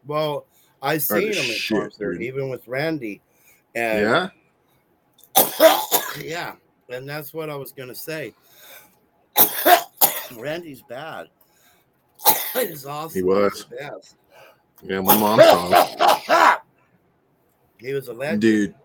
Well, 0.05 0.45
I 0.81 0.95
the 0.95 0.99
seen 0.99 1.21
him 1.21 1.37
in 1.37 1.43
shit, 1.43 1.81
concert, 1.83 2.13
dude. 2.13 2.21
even 2.21 2.49
with 2.49 2.67
Randy. 2.67 3.21
And 3.75 4.31
Yeah, 5.37 5.81
yeah, 6.21 6.55
and 6.89 7.07
that's 7.07 7.33
what 7.33 7.49
I 7.49 7.55
was 7.55 7.71
gonna 7.71 7.95
say. 7.95 8.33
Randy's 10.35 10.81
bad. 10.81 11.27
He's 12.53 12.85
awesome. 12.85 13.17
He 13.19 13.23
was. 13.23 13.65
He's 13.69 14.15
yeah. 14.83 14.99
My 15.01 15.17
mom 15.17 15.39
saw 15.39 16.17
him. 16.55 16.57
He 17.79 17.93
was 17.93 18.07
a 18.09 18.13
legend. 18.13 18.41
dude. 18.41 18.75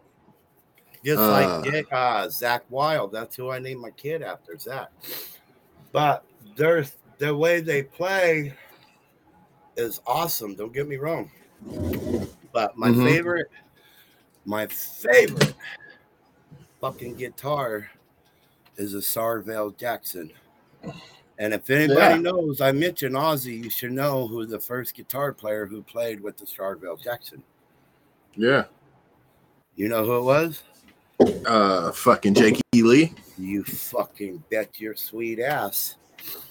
Just 1.05 1.21
Uh, 1.21 1.31
like 1.31 1.65
Dick, 1.65 1.87
uh, 1.93 2.27
Zakk 2.27 2.63
Wylde. 2.71 3.13
That's 3.13 3.37
who 3.37 3.51
I 3.51 3.59
named 3.59 3.81
my 3.81 3.91
kid 3.91 4.23
after, 4.23 4.57
Zach. 4.59 4.89
But 5.93 6.25
there's 6.57 6.97
the 7.19 7.35
way 7.37 7.61
they 7.61 7.83
play 7.83 8.55
is 9.77 10.01
awesome. 10.07 10.55
Don't 10.55 10.73
get 10.73 10.89
me 10.89 10.97
wrong. 10.97 11.31
But 12.53 12.77
my 12.77 12.89
Mhm. 12.91 13.05
favorite, 13.05 13.49
my 14.45 14.67
favorite 14.69 15.55
fucking 16.81 17.17
guitar 17.17 17.91
is 18.77 18.95
a 18.95 18.99
Charvel 18.99 19.77
Jackson. 19.77 20.33
And 21.39 21.53
if 21.53 21.69
anybody 21.69 22.15
Yeah. 22.15 22.31
knows, 22.31 22.61
I 22.61 22.71
mentioned 22.73 23.15
Ozzy, 23.17 23.65
you 23.65 23.71
should 23.71 23.93
know 23.93 24.27
who 24.27 24.47
the 24.47 24.61
first 24.61 24.95
guitar 24.95 25.33
player 25.33 25.67
who 25.67 25.83
played 25.83 26.21
with 26.21 26.37
the 26.37 26.47
Charvel 26.47 27.03
Jackson. 27.03 27.43
Yeah. 28.37 28.65
You 29.77 29.89
know 29.89 30.05
who 30.05 30.19
it 30.19 30.23
was? 30.23 30.63
Uh, 31.47 31.91
fucking 31.93 32.35
Jakey 32.35 32.63
Lee. 32.75 33.13
You 33.37 33.65
fucking 33.65 34.45
bet 34.51 34.79
your 34.81 34.95
sweet 34.95 35.41
ass. 35.41 35.97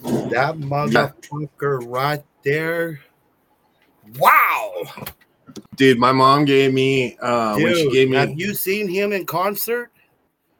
That 0.01 0.55
motherfucker 0.57 1.79
right 1.89 2.23
there. 2.43 2.99
Wow. 4.17 4.83
Dude, 5.75 5.97
my 5.97 6.11
mom 6.11 6.45
gave 6.45 6.73
me 6.73 7.17
uh 7.17 7.55
when 7.55 7.73
she 7.75 7.83
Dude, 7.83 7.93
gave 7.93 8.09
me 8.09 8.17
have 8.17 8.39
you 8.39 8.53
seen 8.53 8.87
him 8.87 9.13
in 9.13 9.25
concert? 9.25 9.91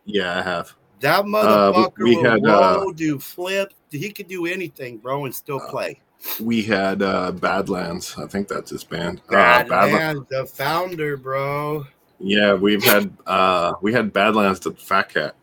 yeah, 0.06 0.40
I 0.40 0.42
have. 0.42 0.74
That 1.02 1.20
Uh, 1.20 1.24
motherfucker 1.24 2.04
we 2.04 2.16
will 2.16 2.24
had, 2.24 2.46
uh, 2.46 2.86
do 2.96 3.20
flips. 3.20 3.76
He 3.94 4.12
could 4.12 4.28
do 4.28 4.46
anything, 4.46 4.98
bro, 4.98 5.26
and 5.26 5.34
still 5.34 5.60
play. 5.60 6.00
We 6.40 6.64
had 6.64 7.02
uh 7.02 7.32
Badlands. 7.32 8.16
I 8.18 8.28
think 8.28 8.48
that's 8.48 8.72
his 8.72 8.84
band. 8.84 9.22
Uh, 9.30 9.64
Badlands. 9.64 10.28
the 10.30 10.46
founder, 10.46 11.18
bro. 11.18 11.86
Yeah, 12.20 12.54
we've 12.54 12.84
had 12.84 13.12
uh 13.28 13.74
we 13.82 13.94
had 13.94 14.14
Badlands 14.14 14.66
at 14.66 14.80
Fat 14.80 15.10
Cat. 15.10 15.36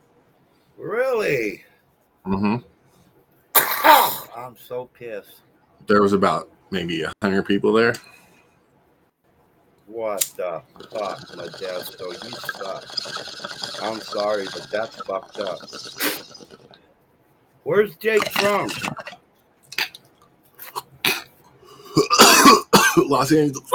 Really? 0.77 1.65
Mm 2.27 2.39
hmm 2.39 2.57
I'm 4.37 4.57
so 4.57 4.87
pissed. 4.87 5.41
There 5.87 6.03
was 6.03 6.13
about 6.13 6.51
maybe 6.71 7.03
a 7.03 7.13
hundred 7.23 7.45
people 7.45 7.73
there. 7.73 7.95
What 9.87 10.21
the 10.37 10.63
fuck, 10.93 11.19
Modesto? 11.31 12.13
You 12.25 12.31
suck. 12.31 13.83
I'm 13.83 14.01
sorry, 14.01 14.45
but 14.45 14.69
that's 14.71 14.97
fucked 15.03 15.41
up. 15.41 15.59
Where's 17.65 17.95
Jake 17.97 18.29
from? 18.31 18.69
Los 23.09 23.33
Angeles. 23.33 23.71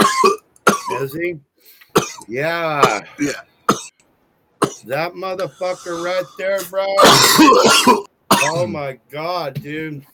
Is 1.01 1.13
he? 1.13 1.39
Yeah. 2.27 3.05
Yeah. 3.19 3.31
That 4.85 5.13
motherfucker 5.13 6.03
right 6.03 6.25
there, 6.37 6.61
bro. 6.69 6.85
oh 8.31 8.67
my 8.69 8.99
god, 9.09 9.61
dude. 9.61 10.05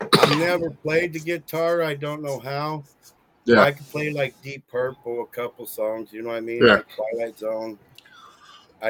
I've 0.00 0.38
never 0.38 0.70
played 0.70 1.12
the 1.12 1.20
guitar. 1.20 1.82
I 1.82 1.94
don't 1.94 2.22
know 2.22 2.38
how. 2.38 2.84
Yeah. 3.44 3.62
I 3.62 3.72
can 3.72 3.84
play 3.86 4.10
like 4.10 4.40
Deep 4.42 4.66
Purple, 4.68 5.22
a 5.22 5.26
couple 5.26 5.66
songs. 5.66 6.12
You 6.12 6.22
know 6.22 6.28
what 6.28 6.36
I 6.36 6.40
mean? 6.40 6.64
Yeah. 6.64 6.74
Like 6.74 6.86
Twilight 6.94 7.38
Zone. 7.38 7.78
I 8.80 8.88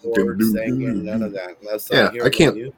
can't 0.00 0.14
play 0.14 0.22
no 0.22 0.24
chords, 0.24 0.52
singing, 0.52 1.04
none 1.04 1.22
of 1.22 1.32
that. 1.32 1.56
Unless 1.60 1.90
Yeah, 1.90 2.10
I 2.22 2.26
I 2.26 2.30
can't-. 2.30 2.74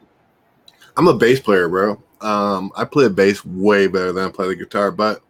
I'm 0.96 1.08
a 1.08 1.14
bass 1.14 1.40
player, 1.40 1.68
bro. 1.68 2.02
Um, 2.20 2.70
I 2.76 2.84
play 2.84 3.04
the 3.04 3.10
bass 3.10 3.44
way 3.44 3.86
better 3.86 4.12
than 4.12 4.26
I 4.26 4.30
play 4.30 4.48
the 4.48 4.56
guitar, 4.56 4.90
but 4.90 5.22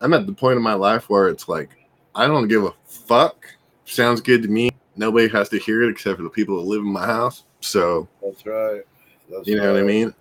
I'm 0.00 0.14
at 0.14 0.26
the 0.26 0.32
point 0.32 0.56
in 0.56 0.62
my 0.62 0.74
life 0.74 1.08
where 1.08 1.28
it's 1.28 1.48
like 1.48 1.70
I 2.14 2.26
don't 2.26 2.48
give 2.48 2.64
a 2.64 2.72
fuck. 2.86 3.46
Sounds 3.84 4.20
good 4.20 4.42
to 4.42 4.48
me. 4.48 4.70
Nobody 4.96 5.28
has 5.28 5.48
to 5.50 5.58
hear 5.58 5.82
it 5.82 5.90
except 5.90 6.16
for 6.16 6.22
the 6.22 6.30
people 6.30 6.56
that 6.56 6.68
live 6.68 6.80
in 6.80 6.92
my 6.92 7.06
house. 7.06 7.44
So 7.60 8.08
That's 8.22 8.44
right. 8.44 8.82
That's 9.30 9.46
you 9.46 9.56
know 9.56 9.72
what 9.72 9.80
I 9.80 9.84
mean? 9.84 10.14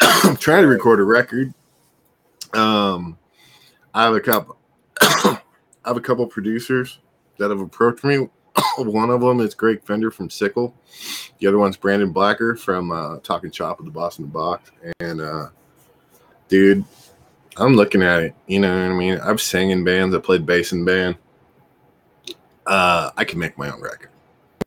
I'm 0.00 0.36
trying 0.36 0.62
to 0.62 0.68
record 0.68 1.00
a 1.00 1.04
record. 1.04 1.54
Um, 2.52 3.18
I 3.94 4.04
have 4.04 4.14
a 4.14 4.20
couple. 4.20 4.56
I 5.00 5.40
have 5.84 5.96
a 5.96 6.00
couple 6.00 6.26
producers 6.26 6.98
that 7.38 7.50
have 7.50 7.60
approached 7.60 8.04
me. 8.04 8.28
One 8.78 9.10
of 9.10 9.20
them 9.20 9.40
is 9.40 9.54
Greg 9.54 9.82
Fender 9.84 10.10
from 10.10 10.30
Sickle. 10.30 10.74
The 11.38 11.46
other 11.46 11.58
one's 11.58 11.76
Brandon 11.76 12.12
Blacker 12.12 12.56
from 12.56 12.90
uh, 12.90 13.18
Talking 13.18 13.50
Chop 13.50 13.78
with 13.78 13.86
the 13.86 13.92
Boston 13.92 14.26
Box. 14.26 14.70
And 15.00 15.20
uh, 15.20 15.48
dude, 16.48 16.84
I'm 17.56 17.74
looking 17.74 18.02
at 18.02 18.22
it. 18.22 18.34
You 18.46 18.60
know 18.60 18.72
what 18.72 18.92
I 18.92 18.94
mean? 18.94 19.18
I've 19.20 19.40
sang 19.40 19.70
in 19.70 19.84
bands. 19.84 20.14
I 20.14 20.18
played 20.18 20.44
bass 20.46 20.72
in 20.72 20.84
band. 20.84 21.16
Uh, 22.66 23.10
I 23.16 23.24
can 23.24 23.38
make 23.38 23.56
my 23.58 23.70
own 23.70 23.80
record. 23.80 24.10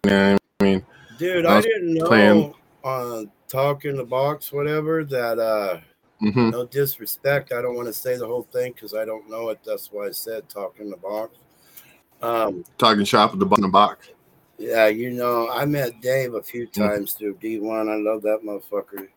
You 0.06 0.10
know 0.12 0.32
what 0.34 0.42
I 0.60 0.64
mean? 0.64 0.86
Dude, 1.18 1.46
I 1.46 1.58
I, 1.58 1.62
didn't 1.62 1.94
know 1.94 2.08
playing- 2.08 2.54
on 2.84 3.32
talking 3.48 3.96
the 3.96 4.04
box, 4.04 4.52
whatever, 4.52 5.06
that 5.06 5.40
uh 5.40 5.80
Mhm. 6.22 6.52
no 6.52 6.66
disrespect. 6.66 7.52
I 7.54 7.62
don't 7.62 7.76
want 7.76 7.88
to 7.88 7.94
say 7.94 8.18
the 8.18 8.26
whole 8.28 8.44
thing 8.52 8.74
because 8.74 8.94
I 8.94 9.06
don't 9.06 9.30
know 9.30 9.50
it. 9.50 9.60
That's 9.66 9.92
why 9.92 10.08
I 10.08 10.12
said 10.12 10.48
talking 10.50 10.90
the 10.90 10.98
box. 10.98 11.38
Um, 12.24 12.64
Talking 12.78 13.04
shop 13.06 13.32
with 13.32 13.40
the 13.40 13.46
Boston 13.46 13.70
Box. 13.72 14.10
yeah, 14.58 14.88
you 14.88 15.12
know, 15.12 15.50
I 15.50 15.66
met 15.66 16.02
Dave 16.02 16.36
a 16.36 16.42
few 16.42 16.68
Mm. 16.68 16.72
times 16.74 17.14
through 17.14 17.36
D1. 17.36 17.90
I 17.90 17.96
love 17.96 18.22
that 18.24 18.40
motherfucker. 18.44 19.08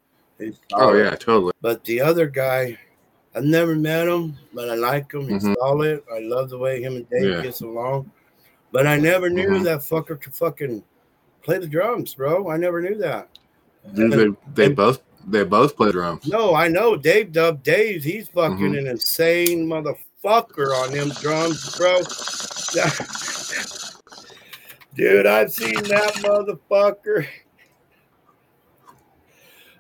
Oh 0.75 0.95
yeah, 0.95 1.11
totally. 1.17 1.53
But 1.63 1.83
the 1.85 2.01
other 2.01 2.27
guy, 2.27 2.79
I've 3.35 3.45
never 3.45 3.75
met 3.77 4.07
him, 4.09 4.35
but 4.53 4.69
I 4.69 4.75
like 4.75 5.13
him. 5.13 5.29
He's 5.29 5.45
Mhm. 5.45 5.55
solid. 5.59 6.03
I 6.13 6.19
love 6.21 6.51
the 6.51 6.59
way 6.59 6.83
him 6.83 6.97
and 6.97 7.09
Dave 7.11 7.25
Yeah. 7.31 7.43
gets 7.43 7.61
along. 7.63 8.11
But 8.73 8.87
I 8.87 8.97
never 8.99 9.31
knew 9.31 9.49
Mhm. 9.49 9.65
that 9.65 9.79
fucker 9.81 10.21
could 10.21 10.35
fucking 10.35 10.83
play 11.43 11.59
the 11.59 11.67
drums, 11.69 12.15
bro. 12.15 12.51
I 12.51 12.57
never 12.57 12.83
knew 12.83 12.97
that. 12.99 13.29
Dude, 13.95 14.37
they 14.55 14.67
they 14.69 14.75
both 14.75 15.01
they 15.29 15.45
both 15.45 15.77
play 15.77 15.91
drums. 15.93 16.27
No, 16.27 16.55
I 16.55 16.69
know 16.69 16.97
Dave 16.97 17.33
Dub 17.33 17.63
Dave. 17.63 18.03
He's 18.05 18.29
fucking 18.29 18.59
Mhm. 18.73 18.79
an 18.79 18.87
insane 18.89 19.67
motherfucker 19.69 19.99
on 20.27 20.91
them 20.91 21.11
drums, 21.21 21.77
bro. 21.77 22.01
Dude, 24.95 25.27
I've 25.27 25.53
seen 25.53 25.75
that 25.85 26.15
motherfucker. 26.17 27.27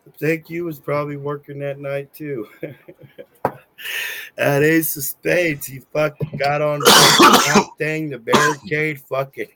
I 0.07 0.18
think 0.18 0.49
you 0.51 0.64
was 0.64 0.78
probably 0.78 1.16
working 1.16 1.59
that 1.61 1.78
night 1.78 2.12
too. 2.14 2.49
At 4.38 4.62
Ace 4.62 4.97
of 4.97 5.05
Spades, 5.05 5.66
he 5.66 5.80
fucking 5.92 6.38
got 6.38 6.62
on 6.62 6.80
the 6.80 6.86
that 6.86 7.68
thing, 7.78 8.11
the 8.11 8.18
barricade, 8.18 9.01
fucking 9.01 9.49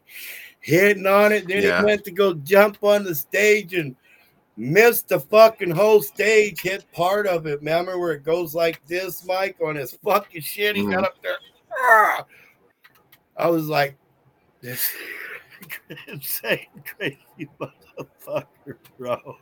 hitting 0.61 1.07
on 1.07 1.33
it. 1.33 1.47
Then 1.47 1.63
Yeah. 1.63 1.81
he 1.81 1.85
went 1.85 2.05
to 2.05 2.11
go 2.11 2.35
jump 2.35 2.83
on 2.83 3.05
the 3.05 3.15
stage 3.15 3.75
and 3.75 3.95
missed 4.61 5.09
the 5.09 5.19
fucking 5.19 5.71
whole 5.71 6.03
stage, 6.03 6.61
hit 6.61 6.85
part 6.93 7.27
of 7.27 7.47
it. 7.47 7.59
Remember 7.61 7.99
where 7.99 8.13
it 8.13 8.25
goes 8.25 8.55
like 8.55 8.85
this, 8.87 9.25
Mike, 9.25 9.57
on 9.65 9.75
his 9.77 9.93
fucking 10.05 10.43
shit? 10.43 10.77
He 10.77 10.83
got 10.83 11.03
Mhm. 11.03 11.05
up 11.05 11.23
there. 11.23 11.39
"Ah!" 11.77 12.27
I 13.37 13.49
was 13.49 13.67
like, 13.67 13.97
this 14.61 14.93
insane, 16.09 16.67
crazy 16.85 17.49
motherfucker, 17.59 18.77
bro. 18.99 19.39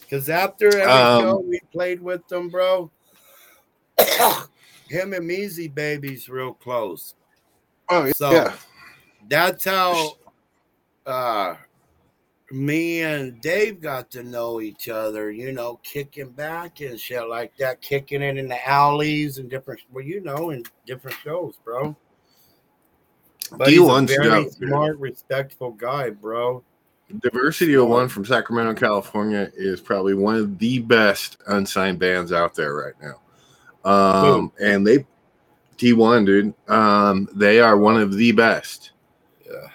Because 0.00 0.28
after 0.28 0.66
every 0.80 0.90
Um, 0.90 1.22
show 1.22 1.38
we 1.38 1.60
played 1.72 2.02
with 2.02 2.26
them, 2.26 2.48
bro, 2.48 2.90
him 4.88 5.12
and 5.12 5.30
Measy 5.30 5.72
Baby's 5.72 6.28
real 6.28 6.54
close. 6.54 7.14
Oh 7.88 8.10
So 8.16 8.32
yeah. 8.32 8.56
that's 9.28 9.64
how 9.64 10.16
uh 11.06 11.54
me 12.52 13.00
and 13.02 13.40
Dave 13.40 13.80
got 13.80 14.10
to 14.10 14.22
know 14.22 14.60
each 14.60 14.88
other, 14.88 15.30
you 15.30 15.52
know, 15.52 15.80
kicking 15.82 16.30
back 16.30 16.80
and 16.80 17.00
shit 17.00 17.26
like 17.28 17.56
that, 17.56 17.80
kicking 17.80 18.22
it 18.22 18.36
in 18.36 18.48
the 18.48 18.68
alleys 18.68 19.38
and 19.38 19.48
different 19.48 19.80
well, 19.90 20.04
you 20.04 20.20
know, 20.20 20.50
in 20.50 20.64
different 20.86 21.16
shows, 21.24 21.58
bro. 21.64 21.96
But 23.52 23.68
he's 23.68 23.78
a 23.78 23.82
D1's 23.82 24.14
very 24.14 24.44
dude. 24.44 24.52
smart, 24.52 24.98
respectful 24.98 25.72
guy, 25.72 26.10
bro. 26.10 26.62
Diversity 27.20 27.74
of 27.74 27.88
One 27.88 28.08
from 28.08 28.24
Sacramento, 28.24 28.74
California 28.74 29.50
is 29.54 29.80
probably 29.80 30.14
one 30.14 30.36
of 30.36 30.58
the 30.58 30.78
best 30.78 31.38
unsigned 31.48 31.98
bands 31.98 32.32
out 32.32 32.54
there 32.54 32.74
right 32.74 32.94
now. 33.02 33.20
Um, 33.84 34.52
and 34.60 34.86
they 34.86 35.06
D1, 35.76 36.26
dude. 36.26 36.54
Um, 36.68 37.28
they 37.34 37.60
are 37.60 37.76
one 37.76 38.00
of 38.00 38.14
the 38.14 38.32
best. 38.32 38.92
Yeah. 39.44 39.68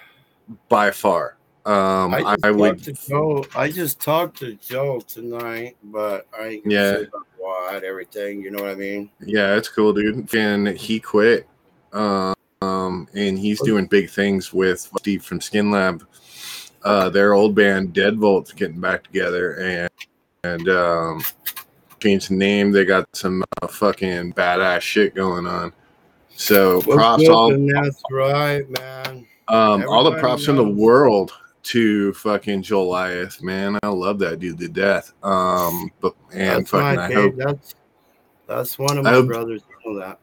By 0.68 0.90
far. 0.90 1.37
Um, 1.68 2.14
I, 2.14 2.22
just 2.22 2.44
I 2.46 2.50
would 2.50 2.82
talked 2.82 2.84
to 2.84 3.08
Joe. 3.08 3.44
I 3.54 3.70
just 3.70 4.00
talked 4.00 4.38
to 4.38 4.54
Joe 4.54 5.00
tonight, 5.00 5.76
but 5.84 6.26
I 6.32 6.62
Yeah. 6.64 7.02
about 7.38 7.84
everything. 7.84 8.40
You 8.40 8.50
know 8.50 8.62
what 8.62 8.70
I 8.72 8.74
mean? 8.74 9.10
Yeah, 9.20 9.54
it's 9.54 9.68
cool, 9.68 9.92
dude. 9.92 10.32
And 10.34 10.68
he 10.68 10.98
quit. 10.98 11.46
Um, 11.92 12.34
and 12.62 13.38
he's 13.38 13.60
doing 13.60 13.86
big 13.86 14.08
things 14.08 14.52
with 14.52 14.90
Steve 14.98 15.22
from 15.22 15.40
Skinlab. 15.40 16.06
Uh, 16.82 17.10
their 17.10 17.34
old 17.34 17.54
band 17.54 17.92
Dead 17.92 18.14
Deadbolt's 18.14 18.52
getting 18.52 18.80
back 18.80 19.04
together 19.04 19.54
and 19.60 19.90
and 20.44 20.68
um, 20.70 21.22
changed 22.00 22.30
the 22.30 22.34
name. 22.34 22.72
They 22.72 22.86
got 22.86 23.04
some 23.14 23.44
uh, 23.60 23.66
fucking 23.66 24.32
badass 24.32 24.80
shit 24.80 25.14
going 25.14 25.46
on. 25.46 25.72
So 26.30 26.80
props 26.80 27.28
all 27.28 27.50
that's 27.50 28.02
right, 28.10 28.68
man. 28.70 29.26
um, 29.48 29.84
all 29.86 30.04
the 30.04 30.18
props 30.18 30.48
in 30.48 30.56
the 30.56 30.68
world 30.68 31.32
to 31.68 32.12
fucking 32.14 32.62
Joel 32.62 32.84
Elias, 32.84 33.42
man. 33.42 33.78
I 33.82 33.88
love 33.88 34.18
that 34.20 34.38
dude 34.40 34.58
to 34.58 34.68
death. 34.68 35.12
Um, 35.22 35.90
but 36.00 36.14
and 36.32 36.60
That's 36.60 36.70
fucking 36.70 36.98
I 36.98 37.12
hope 37.12 37.36
That's 37.36 37.74
that's 38.46 38.78
one 38.78 38.96
of 38.98 39.04
my 39.04 39.10
hope- 39.10 39.26
brothers. 39.26 39.62
You 39.84 39.92
know 39.94 40.00
that. 40.00 40.18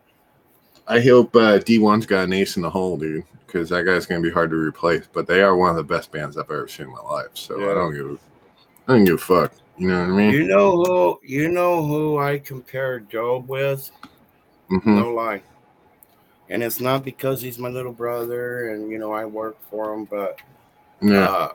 I 0.88 1.00
hope 1.00 1.36
uh, 1.36 1.58
D1's 1.60 2.06
got 2.06 2.26
an 2.26 2.34
ace 2.34 2.58
in 2.58 2.62
the 2.62 2.70
hole, 2.70 2.96
dude, 2.98 3.24
because 3.48 3.70
that 3.70 3.84
guy's 3.84 4.06
gonna 4.06 4.22
be 4.22 4.30
hard 4.32 4.52
to 4.52 4.56
replace. 4.56 5.08
But 5.12 5.26
they 5.28 5.42
are 5.42 5.56
one 5.56 5.72
of 5.72 5.76
the 5.76 5.84
best 5.84 6.12
bands 6.12 6.38
I've 6.38 6.44
ever 6.52 6.68
seen 6.68 6.88
in 6.88 6.94
my 6.94 7.02
life. 7.02 7.30
So 7.34 7.56
I 7.72 7.74
don't 7.74 7.94
give, 7.96 8.06
a, 8.12 8.18
I 8.88 8.96
don't 8.96 9.06
give 9.06 9.16
a 9.16 9.18
fuck. 9.18 9.54
You 9.78 9.90
know 9.90 10.00
what 10.02 10.10
I 10.10 10.12
mean? 10.14 10.32
You 10.32 10.44
know 10.44 10.84
who? 10.84 11.20
You 11.24 11.50
know 11.50 11.86
who 11.86 12.18
I 12.20 12.38
compare 12.40 13.00
Job 13.00 13.50
with? 13.50 13.90
Mhm. 14.72 14.86
No 14.86 15.12
lie. 15.12 15.42
And 16.50 16.62
it's 16.62 16.80
not 16.80 17.04
because 17.04 17.42
he's 17.42 17.58
my 17.58 17.70
little 17.70 17.92
brother, 17.92 18.70
and 18.70 18.90
you 18.92 19.00
know 19.00 19.12
I 19.12 19.26
work 19.26 19.58
for 19.72 19.92
him, 19.94 20.06
but 20.06 20.40
Yeah. 21.12 21.26
uh, 21.26 21.50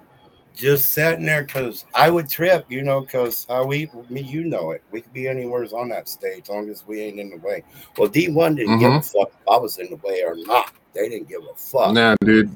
just 0.55 0.93
sitting 0.93 1.25
there 1.25 1.45
because 1.45 1.87
I 1.95 2.11
would 2.11 2.29
trip, 2.29 2.67
you 2.69 2.83
know, 2.83 3.01
because 3.01 3.47
how 3.49 3.65
we, 3.65 3.91
me, 4.09 4.21
you 4.21 4.45
know 4.45 4.73
it. 4.73 4.83
We 4.91 5.01
could 5.01 5.13
be 5.13 5.27
anywhere 5.27 5.67
on 5.73 5.89
that 5.89 6.09
stage, 6.09 6.43
as 6.43 6.49
long 6.51 6.69
as 6.69 6.87
we 6.87 7.01
ain't 7.01 7.19
in 7.19 7.31
the 7.31 7.39
way. 7.39 7.65
Well, 7.97 8.09
D1 8.09 8.57
didn't 8.57 8.79
give 8.79 8.93
a 8.93 8.99
Mhm. 8.99 9.13
fuck 9.13 9.29
if 9.29 9.49
I 9.49 9.57
was 9.57 9.79
in 9.79 9.89
the 9.91 9.97
way 9.97 10.23
or 10.23 10.37
not. 10.37 10.73
They 10.95 11.09
didn't 11.09 11.29
give 11.29 11.43
a 11.43 11.55
fuck. 11.57 11.95
Nah, 11.95 12.17
dude. 12.21 12.51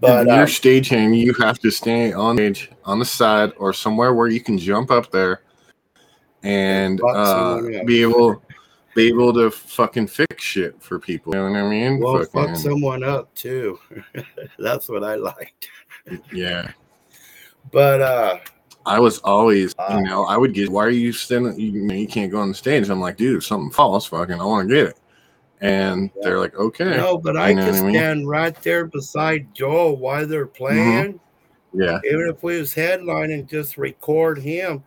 But, 0.00 0.26
if 0.26 0.34
you're 0.34 0.42
um, 0.42 0.48
staging, 0.48 1.14
you 1.14 1.32
have 1.34 1.58
to 1.60 1.70
stay 1.70 2.12
on 2.12 2.36
stage, 2.36 2.70
on 2.84 2.98
the 2.98 3.04
side, 3.04 3.52
or 3.56 3.72
somewhere 3.72 4.14
where 4.14 4.28
you 4.28 4.40
can 4.40 4.58
jump 4.58 4.90
up 4.90 5.10
there 5.12 5.42
and 6.42 7.00
uh, 7.14 7.60
be 7.84 8.02
able, 8.02 8.42
be 8.96 9.08
able 9.08 9.32
to 9.34 9.50
fucking 9.50 10.08
fix 10.08 10.42
shit 10.42 10.82
for 10.82 10.98
people. 10.98 11.34
You 11.34 11.42
know 11.42 11.50
what 11.52 11.58
I 11.58 11.68
mean? 11.68 12.00
Well, 12.00 12.24
fuck 12.24 12.56
someone 12.56 13.04
up 13.04 13.32
too. 13.34 13.78
That's 14.58 14.88
what 14.88 15.04
I 15.04 15.14
liked. 15.14 15.68
Yeah. 16.32 16.70
But 17.70 18.00
uh 18.02 18.38
I 18.84 18.98
was 18.98 19.18
always, 19.20 19.74
you 19.90 20.00
know, 20.02 20.24
I 20.24 20.36
would 20.36 20.54
get, 20.54 20.68
why 20.68 20.84
are 20.84 20.90
you 20.90 21.12
standing? 21.12 21.58
You, 21.58 21.70
you 21.70 21.82
know, 21.82 21.94
you 21.94 22.08
can't 22.08 22.32
go 22.32 22.40
on 22.40 22.48
the 22.48 22.54
stage. 22.54 22.88
I'm 22.88 23.00
like, 23.00 23.16
dude, 23.16 23.36
if 23.36 23.44
something 23.44 23.70
falls, 23.70 24.06
fucking, 24.06 24.40
I 24.40 24.44
want 24.44 24.68
to 24.68 24.74
get 24.74 24.86
it. 24.88 24.98
And 25.60 26.10
they're 26.20 26.40
like, 26.40 26.56
okay. 26.56 26.96
no, 26.96 27.16
but 27.16 27.36
I 27.36 27.54
could 27.54 27.66
what 27.66 27.74
I 27.76 27.80
mean? 27.82 27.94
stand 27.94 28.28
right 28.28 28.60
there 28.62 28.86
beside 28.86 29.54
Joel 29.54 29.96
while 29.98 30.26
they're 30.26 30.46
playing. 30.46 31.20
Yeah. 31.72 32.00
Even 32.04 32.28
if 32.28 32.42
we 32.42 32.58
was 32.58 32.74
headlining, 32.74 33.48
just 33.48 33.78
record 33.78 34.38
him. 34.38 34.82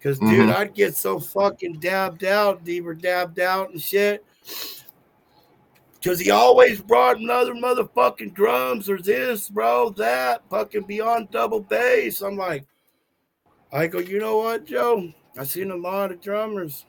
Cause 0.00 0.20
dude, 0.20 0.48
Mhm. 0.48 0.54
I'd 0.54 0.72
get 0.74 0.96
so 0.96 1.18
fucking 1.18 1.80
dabbed 1.80 2.24
out, 2.24 2.64
Deaver 2.64 2.98
dabbed 2.98 3.40
out 3.40 3.70
and 3.70 3.82
shit. 3.82 4.24
Because 6.00 6.18
he 6.18 6.30
always 6.30 6.80
brought 6.80 7.18
another 7.18 7.52
motherfucking 7.52 8.32
drums 8.32 8.88
or 8.88 8.98
this, 8.98 9.50
bro, 9.50 9.90
that, 9.90 10.42
fucking 10.48 10.84
beyond 10.84 11.30
double 11.30 11.60
bass. 11.60 12.22
I'm 12.22 12.36
like, 12.36 12.64
I 13.70 13.86
go, 13.86 13.98
you 13.98 14.18
know 14.18 14.38
what, 14.38 14.64
Joe? 14.64 15.12
I've 15.38 15.50
seen 15.50 15.70
a 15.70 15.76
lot 15.76 16.10
of 16.10 16.22
drummers. 16.22 16.86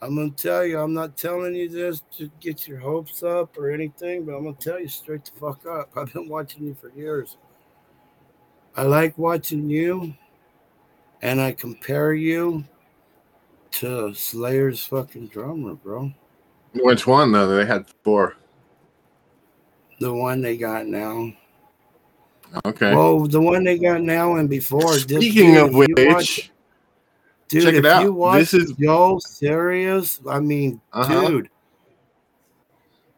I'm 0.00 0.14
gonna 0.14 0.30
tell 0.30 0.64
you, 0.64 0.78
I'm 0.78 0.94
not 0.94 1.16
telling 1.16 1.54
you 1.54 1.68
this 1.68 2.02
to 2.18 2.30
get 2.40 2.68
your 2.68 2.78
hopes 2.78 3.22
up 3.22 3.58
or 3.58 3.70
anything, 3.70 4.24
but 4.24 4.36
I'm 4.36 4.44
gonna 4.44 4.56
tell 4.56 4.78
you 4.78 4.86
straight 4.86 5.24
the 5.24 5.32
fuck 5.40 5.66
up. 5.66 5.90
I've 5.96 6.12
been 6.12 6.28
watching 6.28 6.64
you 6.64 6.76
for 6.80 6.90
years. 6.90 7.36
I 8.76 8.82
like 8.82 9.18
watching 9.18 9.68
you, 9.68 10.14
and 11.20 11.40
I 11.40 11.52
compare 11.52 12.12
you 12.12 12.64
to 13.72 14.14
Slayer's 14.14 14.84
fucking 14.84 15.28
drummer, 15.28 15.74
bro. 15.74 16.12
Which 16.74 17.06
one 17.06 17.32
though? 17.32 17.48
They 17.48 17.64
had 17.66 17.86
four. 18.04 18.36
The 20.00 20.12
one 20.12 20.40
they 20.40 20.56
got 20.56 20.86
now. 20.86 21.32
Okay. 22.64 22.94
Well, 22.94 23.26
the 23.26 23.40
one 23.40 23.64
they 23.64 23.78
got 23.78 24.00
now 24.02 24.36
and 24.36 24.48
before. 24.48 24.94
Speaking 24.98 25.54
dude, 25.54 25.56
of 25.68 25.74
which, 25.74 25.90
watch- 25.96 26.50
dude, 27.48 27.62
check 27.64 27.74
it 27.74 27.84
out. 27.86 28.02
you 28.04 28.12
watch 28.12 28.38
This 28.38 28.54
is- 28.54 28.74
yo 28.78 29.18
serious, 29.18 30.20
I 30.28 30.40
mean, 30.40 30.80
Uh-huh. 30.92 31.28
dude, 31.28 31.50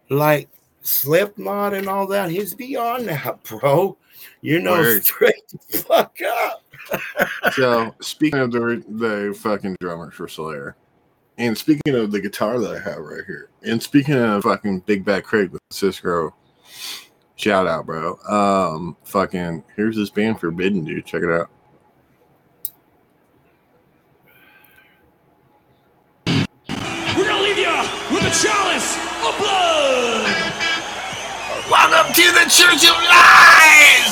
like 0.08 0.48
Slipknot 0.82 1.74
and 1.74 1.88
all 1.88 2.06
that, 2.08 2.30
he's 2.30 2.54
beyond 2.54 3.06
that, 3.08 3.42
bro. 3.44 3.96
You 4.42 4.60
know, 4.60 4.72
Word. 4.72 5.04
straight 5.04 5.34
the 5.70 5.78
fuck 5.78 6.18
up. 6.26 6.62
so 7.52 7.94
speaking 8.00 8.40
of 8.40 8.50
the 8.50 8.82
the 8.88 9.38
fucking 9.38 9.76
drummer 9.80 10.10
for 10.10 10.26
Slayer, 10.28 10.76
and 11.40 11.56
speaking 11.56 11.94
of 11.94 12.12
the 12.12 12.20
guitar 12.20 12.60
that 12.60 12.76
I 12.76 12.78
have 12.78 12.98
right 12.98 13.24
here, 13.26 13.48
and 13.62 13.82
speaking 13.82 14.14
of 14.14 14.42
fucking 14.42 14.80
Big 14.80 15.06
Bad 15.06 15.24
Craig 15.24 15.50
with 15.50 15.62
Cisco, 15.70 16.34
shout 17.36 17.66
out, 17.66 17.86
bro. 17.86 18.18
Um, 18.28 18.96
fucking 19.04 19.64
here's 19.74 19.96
this 19.96 20.10
band 20.10 20.38
Forbidden, 20.38 20.84
dude. 20.84 21.06
Check 21.06 21.22
it 21.22 21.30
out. 21.30 21.48
We're 27.16 27.24
gonna 27.24 27.42
leave 27.42 27.56
you 27.56 27.72
with 28.12 28.22
a 28.22 28.34
chalice 28.36 28.96
of 29.26 29.38
blood. 29.38 30.26
Welcome 31.70 32.12
to 32.12 32.22
the 32.32 32.50
Church 32.50 32.84
of 32.84 32.96
Lies! 33.02 34.09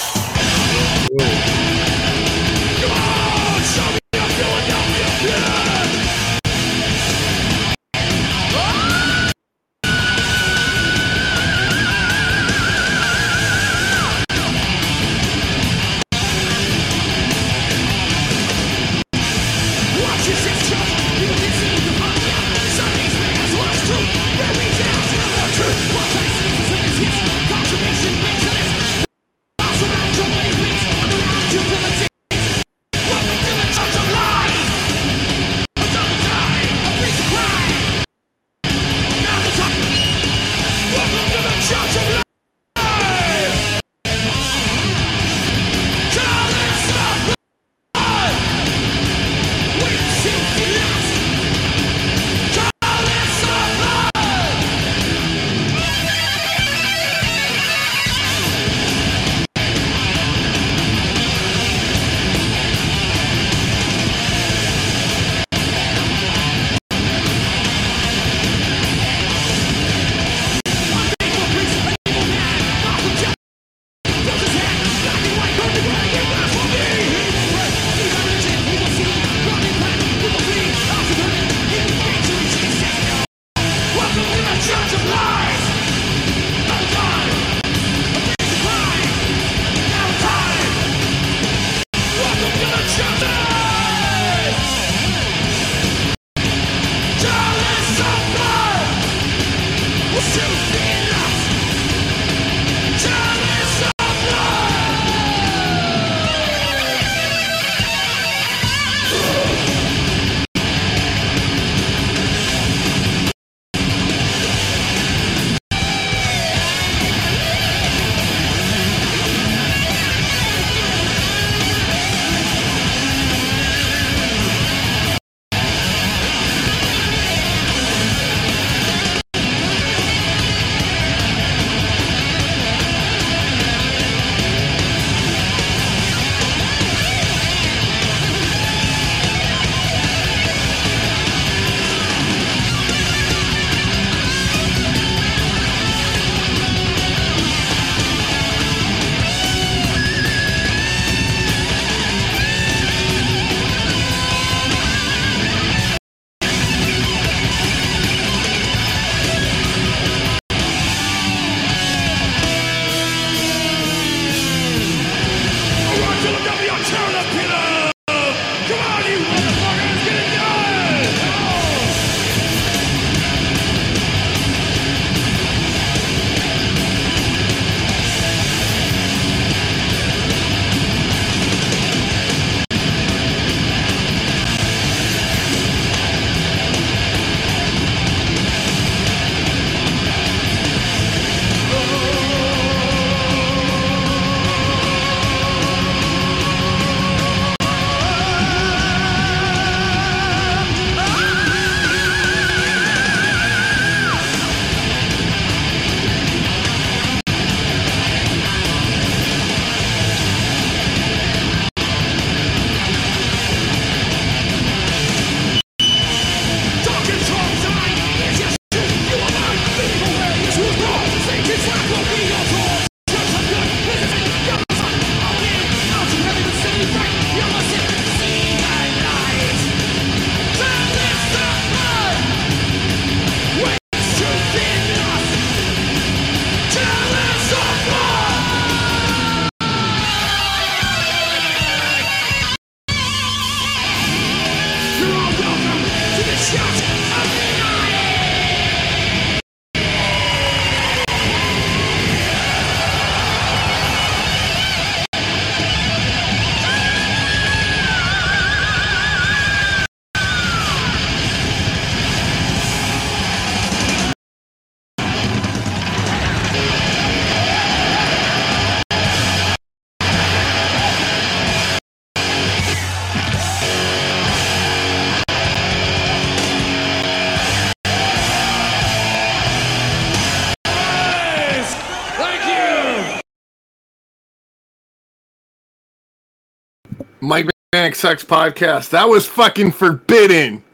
Mike 287.28 287.50
Vanek 287.74 287.94
Sucks 287.94 288.24
podcast. 288.24 288.88
That 288.88 289.06
was 289.06 289.26
fucking 289.26 289.72
forbidden. 289.72 290.64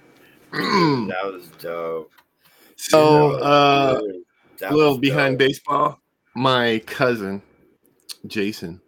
Mm. 0.52 1.08
That 1.08 1.24
was 1.24 1.48
dope. 1.58 2.12
So, 2.76 3.32
uh, 3.40 4.00
a 4.62 4.72
little 4.72 4.96
behind 4.96 5.36
dope. 5.36 5.48
baseball. 5.48 6.00
My 6.36 6.80
cousin, 6.86 7.42
Jason, 8.28 8.80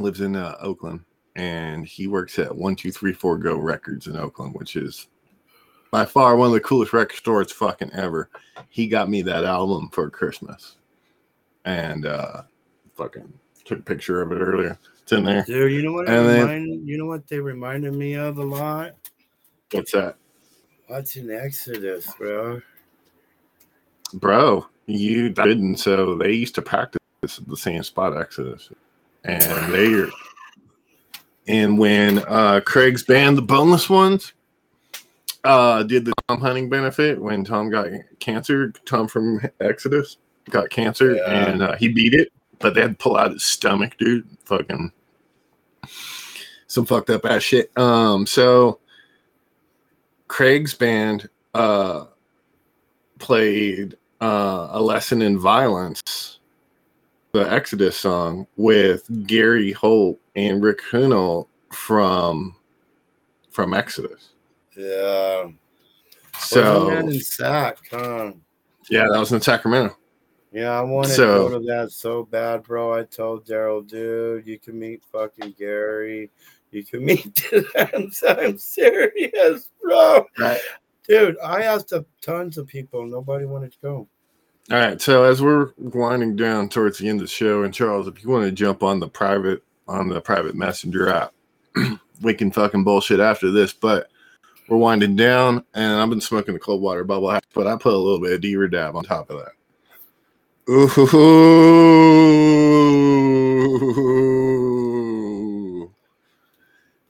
lives 0.00 0.20
in 0.20 0.34
uh, 0.34 0.56
Oakland, 0.58 1.04
and 1.36 1.86
he 1.86 2.08
works 2.08 2.40
at 2.40 2.52
One 2.52 2.74
Two 2.74 2.90
Three 2.90 3.12
Four 3.12 3.38
Go 3.38 3.56
Records 3.56 4.08
in 4.08 4.16
Oakland, 4.16 4.56
which 4.56 4.74
is 4.74 5.06
by 5.92 6.04
far 6.04 6.34
one 6.34 6.48
of 6.48 6.54
the 6.54 6.60
coolest 6.60 6.92
record 6.92 7.18
stores 7.18 7.52
fucking 7.52 7.92
ever. 7.92 8.30
He 8.68 8.88
got 8.88 9.08
me 9.08 9.22
that 9.22 9.44
album 9.44 9.90
for 9.92 10.10
Christmas, 10.10 10.74
and 11.64 12.04
uh, 12.04 12.42
fucking 12.96 13.32
took 13.64 13.78
a 13.78 13.82
picture 13.82 14.22
of 14.22 14.32
it 14.32 14.40
earlier. 14.40 14.76
It's 15.08 15.16
in 15.16 15.24
there. 15.24 15.42
Dude, 15.44 15.72
you 15.72 15.80
know 15.82 15.92
what? 15.92 16.06
And 16.06 16.28
then- 16.28 16.82
you 16.84 16.98
know 16.98 17.06
what 17.06 17.26
they 17.28 17.40
reminded 17.40 17.94
me 17.94 18.12
of 18.12 18.36
a 18.36 18.44
lot? 18.44 18.94
What's 19.70 19.92
that, 19.92 20.16
Watching 20.90 21.30
Exodus, 21.30 22.12
bro. 22.18 22.60
bro? 24.12 24.66
You 24.84 25.30
didn't. 25.30 25.76
So 25.78 26.14
they 26.14 26.32
used 26.32 26.54
to 26.56 26.62
practice 26.62 26.98
at 27.22 27.48
the 27.48 27.56
same 27.56 27.82
spot, 27.84 28.18
Exodus, 28.18 28.68
and 29.24 29.72
they. 29.72 30.04
And 31.46 31.78
when 31.78 32.18
uh, 32.28 32.60
Craig's 32.66 33.02
band, 33.02 33.38
the 33.38 33.42
Boneless 33.42 33.88
Ones, 33.88 34.34
uh, 35.44 35.84
did 35.84 36.04
the 36.04 36.12
Tom 36.28 36.42
Hunting 36.42 36.68
benefit 36.68 37.18
when 37.18 37.44
Tom 37.44 37.70
got 37.70 37.86
cancer, 38.20 38.72
Tom 38.84 39.08
from 39.08 39.40
Exodus 39.60 40.18
got 40.50 40.68
cancer, 40.68 41.14
Yeah. 41.14 41.46
and 41.48 41.62
uh, 41.62 41.76
he 41.76 41.88
beat 41.88 42.12
it, 42.12 42.30
but 42.58 42.74
they 42.74 42.82
had 42.82 42.90
to 42.98 43.02
pull 43.02 43.16
out 43.16 43.32
his 43.32 43.44
stomach, 43.46 43.96
dude. 43.98 44.28
Fucking 44.44 44.92
some 46.66 46.84
fucked 46.84 47.10
up 47.10 47.24
ass 47.24 47.42
shit. 47.42 47.76
Um, 47.78 48.26
so 48.26 48.80
Craig's 50.28 50.74
band 50.74 51.28
uh 51.54 52.04
played 53.18 53.96
uh 54.20 54.68
a 54.70 54.80
lesson 54.80 55.22
in 55.22 55.38
violence 55.38 56.38
the 57.32 57.50
exodus 57.52 57.96
song 57.96 58.46
with 58.56 59.26
gary 59.26 59.72
holt 59.72 60.20
and 60.36 60.62
rick 60.62 60.80
hunolt 60.82 61.48
from 61.72 62.54
from 63.50 63.74
exodus 63.74 64.30
Yeah. 64.76 65.48
So 66.38 66.90
that 66.90 67.04
in 67.06 67.20
Sac, 67.20 67.78
huh? 67.90 68.32
yeah 68.90 69.06
that 69.10 69.18
was 69.18 69.32
in 69.32 69.40
sacramento 69.40 69.96
Yeah, 70.52 70.70
I 70.78 70.82
wanted 70.82 71.10
So- 71.14 71.44
to 71.44 71.50
go 71.54 71.58
to 71.60 71.66
that 71.66 71.92
so 71.92 72.24
bad, 72.24 72.62
bro. 72.62 72.94
I 72.94 73.02
told 73.04 73.46
Daryl, 73.46 73.86
dude, 73.86 74.46
you 74.46 74.58
can 74.58 74.78
meet 74.78 75.02
fucking 75.12 75.54
Gary. 75.58 76.30
You 76.70 76.84
can 76.84 77.04
meet 77.04 77.50
I'm, 77.76 78.10
I'm 78.28 78.58
serious, 78.58 79.68
bro. 79.82 80.26
Right. 80.38 80.60
Dude, 81.06 81.36
I 81.42 81.62
asked 81.62 81.92
tons 82.20 82.58
of 82.58 82.66
people. 82.66 83.06
Nobody 83.06 83.44
wanted 83.46 83.72
to 83.72 83.78
go. 83.82 84.08
all 84.70 84.76
right 84.78 85.00
so 85.00 85.24
as 85.24 85.40
we're 85.40 85.70
winding 85.78 86.36
down 86.36 86.68
towards 86.68 86.98
the 86.98 87.08
end 87.08 87.20
of 87.20 87.26
the 87.26 87.32
show 87.32 87.62
and 87.62 87.72
charles 87.72 88.06
if 88.06 88.22
you 88.22 88.28
want 88.28 88.44
to 88.44 88.52
jump 88.52 88.82
on 88.82 89.00
the 89.00 89.08
private 89.08 89.62
on 89.86 90.08
the 90.10 90.20
private 90.20 90.54
messenger 90.54 91.08
app 91.08 91.32
we 92.20 92.34
can 92.34 92.50
fucking 92.52 92.84
bullshit 92.84 93.18
after 93.18 93.50
this 93.50 93.72
but 93.72 94.10
we're 94.68 94.76
winding 94.76 95.16
down 95.16 95.64
and 95.72 95.98
i've 95.98 96.10
been 96.10 96.20
smoking 96.20 96.52
the 96.52 96.60
cold 96.60 96.82
water 96.82 97.02
bubble 97.02 97.34
but 97.54 97.66
i 97.66 97.76
put 97.76 97.94
a 97.94 97.96
little 97.96 98.20
bit 98.20 98.32
of 98.32 98.42
d 98.42 98.54
dab 98.70 98.94
on 98.94 99.02
top 99.04 99.30
of 99.30 99.38
that 99.38 99.52
Ooh. 100.70 100.84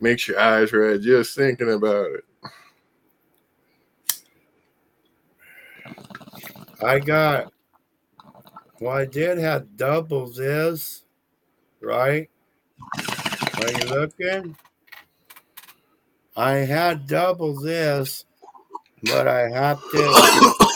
Makes 0.01 0.29
your 0.29 0.39
eyes 0.39 0.73
red 0.73 1.03
just 1.03 1.35
thinking 1.35 1.73
about 1.73 2.07
it. 2.13 2.25
I 6.81 7.01
got 7.01 7.53
well, 8.81 8.95
I 8.97 9.07
did 9.07 9.39
have 9.39 9.77
double 9.77 10.29
this, 10.29 11.03
right? 11.81 12.31
Are 12.97 13.73
you 13.73 13.87
looking? 13.89 14.57
I 16.37 16.59
had 16.59 17.09
double 17.09 17.61
this, 17.61 18.25
but 19.03 19.27
I 19.27 19.49
have 19.49 19.81
to 19.91 20.68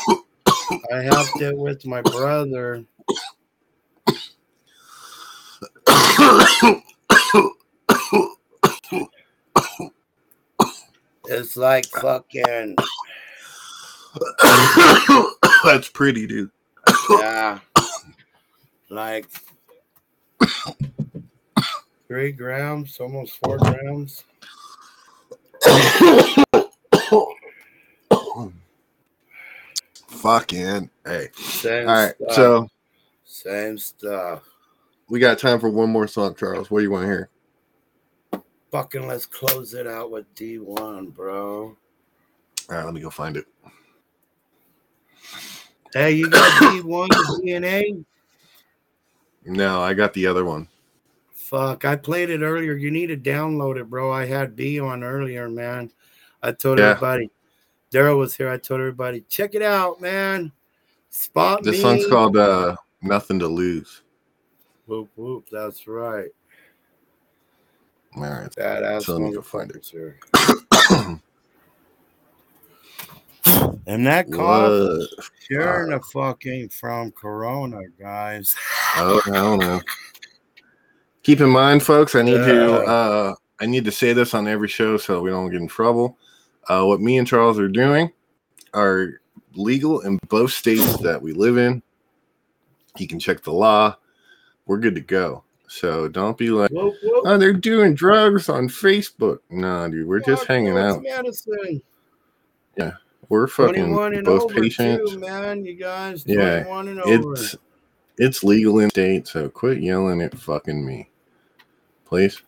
I 0.93 1.03
helped 1.03 1.41
it 1.41 1.57
with 1.57 1.87
my 1.87 2.03
brother. 2.03 2.85
It's 11.27 11.57
like 11.57 11.87
fucking 11.87 12.77
That's 15.64 15.89
pretty, 15.89 16.27
dude. 16.27 16.51
yeah, 17.11 17.61
like 18.91 19.27
three 22.09 22.33
grams, 22.33 22.99
almost 22.99 23.39
four 23.39 23.59
grams. 23.59 24.25
Fucking 30.23 30.89
hey. 31.05 31.29
Same 31.35 31.89
All 31.89 31.95
right, 31.97 32.14
stuff. 32.14 32.33
so 32.33 32.68
Same 33.25 33.77
stuff. 33.77 34.45
we 35.09 35.18
got 35.18 35.37
time 35.41 35.59
for 35.59 35.68
one 35.68 35.91
more 35.91 36.07
song, 36.07 36.37
Charles. 36.37 36.70
What 36.70 36.79
do 36.79 36.85
you 36.85 36.93
want 36.93 37.03
to 37.03 37.09
hear? 37.09 37.29
Fucking 38.70 39.09
let's 39.09 39.27
close 39.27 39.75
it 39.75 39.89
out 39.89 40.12
with 40.12 40.33
D1, 40.37 41.12
bro. 41.12 41.64
All 41.64 41.77
right, 42.77 42.85
let 42.85 42.95
me 42.95 43.01
go 43.01 43.11
find 43.11 43.37
it. 43.37 43.47
Hey, 45.93 46.12
you 46.12 46.31
got 46.31 46.41
D1 46.62 47.09
DNA? 47.09 48.05
No, 49.45 49.83
I 49.83 49.93
got 49.93 50.14
the 50.14 50.29
other 50.29 50.45
one. 50.45 50.68
Fuck, 51.33 51.85
I 51.85 51.97
played 51.97 52.31
it 52.31 52.43
earlier. 52.43 52.75
You 52.75 52.93
need 52.93 53.09
to 53.09 53.16
download 53.16 53.77
it, 53.77 53.91
bro. 53.91 54.12
I 54.12 54.25
had 54.25 54.55
B 54.55 54.79
on 54.79 55.03
earlier, 55.03 55.49
man. 55.49 55.91
I 56.45 56.53
told 56.53 56.79
Yeah. 56.79 56.91
everybody. 56.91 57.29
Daryl 57.93 58.18
was 58.18 58.34
here. 58.34 58.49
I 58.49 58.57
told 58.57 58.80
everybody, 58.80 59.20
check 59.28 59.55
it 59.55 59.62
out, 59.62 60.01
man. 60.01 60.51
Spot 61.11 61.62
This 61.62 61.76
me. 61.76 61.82
song's 61.82 62.07
called 62.07 62.36
uh 62.36 62.74
Nothing 63.03 63.38
to 63.40 63.47
Lose. 63.47 64.03
Whoop 64.86 65.11
whoop. 65.14 65.47
That's 65.53 65.86
right. 65.86 66.30
All 68.16 68.22
right. 68.22 68.51
Badass 68.57 69.05
So 69.05 69.18
go 69.18 69.43
find 69.43 69.70
it. 69.70 69.86
here. 69.86 70.18
And 73.86 74.07
that 74.07 74.30
cough 74.30 74.72
sure 75.40 75.88
the 75.88 76.01
fucking 76.12 76.68
from 76.68 77.11
Corona, 77.11 77.80
guys. 77.99 78.55
Oh, 78.97 79.20
I 79.26 79.30
don't 79.30 79.59
know. 79.59 79.80
Keep 81.24 81.40
in 81.40 81.51
mind, 81.51 81.82
folks, 81.82 82.14
I 82.14 82.22
need 82.22 82.38
to 82.38 82.72
uh 82.84 83.34
I 83.61 83.66
need 83.66 83.84
to 83.84 83.93
say 83.93 84.12
this 84.12 84.34
on 84.34 84.47
every 84.47 84.68
show 84.68 84.97
so 84.97 85.20
we 85.20 85.30
don't 85.30 85.51
get 85.51 85.61
in 85.61 85.68
trouble. 85.68 86.16
Uh 86.69 86.85
what 86.85 87.01
me 87.01 87.19
and 87.19 87.27
Charles 87.27 87.59
are 87.59 87.69
doing 87.69 88.13
are 88.75 89.21
legal 89.55 90.01
in 90.01 90.19
both 90.29 90.53
states 90.53 90.97
that 90.99 91.21
we 91.21 91.33
live 91.33 91.59
in. 91.59 91.83
You 92.99 93.07
can 93.09 93.19
check 93.19 93.43
the 93.43 93.53
law. 93.53 93.97
We're 94.67 94.79
good 94.79 94.95
to 94.95 95.01
go. 95.01 95.45
So 95.69 96.07
don't 96.07 96.37
be 96.37 96.51
like, 96.51 96.71
Whoop, 96.71 96.95
whoop. 97.03 97.23
oh, 97.27 97.39
they're 97.39 97.53
doing 97.55 97.95
drugs 97.95 98.49
on 98.51 98.69
Facebook. 98.69 99.39
No, 99.51 99.89
dude, 99.91 100.07
we're 100.07 100.21
just 100.21 100.45
hanging 100.47 100.77
out. 100.77 101.03
Medicine. 101.03 101.81
Yeah, 102.77 102.93
we're 103.31 103.47
fucking 103.47 103.93
21 103.95 104.15
and 104.17 104.25
both 104.27 104.53
patients. 104.55 105.13
too, 105.13 105.19
man. 105.19 105.65
You 105.65 105.75
guys, 105.75 106.25
Yeah, 106.27 106.59
and 106.79 107.01
over. 107.01 107.33
it's 107.35 107.57
it's 108.19 108.45
legal 108.45 108.81
in 108.81 108.91
state, 108.91 109.27
so 109.27 109.49
quit 109.49 109.81
yelling 109.83 110.21
at 110.21 110.37
fucking 110.37 110.85
me, 110.85 111.09
please. 112.05 112.43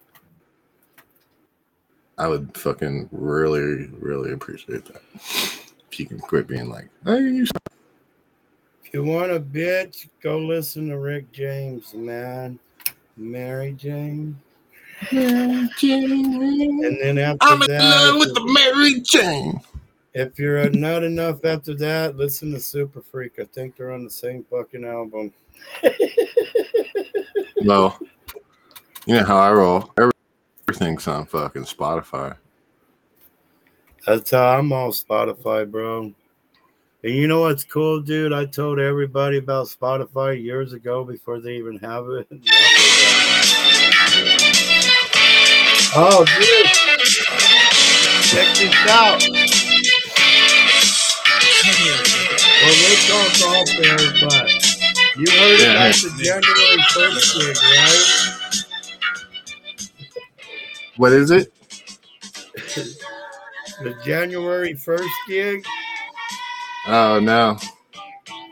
I 2.18 2.28
would 2.28 2.56
fucking 2.56 3.08
really, 3.12 3.88
really 3.98 4.32
appreciate 4.32 4.84
that. 4.86 5.02
If 5.14 5.98
you 5.98 6.06
can 6.06 6.18
quit 6.18 6.46
being 6.46 6.68
like, 6.68 6.88
oh, 7.06 7.16
you 7.16 7.46
If 8.84 8.94
you 8.94 9.04
want 9.04 9.32
a 9.32 9.40
bitch, 9.40 10.08
go 10.22 10.38
listen 10.38 10.88
to 10.88 10.98
Rick 10.98 11.32
James, 11.32 11.92
man. 11.94 12.58
Mary 13.16 13.72
Jane. 13.72 14.40
And 15.10 15.70
then 15.78 17.18
after 17.18 17.46
I'm 17.46 17.62
in 17.62 17.68
that, 17.68 17.82
love 17.82 18.16
with 18.18 18.34
the 18.34 18.44
Mary 18.44 19.00
Jane. 19.00 19.60
If 20.14 20.38
you're 20.38 20.70
not 20.70 21.02
enough 21.02 21.44
after 21.44 21.74
that, 21.74 22.16
listen 22.16 22.52
to 22.52 22.60
Super 22.60 23.02
Freak. 23.02 23.40
I 23.40 23.44
think 23.44 23.76
they're 23.76 23.92
on 23.92 24.04
the 24.04 24.10
same 24.10 24.44
fucking 24.50 24.84
album. 24.84 25.32
Well, 27.64 27.98
you 29.06 29.14
know 29.14 29.24
how 29.24 29.38
I 29.38 29.50
roll. 29.52 29.90
Everything's 30.68 31.06
on 31.08 31.26
fucking 31.26 31.64
Spotify. 31.64 32.36
That's 34.06 34.30
how 34.30 34.58
I'm 34.58 34.72
on 34.72 34.90
Spotify, 34.90 35.70
bro. 35.70 36.12
And 37.02 37.14
you 37.14 37.26
know 37.28 37.40
what's 37.42 37.64
cool, 37.64 38.00
dude? 38.00 38.32
I 38.32 38.46
told 38.46 38.78
everybody 38.78 39.36
about 39.38 39.66
Spotify 39.66 40.42
years 40.42 40.72
ago 40.72 41.04
before 41.04 41.40
they 41.40 41.56
even 41.56 41.78
have 41.78 42.06
it. 42.08 42.26
Oh, 45.96 46.24
dude. 46.24 46.66
Check 48.24 48.48
this 48.58 48.74
out. 48.90 49.22
Well, 52.58 52.74
we'll 52.82 52.98
talk 53.06 53.30
off 53.46 53.68
there, 53.78 54.02
but 54.28 54.50
you 55.16 55.26
heard 55.30 55.60
Yeah, 55.60 55.70
about 55.70 55.94
hey. 55.94 56.08
the 56.08 56.10
January 56.18 56.78
1st 56.90 57.38
gig, 57.38 57.56
right? 57.62 58.33
What 60.96 61.12
is 61.12 61.30
it? 61.30 61.52
The 63.82 63.92
January 64.04 64.74
1st 64.74 65.08
gig, 65.26 65.66
Oh 66.86 67.18
no. 67.20 67.58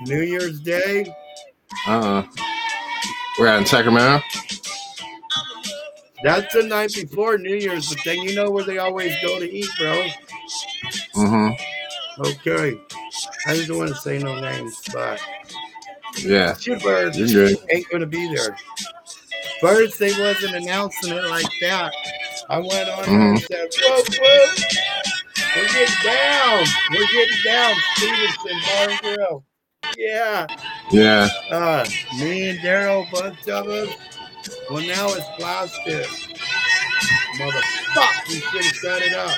New 0.01 0.21
Year's 0.23 0.59
Day. 0.61 1.15
Uh 1.87 1.91
uh 2.01 2.27
We're 3.39 3.47
out 3.47 3.61
in 3.61 3.67
Sacramento. 3.67 4.21
That's 6.25 6.53
the 6.53 6.65
night 6.65 6.93
before 6.93 7.39
New 7.39 7.55
Year's, 7.55 7.89
but 7.89 7.99
then 8.05 8.19
you 8.23 8.35
know 8.35 8.51
where 8.51 8.65
they 8.65 8.79
always 8.79 9.15
go 9.23 9.39
to 9.39 9.49
eat, 9.49 9.69
bro. 9.79 10.07
Mm-hmm. 11.15 12.23
Okay. 12.23 12.81
I 13.47 13.55
just 13.55 13.69
don't 13.69 13.79
want 13.79 13.91
to 13.91 13.95
say 13.97 14.19
no 14.19 14.41
names, 14.41 14.77
but 14.93 15.21
Yeah. 16.19 16.57
You're 16.63 16.79
good. 16.81 17.15
ain't 17.71 17.89
gonna 17.91 18.07
be 18.07 18.35
there. 18.35 18.57
First, 19.61 20.01
they 20.01 20.11
wasn't 20.21 20.57
announcing 20.57 21.13
it 21.13 21.25
like 21.31 21.47
that. 21.61 21.95
I 22.53 22.59
went 22.59 22.91
on 22.91 23.07
there 23.07 23.31
and 23.31 23.41
said, 23.41 23.69
"Whoa, 23.83 24.03
whoa, 24.21 24.47
we're 25.57 25.69
getting 25.69 25.95
down. 26.05 26.65
We're 26.93 27.07
getting 27.07 27.45
down." 27.47 27.75
Stevenson 27.97 28.61
Bar 28.67 28.91
and 28.91 29.01
Grill. 29.01 29.45
Yeah. 29.97 30.47
Yeah. 30.91 31.29
Uh, 31.51 31.87
me 32.19 32.51
and 32.51 32.59
Daryl, 32.59 33.11
bunch 33.11 33.49
of 33.49 33.69
us. 33.69 33.89
Well, 34.71 34.87
now 34.87 35.09
it's 35.15 35.27
blasted. 35.39 36.07
Motherfuck, 37.39 38.29
we 38.29 38.35
should 38.41 38.65
have 38.65 38.77
set 38.77 39.03
it 39.03 39.15
up. 39.15 39.33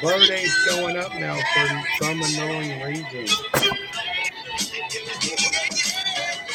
Bird 0.00 0.30
ain't 0.30 0.48
showing 0.68 0.96
up 0.98 1.12
now 1.16 1.34
for 1.34 2.04
some 2.04 2.22
annoying 2.22 2.80
reason. 2.82 3.26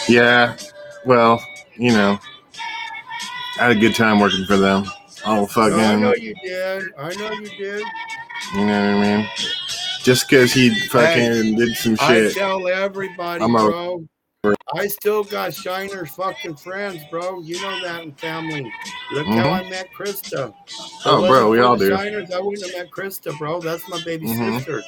Yeah. 0.07 0.55
Well, 1.05 1.43
you 1.75 1.91
know, 1.91 2.17
I 3.59 3.63
had 3.67 3.71
a 3.71 3.79
good 3.79 3.95
time 3.95 4.21
working 4.21 4.45
for 4.45 4.55
them. 4.57 4.85
Oh 5.25 5.45
fucking, 5.47 5.79
I 5.79 5.95
know 5.95 6.13
you 6.13 6.35
did. 6.43 6.83
I 6.97 7.13
know 7.15 7.31
you 7.31 7.47
did. 7.57 7.83
you 8.53 8.65
know 8.65 8.95
what 8.97 9.05
I 9.05 9.17
mean? 9.17 9.27
Just 10.03 10.29
because 10.29 10.53
he 10.53 10.69
fucking 10.89 11.55
did 11.55 11.75
some 11.77 11.95
shit. 11.95 12.31
I 12.31 12.33
tell 12.33 12.67
everybody, 12.67 13.43
I'm 13.43 13.51
bro. 13.53 14.05
I 14.75 14.85
still 14.87 15.23
got 15.23 15.51
Shiner's 15.51 16.11
fucking 16.11 16.57
friends, 16.57 17.01
bro. 17.09 17.41
You 17.41 17.59
know 17.63 17.81
that 17.81 18.03
in 18.03 18.11
family. 18.13 18.71
Look 19.13 19.25
how 19.25 19.33
Mhm. 19.33 19.65
I 19.65 19.69
met 19.69 19.87
Krista. 19.97 20.53
Oh, 21.05 21.27
bro, 21.27 21.49
we 21.49 21.59
all 21.61 21.75
do. 21.75 21.89
Shiners, 21.89 22.31
I 22.31 22.39
wouldn't 22.39 22.63
have 22.67 22.75
met 22.83 22.91
Krista, 22.91 23.35
bro. 23.39 23.59
That's 23.59 23.87
my 23.89 23.99
baby 24.03 24.27
Mhm. 24.27 24.57
sister. 24.59 24.83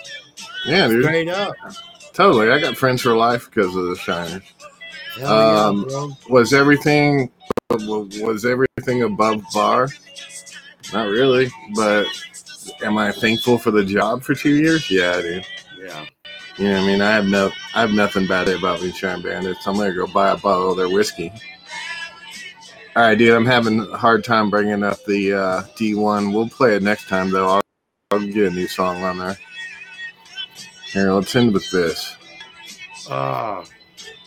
Yeah, 0.68 0.88
dude. 0.88 1.04
Straight 1.04 1.30
up. 1.30 1.54
Totally. 2.14 2.52
I 2.52 2.60
got 2.60 2.78
friends 2.78 3.02
for 3.02 3.16
life 3.16 3.46
because 3.50 3.76
of 3.76 3.86
the 3.88 3.96
Shiners. 3.96 4.44
Hell 5.20 5.30
yeah, 5.30 5.66
Um, 5.66 5.84
bro. 5.86 6.12
was 6.30 6.54
everything 6.54 7.32
was 7.86 8.46
everything 8.46 9.04
above 9.04 9.44
bar? 9.54 9.90
Not 10.94 11.08
really, 11.08 11.50
but 11.76 12.06
am 12.82 12.98
I 12.98 13.12
thankful 13.12 13.58
for 13.58 13.72
the 13.72 13.84
job 13.84 14.24
for 14.24 14.36
two 14.36 14.56
years? 14.56 14.90
Yeah, 14.90 15.22
dude. 15.22 15.46
Yeah. 15.80 16.06
You 16.58 16.66
know 16.66 16.74
what 16.74 16.84
I 16.84 16.88
mean? 16.88 17.02
I 17.02 17.12
have 17.12 17.26
no, 17.26 17.52
I 17.76 17.82
have 17.82 17.92
nothing 17.92 18.26
bad 18.26 18.48
about 18.50 18.80
these 18.80 18.98
Shine 18.98 19.22
Bandits. 19.22 19.68
I'm 19.68 19.76
gonna 19.76 19.94
go 19.94 20.08
buy 20.08 20.32
a 20.32 20.38
bottle 20.38 20.72
of 20.72 20.78
their 20.78 20.90
whiskey. 20.90 21.32
All 22.96 23.04
right, 23.04 23.18
dude. 23.18 23.36
I'm 23.36 23.46
having 23.46 23.80
a 23.82 23.98
hard 23.98 24.24
time 24.24 24.50
bringing 24.50 24.82
up 24.82 25.04
the 25.06 25.34
uh, 25.34 25.62
D1. 25.78 26.34
We'll 26.34 26.50
play 26.50 26.76
it 26.76 26.82
next 26.82 27.08
time, 27.08 27.30
though. 27.30 27.48
I'll, 27.48 27.62
I'll 28.10 28.20
get 28.20 28.52
a 28.52 28.56
new 28.56 28.68
song 28.68 29.04
on 29.04 29.20
there. 29.20 29.38
Here, 30.94 31.12
let's 31.12 31.36
end 31.36 31.54
with 31.54 31.70
this. 31.70 32.16
Ah. 33.08 33.64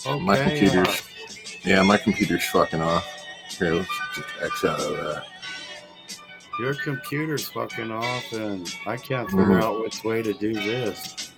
okay. 0.07 0.21
My 0.21 0.37
computer's, 0.37 0.87
uh, 0.87 0.95
yeah, 1.65 1.83
my 1.83 1.97
computer's 1.97 2.45
fucking 2.47 2.81
off. 2.81 3.20
Here, 3.61 3.75
let's 3.75 3.89
just 4.15 4.29
X 4.43 4.65
out 4.65 4.81
of 4.81 4.97
that. 4.97 5.25
your 6.59 6.75
computer's 6.75 7.49
fucking 7.51 7.91
off, 7.91 8.33
and 8.33 8.67
I 8.87 8.97
can't 8.97 9.29
figure 9.31 9.45
Mhm. 9.47 9.63
out 9.63 9.81
which 9.81 10.03
way 10.05 10.23
to 10.23 10.33
do 10.35 10.53
this. 10.55 11.31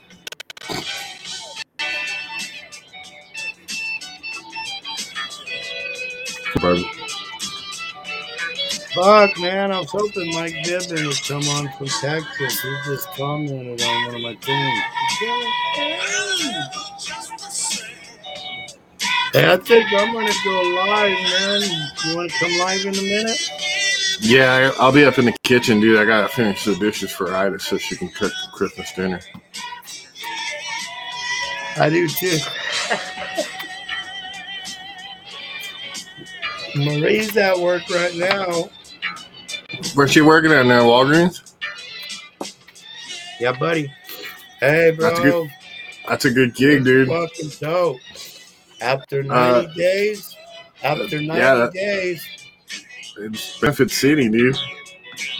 Bro. 6.61 6.83
Fuck, 8.95 9.39
man. 9.39 9.73
I 9.73 9.79
was 9.79 9.91
hoping 9.91 10.33
Mike 10.35 10.55
Bibbin 10.65 11.07
would 11.07 11.23
come 11.27 11.49
on 11.49 11.73
from 11.79 11.87
Texas. 11.89 12.61
He 12.61 12.77
just 12.85 13.09
commented 13.17 13.83
on 13.83 14.07
one 14.07 14.15
of 14.17 14.21
my 14.23 14.37
things. 14.43 14.83
Hey, 19.33 19.51
I 19.51 19.57
think 19.57 19.91
I'm 19.93 20.13
gonna 20.13 20.31
go 20.45 20.61
live, 20.77 21.11
man. 21.11 21.63
You 22.05 22.17
want 22.17 22.31
to 22.31 22.39
come 22.39 22.59
live 22.59 22.85
in 22.85 22.95
a 22.95 23.03
minute? 23.03 23.51
Yeah, 24.21 24.73
I'll 24.79 24.93
be 24.93 25.07
up 25.07 25.19
in 25.19 25.25
the 25.25 25.33
kitchen, 25.43 25.81
dude. 25.81 25.99
I 25.99 26.05
gotta 26.05 26.29
finish 26.29 26.65
the 26.65 26.75
dishes 26.75 27.11
for 27.11 27.35
Ida 27.35 27.59
so 27.59 27.79
she 27.79 27.97
can 27.97 28.11
cook 28.11 28.33
Christmas 28.53 28.93
dinner. 28.93 29.21
I 31.77 31.89
do 31.89 32.07
too. 32.09 32.39
Marie's 36.77 37.35
at 37.39 37.59
work 37.59 37.89
right 37.89 38.15
now. 38.15 38.69
Where's 39.95 40.13
she 40.13 40.21
working 40.21 40.53
at 40.53 40.67
now? 40.67 40.85
Walgreens? 40.85 41.55
Yeah, 43.41 43.53
buddy. 43.53 43.91
Hey, 44.61 44.91
bro. 44.91 45.09
That's 45.09 45.19
a 45.19 45.23
good, 45.23 45.51
that's 46.07 46.25
a 46.27 46.31
good 46.31 46.55
gig, 46.55 46.85
dude. 46.85 47.09
Fucking 47.09 47.51
dope. 47.61 47.99
After 48.83 49.23
90 49.23 49.67
Uh, 49.69 49.75
days, 49.75 50.37
after 50.83 51.21
90 51.21 51.27
yeah, 51.41 51.55
that- 51.55 51.73
days, 51.73 52.27
It's 53.19 53.59
Benefit 53.61 53.91
City, 53.91 54.29
dude. 54.29 54.57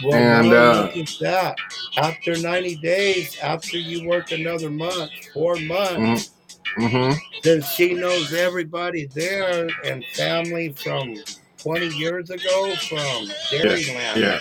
well, 0.03 0.13
and, 0.13 0.49
no, 0.49 0.55
uh, 0.55 1.05
that. 1.21 1.55
After 1.97 2.35
90 2.37 2.75
days, 2.75 3.37
after 3.41 3.77
you 3.77 4.07
work 4.07 4.31
another 4.31 4.69
month, 4.69 5.11
four 5.33 5.55
months, 5.57 6.29
Mm-hmm. 6.77 7.13
then 7.43 7.61
she 7.61 7.93
knows 7.93 8.33
everybody 8.33 9.05
there 9.13 9.67
and 9.83 10.03
family 10.15 10.69
from 10.73 11.13
20 11.59 11.87
years 11.97 12.29
ago 12.31 12.75
from 12.89 13.27
Dairyland. 13.51 14.15
Yeah. 14.15 14.39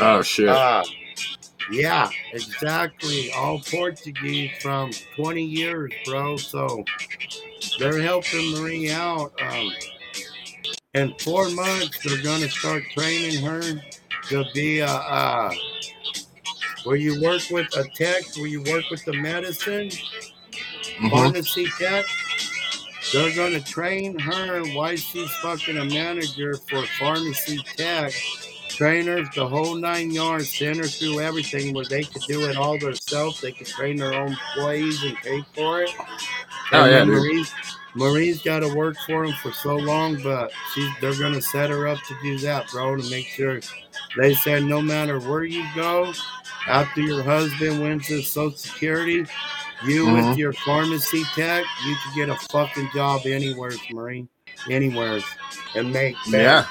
Oh 0.00 0.20
shit. 0.22 0.48
Uh, 0.48 0.82
yeah, 1.70 2.10
exactly. 2.32 3.32
All 3.32 3.60
Portuguese 3.60 4.52
from 4.62 4.90
20 5.16 5.44
years, 5.44 5.92
bro. 6.06 6.36
So 6.36 6.84
they're 7.78 8.00
helping 8.00 8.52
Marie 8.52 8.90
out. 8.90 9.32
Um, 9.42 9.72
in 10.94 11.14
four 11.20 11.50
months, 11.50 11.98
they're 12.04 12.22
going 12.22 12.42
to 12.42 12.50
start 12.50 12.84
training 12.96 13.42
her 13.44 13.62
to 14.30 14.44
be 14.54 14.80
a, 14.80 14.86
uh, 14.88 15.52
where 16.84 16.96
you 16.96 17.20
work 17.22 17.42
with 17.50 17.66
a 17.76 17.84
tech, 17.96 18.24
where 18.36 18.46
you 18.46 18.62
work 18.62 18.84
with 18.90 19.04
the 19.04 19.12
medicine, 19.14 19.90
Mhm. 20.86 21.10
pharmacy 21.10 21.66
tech. 21.78 22.04
They're 23.12 23.34
going 23.34 23.52
to 23.52 23.60
train 23.72 24.18
her 24.18 24.64
while 24.74 24.96
she's 24.96 25.30
fucking 25.42 25.78
a 25.78 25.84
manager 25.84 26.54
for 26.68 26.84
pharmacy 26.98 27.58
tech 27.76 28.12
trainers, 28.74 29.28
the 29.34 29.46
whole 29.46 29.74
nine 29.74 30.10
yards, 30.10 30.48
center 30.48 30.84
through 30.86 31.20
everything 31.20 31.72
where 31.74 31.84
they 31.84 32.02
could 32.04 32.22
do 32.22 32.42
it 32.48 32.56
all 32.56 32.78
themselves. 32.78 33.40
They 33.40 33.52
could 33.52 33.66
train 33.66 33.96
their 33.96 34.14
own 34.14 34.32
employees 34.56 35.02
and 35.02 35.16
pay 35.16 35.44
for 35.54 35.82
it. 35.82 35.90
Oh 36.72 36.84
and 36.84 36.90
yeah, 36.90 37.04
Marie's, 37.04 37.52
Marie's 37.94 38.42
got 38.42 38.60
to 38.60 38.74
work 38.74 38.96
for 39.06 39.26
them 39.26 39.34
for 39.42 39.52
so 39.52 39.76
long, 39.76 40.20
but 40.22 40.52
she's 40.74 40.90
they're 41.00 41.18
gonna 41.18 41.40
set 41.40 41.70
her 41.70 41.86
up 41.88 41.98
to 42.08 42.16
do 42.22 42.38
that, 42.38 42.68
bro, 42.70 42.96
to 42.96 43.10
make 43.10 43.26
sure. 43.26 43.60
They 44.16 44.34
said 44.34 44.64
no 44.64 44.80
matter 44.80 45.18
where 45.20 45.44
you 45.44 45.64
go, 45.74 46.12
after 46.66 47.00
your 47.00 47.22
husband 47.22 47.82
wins 47.82 48.06
his 48.06 48.26
Social 48.28 48.56
Security, 48.56 49.26
you 49.84 50.06
Mhm. 50.06 50.28
with 50.30 50.38
your 50.38 50.52
pharmacy 50.52 51.24
tech, 51.34 51.64
you 51.86 51.96
can 51.96 52.14
get 52.16 52.28
a 52.28 52.36
fucking 52.48 52.90
job 52.94 53.22
anywhere, 53.26 53.72
Marie, 53.92 54.26
anywhere, 54.70 55.20
and 55.74 55.92
make. 55.92 56.16
Yeah. 56.26 56.66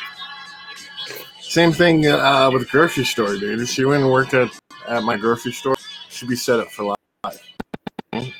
Same 1.53 1.71
thing 1.71 2.07
uh, 2.07 2.49
with 2.51 2.63
the 2.63 2.67
grocery 2.67 3.05
store, 3.05 3.37
dude. 3.37 3.59
If 3.61 3.69
she 3.69 3.85
went 3.85 4.01
and 4.01 4.11
worked 4.11 4.33
at, 4.33 4.49
at 4.87 5.03
my 5.03 5.17
grocery 5.17 5.51
store, 5.51 5.75
she'd 6.09 6.27
be 6.27 6.35
set 6.35 6.59
up 6.59 6.71
for 6.71 6.95
life. 7.23 7.53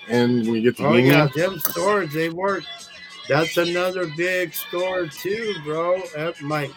And 0.09 0.47
we 0.47 0.63
get 0.63 0.77
the 0.77 0.87
Oh 0.87 0.95
union. 0.95 1.13
yeah, 1.13 1.27
them 1.35 1.59
stores 1.59 2.11
they 2.11 2.29
work. 2.29 2.63
That's 3.29 3.55
another 3.57 4.07
big 4.17 4.55
store 4.55 5.05
too, 5.05 5.53
bro. 5.63 6.01
At 6.17 6.41
my 6.41 6.71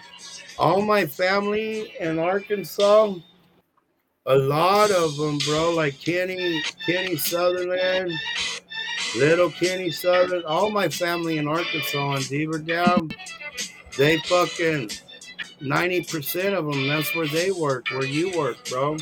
all 0.59 0.83
my 0.83 1.07
family 1.07 1.95
in 2.01 2.19
Arkansas, 2.19 3.15
a 4.27 4.37
lot 4.37 4.91
of 4.91 5.17
them, 5.17 5.39
bro. 5.39 5.73
Like 5.75 5.99
Kenny, 5.99 6.63
Kenny 6.85 7.17
Sutherland, 7.17 8.13
little 9.17 9.51
Kenny 9.53 9.91
Sutherland. 9.91 10.45
All 10.45 10.71
my 10.71 10.91
family 10.91 11.39
in 11.39 11.49
Arkansas 11.49 12.13
and 12.17 12.29
Beaver 12.29 12.59
Dam, 12.59 13.09
they 13.97 14.19
fucking 14.19 14.91
ninety 15.61 16.03
percent 16.03 16.55
of 16.55 16.67
them. 16.67 16.87
That's 16.89 17.15
where 17.15 17.27
they 17.27 17.51
work, 17.51 17.89
where 17.91 18.05
you 18.05 18.37
work, 18.37 18.69
bro. 18.69 18.97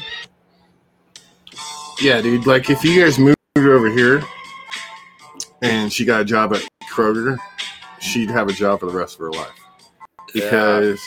Yeah, 2.01 2.21
dude. 2.21 2.47
Like 2.47 2.71
if 2.71 2.85
you 2.85 3.03
guys 3.03 3.19
moved 3.19 3.37
over 3.57 3.91
here 3.91 4.23
and 5.63 5.93
she 5.93 6.05
got 6.05 6.21
a 6.21 6.25
job 6.25 6.53
at 6.53 6.63
Kroger, 6.91 7.39
she'd 8.01 8.31
have 8.31 8.49
a 8.49 8.53
job 8.53 8.81
for 8.81 8.87
the 8.87 8.93
rest 8.93 9.15
of 9.15 9.21
her 9.21 9.33
life 9.33 9.53
because 10.33 11.01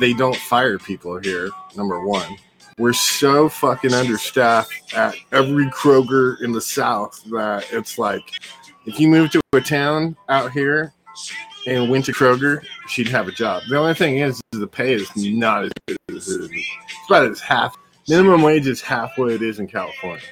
they 0.00 0.12
don't 0.12 0.36
fire 0.36 0.78
people 0.78 1.18
here. 1.18 1.50
Number 1.76 2.04
one, 2.04 2.36
we're 2.78 2.92
so 2.92 3.48
fucking 3.48 3.92
understaffed 3.92 4.94
at 4.94 5.16
every 5.32 5.66
Kroger 5.66 6.40
in 6.42 6.52
the 6.52 6.60
South 6.60 7.22
that 7.30 7.66
it's 7.72 7.98
like 7.98 8.22
if 8.86 9.00
you 9.00 9.08
move 9.08 9.30
to 9.32 9.40
a 9.52 9.60
town 9.60 10.16
out 10.28 10.52
here 10.52 10.92
and 11.68 11.90
went 11.90 12.04
to 12.06 12.12
Kroger, 12.12 12.64
she'd 12.88 13.08
have 13.08 13.28
a 13.28 13.32
job. 13.32 13.62
The 13.68 13.76
only 13.76 13.94
thing 13.94 14.18
is, 14.18 14.40
is 14.52 14.60
the 14.60 14.66
pay 14.66 14.94
is 14.94 15.08
not 15.16 15.64
as 15.64 15.72
good 15.86 15.98
as 16.10 16.28
it 16.28 16.42
is. 16.42 16.50
It's 16.52 17.08
about 17.08 17.26
as 17.26 17.40
half. 17.40 17.76
Minimum 18.08 18.42
wage 18.42 18.66
is 18.66 18.80
half 18.80 19.16
what 19.16 19.30
it 19.30 19.42
is 19.42 19.58
in 19.58 19.68
California 19.68 20.22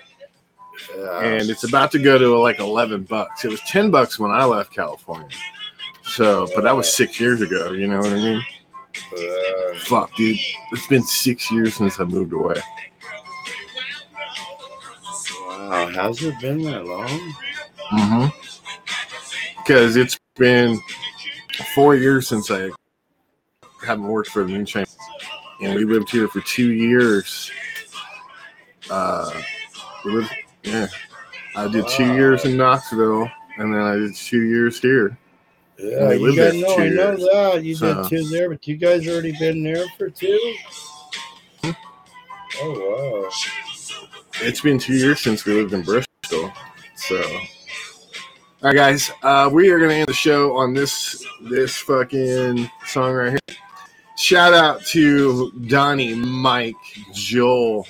and 0.95 1.49
it's 1.51 1.65
about 1.65 1.91
to 1.93 1.99
go 1.99 2.19
to 2.19 2.39
like 2.39 2.59
11 2.59 3.05
bucks. 3.05 3.45
It 3.45 3.51
was 3.51 3.61
10 3.63 3.91
bucks 3.91 4.19
when 4.19 4.31
I 4.31 4.45
left 4.45 4.73
California. 4.73 5.29
So, 6.05 6.49
but 6.55 6.63
that 6.63 6.77
was 6.77 6.93
six 6.93 7.19
years 7.19 7.41
ago. 7.43 7.73
You 7.73 7.89
know 7.89 7.99
what 7.99 8.13
I 8.13 8.15
mean? 8.15 8.43
Fuck, 9.81 10.15
dude. 10.17 10.39
It's 10.73 10.87
been 10.87 11.03
six 11.03 11.51
years 11.51 11.75
since 11.75 11.99
I 12.01 12.05
moved 12.05 12.33
away. 12.33 12.61
Wow, 15.41 15.89
has 15.89 16.23
it 16.23 16.39
been 16.41 16.63
that 16.63 16.85
long? 16.85 17.35
Mm-hmm. 17.93 18.27
Because 19.59 19.97
it's 19.97 20.19
been 20.37 20.81
four 21.75 21.95
years 21.97 22.29
since 22.29 22.51
I 22.51 22.71
haven't 23.85 24.07
worked 24.09 24.31
for 24.31 24.43
the 24.43 24.49
Moonshine, 24.49 24.87
and 25.63 25.75
we 25.75 25.85
lived 25.85 26.11
here 26.11 26.29
for 26.29 26.41
two 26.41 26.73
years. 26.73 27.51
Uh, 28.91 29.31
we 30.05 30.13
lived, 30.13 30.31
yeah, 30.63 30.87
I 31.57 31.69
did 31.69 31.87
two 31.89 32.15
years 32.15 32.45
in 32.45 32.57
Knoxville, 32.57 33.29
and 33.59 33.75
then 33.75 33.81
I 33.83 33.97
did 33.97 34.15
two 34.15 34.43
years 34.43 34.81
here. 34.81 35.19
Yeah, 35.79 36.13
you 36.13 36.35
guys 36.35 36.55
know, 36.55 36.77
two 36.77 36.83
I 36.83 36.89
know 36.89 37.11
years. 37.11 37.21
that. 37.21 37.65
You 37.65 37.75
So- 37.75 38.03
did 38.03 38.09
two 38.09 38.29
there, 38.29 38.49
but 38.49 38.67
you 38.67 38.77
guys 38.77 39.07
already 39.09 39.33
been 39.39 39.63
there 39.63 39.85
for 39.99 40.09
two? 40.09 40.55
Oh, 42.59 43.25
wow. 43.25 43.31
It's 44.41 44.61
been 44.63 44.79
two 44.79 44.95
years 44.95 45.21
since 45.21 45.45
we 45.45 45.53
lived 45.55 45.75
in 45.75 45.83
Bristol. 45.83 46.53
So, 46.95 47.23
all 48.67 48.73
right, 48.73 48.79
guys, 48.79 49.13
uh, 49.23 49.49
we 49.53 49.71
are 49.71 49.79
going 49.79 49.91
to 49.91 49.95
end 49.95 50.09
the 50.09 50.13
show 50.13 50.57
on 50.57 50.75
this 50.75 51.25
this 51.41 51.77
fucking 51.77 52.69
song 52.85 53.13
right 53.13 53.31
here. 53.31 53.57
Shout 54.19 54.55
out 54.55 54.85
to 54.87 55.53
Donnie, 55.69 56.17
Mike, 56.17 56.75
Joel, 57.13 57.87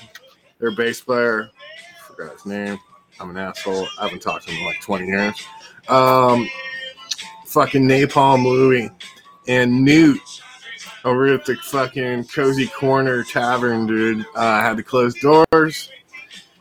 their 0.59 0.77
bass 0.77 1.01
player. 1.01 1.49
Forgot 2.07 2.35
his 2.35 2.45
name. 2.45 2.79
I'm 3.19 3.31
an 3.31 3.39
asshole. 3.39 3.89
I 3.99 4.05
haven't 4.05 4.21
talked 4.21 4.49
to 4.49 4.51
him 4.51 4.61
in 4.61 4.67
like 4.67 4.83
20 4.83 5.07
years. 5.07 5.47
Um, 5.89 6.47
fucking 7.47 7.89
Napalm 7.89 8.45
Louie 8.45 8.91
and 9.49 9.83
Newt 9.83 10.21
over 11.07 11.27
at 11.29 11.47
the 11.47 11.57
fucking 11.57 12.25
Cozy 12.25 12.67
Corner 12.67 13.25
Tavern, 13.25 13.87
dude. 13.87 14.27
Uh, 14.37 14.41
I 14.41 14.61
had 14.61 14.77
to 14.77 14.83
close 14.83 15.15
doors 15.15 15.89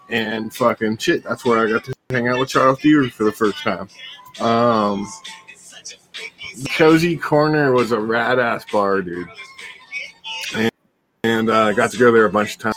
and 0.10 0.54
fucking 0.54 0.98
shit. 0.98 1.24
That's 1.24 1.46
where 1.46 1.66
I 1.66 1.70
got 1.70 1.84
to 1.86 1.94
hang 2.10 2.28
out 2.28 2.40
with 2.40 2.50
Charles 2.50 2.80
Deaver 2.80 3.12
for 3.12 3.24
the 3.24 3.32
first 3.32 3.58
time. 3.60 3.88
Um, 4.40 5.08
Cozy 6.76 7.18
Corner 7.18 7.72
was 7.72 7.92
a 7.92 8.00
rad 8.00 8.40
ass 8.40 8.66
bar, 8.72 9.02
dude, 9.02 9.28
and, 10.56 10.72
and 11.24 11.50
uh, 11.50 11.66
I 11.66 11.74
got 11.74 11.92
to 11.92 11.98
go 11.98 12.12
there 12.12 12.26
a 12.26 12.32
bunch 12.32 12.56
of 12.56 12.60
times. 12.60 12.76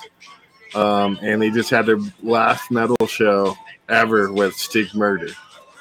Um, 0.74 1.18
and 1.22 1.40
they 1.40 1.50
just 1.50 1.70
had 1.70 1.86
their 1.86 1.98
last 2.22 2.70
metal 2.70 3.06
show 3.06 3.56
ever 3.88 4.32
with 4.32 4.54
Stig 4.54 4.94
Murder. 4.94 5.30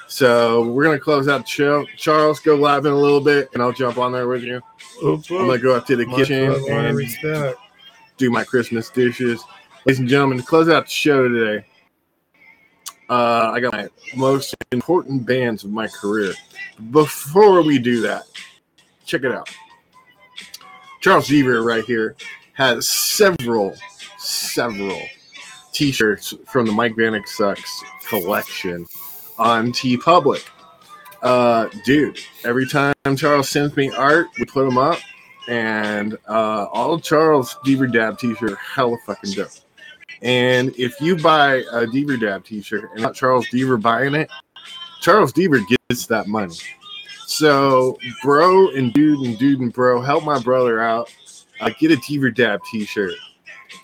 So 0.08 0.70
we're 0.70 0.84
gonna 0.84 0.98
close 0.98 1.28
out 1.28 1.42
the 1.42 1.46
show. 1.46 1.84
Charles, 1.96 2.40
go 2.40 2.54
live 2.54 2.86
in 2.86 2.92
a 2.92 2.98
little 2.98 3.20
bit, 3.20 3.50
and 3.52 3.62
I'll 3.62 3.72
jump 3.72 3.98
on 3.98 4.12
there 4.12 4.26
with 4.26 4.42
you. 4.42 4.62
I'm 5.04 5.20
gonna 5.20 5.58
go 5.58 5.76
up 5.76 5.86
to 5.86 5.96
the 5.96 6.06
kitchen 6.06 6.54
and 6.70 6.96
respect. 6.96 7.58
do 8.16 8.30
my 8.30 8.42
Christmas 8.42 8.88
dishes. 8.88 9.44
Ladies 9.88 10.00
and 10.00 10.08
gentlemen, 10.10 10.36
to 10.36 10.44
close 10.44 10.68
out 10.68 10.84
the 10.84 10.90
show 10.90 11.26
today, 11.26 11.64
uh, 13.08 13.52
I 13.54 13.58
got 13.58 13.72
my 13.72 13.88
most 14.14 14.54
important 14.70 15.24
bands 15.24 15.64
of 15.64 15.70
my 15.70 15.88
career. 15.88 16.34
Before 16.90 17.62
we 17.62 17.78
do 17.78 18.02
that, 18.02 18.24
check 19.06 19.24
it 19.24 19.32
out. 19.32 19.48
Charles 21.00 21.26
Deaver 21.26 21.64
right 21.64 21.86
here 21.86 22.16
has 22.52 22.86
several, 22.86 23.74
several 24.18 25.00
t-shirts 25.72 26.34
from 26.46 26.66
the 26.66 26.72
Mike 26.72 26.92
Vanek 26.92 27.26
Sucks 27.26 27.82
collection 28.06 28.84
on 29.38 29.72
TeePublic. 29.72 30.46
Uh, 31.22 31.70
dude, 31.86 32.20
every 32.44 32.66
time 32.66 32.94
Charles 33.16 33.48
sends 33.48 33.74
me 33.74 33.90
art, 33.92 34.26
we 34.38 34.44
put 34.44 34.66
them 34.66 34.76
up, 34.76 34.98
and 35.48 36.18
uh, 36.28 36.66
all 36.74 37.00
Charles 37.00 37.54
Deaver 37.64 37.90
Dab 37.90 38.18
t-shirt 38.18 38.58
hella 38.58 38.98
fucking 39.06 39.32
dope. 39.32 39.48
And 40.22 40.74
if 40.76 41.00
you 41.00 41.16
buy 41.16 41.62
a 41.72 41.86
Deaver 41.86 42.20
Dab 42.20 42.44
t-shirt 42.44 42.90
and 42.92 43.02
not 43.02 43.14
Charles 43.14 43.46
Deaver 43.48 43.80
buying 43.80 44.14
it, 44.14 44.30
Charles 45.00 45.32
Deaver 45.32 45.62
gets 45.88 46.06
that 46.06 46.26
money. 46.26 46.56
So, 47.26 47.98
bro 48.22 48.70
and 48.70 48.92
dude 48.92 49.26
and 49.26 49.38
dude 49.38 49.60
and 49.60 49.72
bro, 49.72 50.00
help 50.00 50.24
my 50.24 50.40
brother 50.40 50.80
out. 50.80 51.12
Uh, 51.60 51.70
get 51.78 51.92
a 51.92 51.96
Deaver 51.96 52.34
Dab 52.34 52.60
t-shirt 52.70 53.14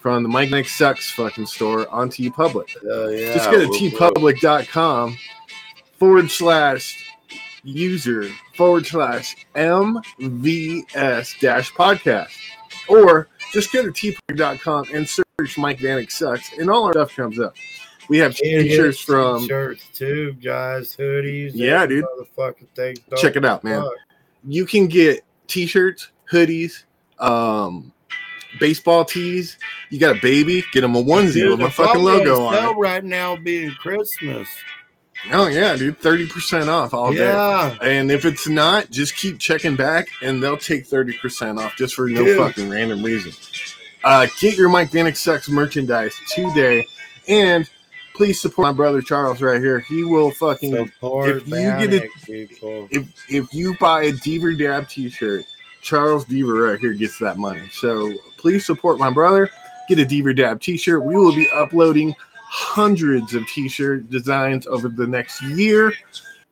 from 0.01 0.23
the 0.23 0.28
Mike 0.28 0.48
Vanek 0.48 0.66
Sucks 0.66 1.11
fucking 1.11 1.47
store 1.47 1.89
on 1.89 2.09
TeePublic. 2.09 2.77
Oh, 2.85 3.09
yeah. 3.09 3.35
Just 3.35 3.51
go 3.51 3.61
to 3.61 3.66
teepublic.com 3.66 5.16
forward 5.98 6.31
slash 6.31 7.11
user 7.62 8.28
forward 8.56 8.86
slash 8.86 9.36
MVS 9.55 11.40
dash 11.40 11.73
podcast. 11.73 12.36
Or 12.89 13.28
just 13.55 13.72
go 13.72 13.82
to 13.82 13.90
teepublic.com 13.90 14.86
and 14.93 15.09
search 15.09 15.56
Mike 15.56 15.78
Vanek 15.78 16.10
Sucks, 16.10 16.52
and 16.59 16.68
all 16.68 16.85
our 16.85 16.93
stuff 16.93 17.14
comes 17.16 17.39
up. 17.40 17.55
We 18.09 18.18
have 18.18 18.39
Yeah, 18.43 18.60
t 18.62 18.74
shirts 18.76 19.01
from, 19.01 19.47
shirts 19.47 19.86
too, 19.94 20.35
guys, 20.44 20.94
hoodies. 20.94 21.52
Yeah, 21.55 21.86
dude. 21.86 22.05
Motherfucking 22.05 22.68
thing. 22.74 22.97
check 23.16 23.36
it 23.36 23.44
out, 23.47 23.64
man. 23.64 23.82
You 24.47 24.66
can 24.66 24.89
get 24.89 25.24
t 25.47 25.66
shirts, 25.66 26.10
hoodies, 26.31 26.85
um, 27.18 27.93
baseball 28.60 29.05
tees. 29.06 29.56
You 29.90 29.98
got 29.98 30.16
a 30.16 30.20
baby, 30.20 30.62
get 30.72 30.82
them 30.82 30.97
a 30.97 31.02
onesie 31.02 31.35
Dude, 31.35 31.51
with 31.52 31.60
my 31.60 31.70
fucking 31.70 32.02
logo 32.02 32.43
on 32.43 32.55
it. 32.74 32.78
right 32.78 33.02
now 33.05 33.36
being 33.36 33.70
Christmas. 33.81 34.48
Oh 35.33 35.47
yeah, 35.49 35.75
dude, 35.77 35.99
thirty 35.99 36.29
percent 36.29 36.69
off 36.69 36.93
all 36.95 37.15
Yeah. 37.15 37.77
day. 37.81 37.99
And 37.99 38.11
if 38.11 38.25
it's 38.25 38.47
not, 38.49 38.91
just 38.91 39.17
keep 39.17 39.39
checking 39.39 39.75
back, 39.77 40.09
and 40.23 40.43
they'll 40.43 40.57
take 40.57 40.87
thirty 40.87 41.17
percent 41.17 41.59
off 41.59 41.77
just 41.77 41.95
for 41.95 42.09
no 42.09 42.25
Dude. 42.25 42.37
fucking 42.39 42.69
random 42.71 43.03
reason. 43.03 43.33
Uh, 44.03 44.27
get 44.41 44.57
your 44.57 44.69
Mike 44.69 44.91
Vanek 44.91 45.17
Sucks 45.17 45.49
merchandise 45.49 46.15
today, 46.35 46.87
and 47.27 47.69
please 48.15 48.39
support 48.41 48.67
my 48.67 48.73
brother 48.73 49.01
Charles 49.01 49.41
right 49.41 49.61
here. 49.61 49.81
He 49.81 50.05
will 50.05 50.31
fucking 50.33 50.75
Support 50.77 51.31
if 51.31 51.49
you 51.49 51.55
get 51.55 51.93
it. 51.95 52.11
Vanek, 52.11 52.27
people. 52.27 52.89
If 52.91 53.07
if 53.31 53.55
you 53.55 53.77
buy 53.79 54.03
a 54.05 54.13
Deaver 54.13 54.59
Dab 54.59 54.89
T-shirt, 54.91 55.45
Charles 55.81 56.27
Deaver 56.27 56.71
right 56.71 56.79
here 56.79 56.93
gets 56.93 57.19
that 57.21 57.39
money. 57.39 57.63
So 57.73 58.13
please 58.37 58.67
support 58.67 58.99
my 58.99 59.11
brother. 59.11 59.49
Get 59.89 59.99
a 59.99 60.05
Deaver 60.05 60.37
Dab 60.37 60.61
T-shirt. 60.61 61.03
We 61.03 61.17
will 61.17 61.35
be 61.35 61.49
uploading 61.55 62.15
hundreds 62.55 63.35
of 63.35 63.44
T-shirt 63.48 64.09
designs 64.10 64.68
over 64.68 64.89
the 64.89 65.09
next 65.09 65.43
year. 65.43 65.93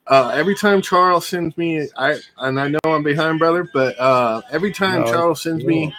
Uh, 0.08 0.32
every 0.34 0.56
time 0.56 0.82
Charles 0.82 1.28
sends 1.28 1.56
me, 1.56 1.88
I 1.96 2.18
and 2.38 2.58
I 2.58 2.66
know 2.66 2.80
I'm 2.84 3.04
behind, 3.04 3.38
brother, 3.38 3.68
but 3.72 3.96
uh, 4.00 4.42
every 4.50 4.72
time 4.72 5.02
No, 5.02 5.12
Charles 5.12 5.42
sends 5.42 5.64
me 5.64 5.94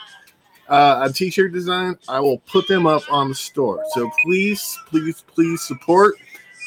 uh, 0.67 1.07
a 1.09 1.13
T-shirt 1.13 1.53
design, 1.53 1.97
I 2.09 2.19
will 2.19 2.39
put 2.39 2.67
them 2.67 2.85
up 2.85 3.03
on 3.09 3.29
the 3.29 3.35
store. 3.35 3.81
So 3.91 4.11
please, 4.23 4.77
please, 4.87 5.23
please 5.33 5.61
support. 5.61 6.15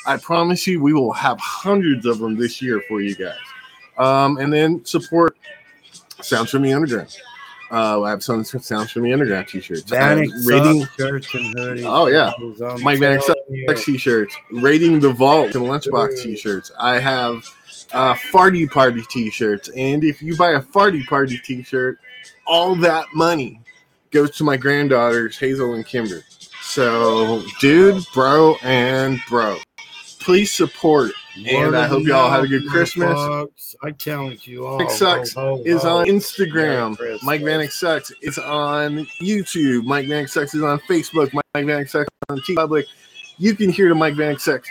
I 0.06 0.16
promise 0.16 0.66
you, 0.66 0.80
we 0.80 0.94
will 0.94 1.12
have 1.12 1.38
hundreds 1.38 2.06
of 2.06 2.18
them 2.18 2.36
this 2.36 2.62
year 2.62 2.82
for 2.88 3.02
you 3.02 3.14
guys. 3.14 3.36
Um, 3.98 4.38
and 4.38 4.50
then 4.50 4.82
support 4.86 5.36
Sounds 6.22 6.50
from 6.50 6.62
the 6.62 6.72
Underground. 6.72 7.14
Uh, 7.70 8.02
I 8.02 8.10
have 8.10 8.22
some 8.22 8.44
Sounds 8.44 8.93
from 8.93 9.02
the 9.02 9.12
Underground 9.12 9.48
t-shirts. 9.48 9.82
Vanek 9.82 10.30
rating. 10.47 10.86
Shirts 10.97 11.34
and 11.34 11.55
hoodies. 11.56 11.84
Oh 11.84 12.06
yeah, 12.06 12.32
Mike 12.82 13.01
Vanek. 13.01 13.22
Sucks 13.22 13.84
t-shirts. 13.84 14.36
Rating 14.52 15.01
the 15.01 15.10
Vault 15.10 15.55
and 15.55 15.64
Lunchbox 15.64 16.22
t-shirts. 16.22 16.70
I 16.78 16.98
have 16.98 17.44
uh, 17.93 18.14
Farty 18.14 18.70
Party 18.70 19.02
t-shirts, 19.10 19.68
and 19.70 20.05
if 20.05 20.22
you 20.22 20.36
buy 20.36 20.52
a 20.52 20.60
Farty 20.60 21.05
Party 21.06 21.38
t-shirt, 21.38 21.98
all 22.47 22.76
that 22.76 23.06
money 23.14 23.60
goes 24.10 24.36
to 24.36 24.44
my 24.44 24.56
granddaughters 24.56 25.38
Hazel 25.38 25.74
and 25.74 25.84
Kimber. 25.84 26.22
So, 26.62 27.43
dude, 27.60 28.05
bro, 28.14 28.56
and 28.62 29.20
bro, 29.28 29.59
please 30.20 30.52
support 30.52 31.12
And 31.44 31.76
I 31.76 31.86
hope 31.86 32.04
y'all 32.04 32.30
had 32.30 32.44
a 32.44 32.46
good 32.46 32.66
Christmas. 32.68 33.14
Folks, 33.14 33.76
I 33.82 33.90
challenge 33.90 34.46
you 34.46 34.66
all. 34.66 34.80
Vanek 34.80 34.90
Sucks 34.90 35.32
Ho, 35.34 35.56
ho, 35.56 35.62
is 35.64 35.82
ho. 35.82 35.98
on 35.98 36.06
Instagram. 36.06 36.96
Christmas. 36.96 37.22
Mike 37.22 37.42
Vanek 37.42 37.70
Sucks 37.70 38.12
is 38.22 38.38
on 38.38 39.06
YouTube. 39.20 39.84
Mike 39.84 40.06
Vanek 40.06 40.28
Sucks 40.30 40.54
is 40.54 40.62
on 40.62 40.78
Facebook. 40.80 41.32
Mike 41.32 41.44
Vanek 41.54 41.88
Sucks 41.88 42.08
on 42.28 42.38
TeePublic. 42.40 42.84
You 43.38 43.54
can 43.54 43.70
hear 43.70 43.88
the 43.88 43.94
Mike 43.94 44.14
Vanek 44.14 44.40
Sucks 44.40 44.68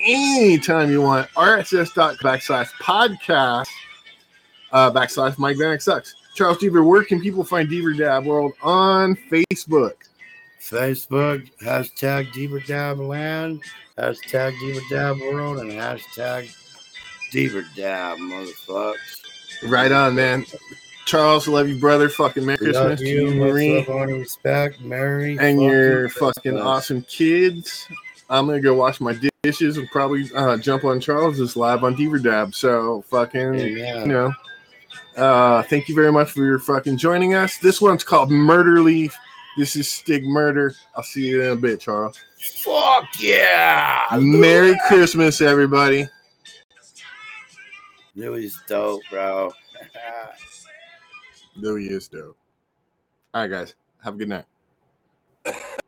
anytime 0.00 0.90
you 0.90 1.02
want. 1.02 1.28
RSS 1.30 1.90
backslash 1.92 2.68
podcast 2.80 3.66
uh, 4.72 4.90
backslash 4.90 5.38
Mike 5.38 5.56
Vanek 5.56 5.82
Sucks. 5.82 6.14
Charles 6.34 6.58
Deaver, 6.58 6.86
where 6.86 7.04
can 7.04 7.20
people 7.20 7.44
find 7.44 7.68
Deaver 7.68 7.96
Dab 7.96 8.24
World 8.24 8.52
on 8.62 9.16
Facebook? 9.30 9.94
Facebook, 10.60 11.50
hashtag 11.62 12.32
Deaver 12.32 12.64
Dab 12.66 12.98
Land, 13.00 13.62
hashtag 13.98 14.52
Deaver 14.58 14.88
Dab 14.90 15.18
World, 15.20 15.58
and 15.58 15.70
hashtag 15.72 16.54
Deaver 17.32 17.64
Dab, 17.74 18.18
motherfuckers. 18.18 18.96
Right 19.64 19.92
on, 19.92 20.14
man. 20.14 20.44
Charles, 21.06 21.48
love 21.48 21.68
you, 21.68 21.78
brother. 21.78 22.08
Fucking 22.08 22.44
Merry 22.44 22.72
Love 22.72 22.86
Christmas 22.86 23.00
to 23.00 23.06
you, 23.08 23.28
you, 23.28 23.40
much 23.40 23.52
Marie. 23.52 23.76
love, 23.78 23.88
honor, 23.88 24.14
respect, 24.14 24.80
Mary, 24.80 25.36
and 25.40 25.60
your 25.60 26.08
fucking 26.10 26.56
awesome 26.58 27.02
kids. 27.02 27.88
I'm 28.28 28.46
gonna 28.46 28.60
go 28.60 28.74
wash 28.74 29.00
my 29.00 29.18
dishes 29.42 29.76
and 29.76 29.90
probably 29.90 30.30
uh, 30.36 30.56
jump 30.58 30.84
on 30.84 31.00
Charles's 31.00 31.56
live 31.56 31.82
on 31.82 31.96
Deaver 31.96 32.22
Dab. 32.22 32.54
So 32.54 33.02
fucking, 33.08 33.54
Amen. 33.54 34.00
you 34.02 34.06
know. 34.06 34.32
Uh, 35.16 35.62
thank 35.64 35.88
you 35.88 35.94
very 35.94 36.12
much 36.12 36.30
for 36.30 36.44
your 36.44 36.58
fucking 36.58 36.96
joining 36.96 37.34
us. 37.34 37.58
This 37.58 37.80
one's 37.80 38.04
called 38.04 38.30
Murder 38.30 38.80
Leaf. 38.80 39.16
This 39.60 39.76
is 39.76 39.92
Stig 39.92 40.24
Murder. 40.24 40.74
I'll 40.96 41.02
see 41.02 41.28
you 41.28 41.42
in 41.42 41.50
a 41.50 41.56
bit, 41.56 41.80
Charles. 41.80 42.18
Fuck 42.64 43.04
yeah! 43.18 44.06
Merry 44.18 44.74
Christmas, 44.88 45.42
everybody. 45.42 46.08
Louis 48.16 48.46
is 48.46 48.58
dope, 48.66 49.02
bro. 49.10 49.52
Louis 51.56 51.88
is 51.88 52.08
dope. 52.08 52.38
All 53.34 53.42
right, 53.42 53.50
guys. 53.50 53.74
Have 54.02 54.14
a 54.14 54.16
good 54.16 54.30
night. 54.30 54.46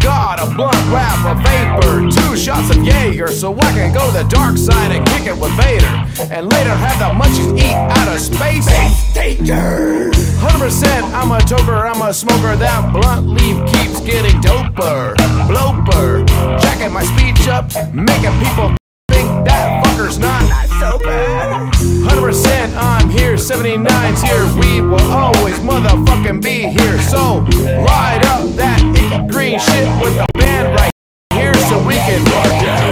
God, 0.00 0.40
a 0.40 0.46
blunt 0.54 0.76
wrap, 0.92 1.24
a 1.24 1.34
vapor, 1.40 2.10
two 2.10 2.36
shots 2.36 2.70
of 2.70 2.82
Jaeger, 2.84 3.28
so 3.28 3.54
I 3.58 3.72
can 3.72 3.92
go 3.92 4.06
to 4.06 4.12
the 4.12 4.28
dark 4.28 4.56
side 4.56 4.92
and 4.92 5.06
kick 5.08 5.26
it 5.26 5.36
with 5.36 5.52
Vader, 5.56 5.86
and 6.32 6.48
later 6.52 6.74
have 6.74 6.98
the 6.98 7.10
munchies 7.16 7.56
eat 7.58 7.74
out 7.74 8.08
of 8.08 8.20
space. 8.20 8.66
Danger. 9.14 10.10
100% 10.38 11.02
I'm 11.14 11.32
a 11.32 11.38
toker, 11.38 11.82
I'm 11.82 12.02
a 12.02 12.12
smoker. 12.12 12.54
That 12.56 12.92
blunt 12.92 13.28
leaf 13.28 13.56
keeps 13.72 14.00
getting 14.00 14.40
doper. 14.40 15.14
Bloper. 15.48 16.26
Jacking 16.60 16.92
my 16.92 17.02
speech 17.02 17.48
up, 17.48 17.66
making 17.94 18.36
people 18.38 18.76
think 19.10 19.28
that 19.46 19.84
fucker's 19.84 20.18
not 20.18 20.42
so 20.80 20.98
bad. 20.98 21.77
100% 22.08 22.74
I'm 22.76 23.10
here, 23.10 23.34
79's 23.34 24.22
here. 24.22 24.44
We 24.58 24.80
will 24.80 25.00
always 25.12 25.58
motherfucking 25.60 26.42
be 26.42 26.62
here. 26.62 27.00
So 27.02 27.44
light 27.84 28.22
up 28.26 28.48
that 28.56 29.28
green 29.30 29.58
shit 29.58 30.02
with 30.02 30.14
the 30.16 30.26
band 30.38 30.74
right 30.74 30.92
here 31.34 31.54
so 31.54 31.78
we 31.86 31.94
can 31.94 32.24
rock 32.24 32.62
it. 32.62 32.87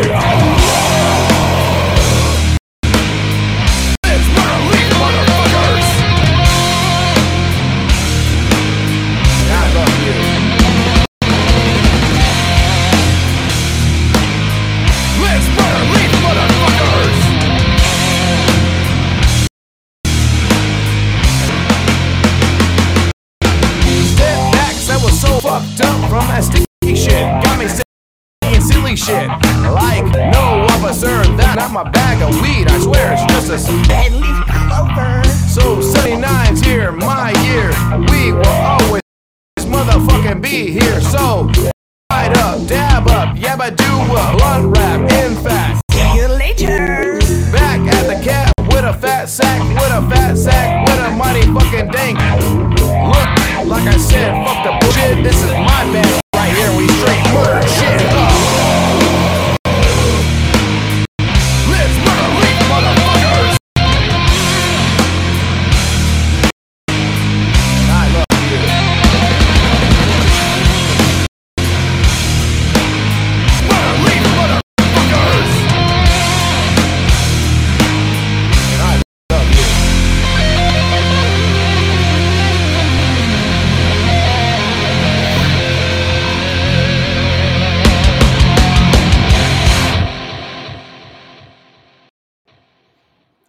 Silly 28.87 28.97
shit. 28.97 29.29
Like, 29.73 30.05
no 30.15 30.67
officer, 30.71 31.25
that's 31.37 31.57
not 31.57 31.73
my 31.73 31.89
bag 31.91 32.23
of 32.23 32.41
weed. 32.41 32.69
I 32.69 32.79
swear 32.79 33.13
it's 33.13 33.49
just 33.49 33.69
a 33.69 33.89
deadly 33.89 34.29
clover. 34.69 35.25
So 35.49 35.79
79's 35.81 36.61
here, 36.61 36.93
my 36.93 37.33
year. 37.47 37.71
We 38.11 38.33
will 38.33 38.47
always 38.47 39.03
motherfucking 39.59 40.41
be 40.43 40.71
here. 40.71 41.01
So 41.01 41.51
light 42.11 42.37
up, 42.39 42.67
dab 42.69 43.09
up, 43.09 43.37
yabba 43.37 43.75
do 43.75 43.85
a 43.85 44.37
blunt 44.37 44.77
rap. 44.77 45.01
In 45.25 45.35
fact, 45.43 45.83
see 45.93 46.17
you 46.17 46.29
later. 46.29 47.19
Back 47.53 47.81
at 47.93 48.07
the 48.07 48.23
cap 48.23 48.53
with 48.69 48.85
a 48.85 48.95
fat 48.95 49.27
sack, 49.27 49.61
with 49.63 49.93
a 49.93 50.03
fat 50.11 50.37
sack, 50.37 50.87
with 50.87 51.01
a 51.07 51.11
mighty 51.17 51.43
fucking 51.53 51.91
dank. 51.91 52.19
Look, 53.11 53.67
like 53.67 53.89
I 53.89 53.97
said, 53.97 54.31
fuck 54.45 54.65
the 54.65 54.79
bullshit. 54.81 55.25
This 55.25 55.43
is 55.43 55.51
my 55.51 55.83
band 55.93 56.21
right 56.35 56.53
here. 56.53 56.77
We 56.77 56.87
straight 56.89 57.26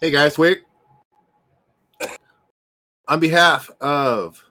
Hey 0.08 0.14
guys, 0.14 0.38
wait. 0.38 0.64
On 3.10 3.20
behalf 3.20 3.70
of 3.82 4.42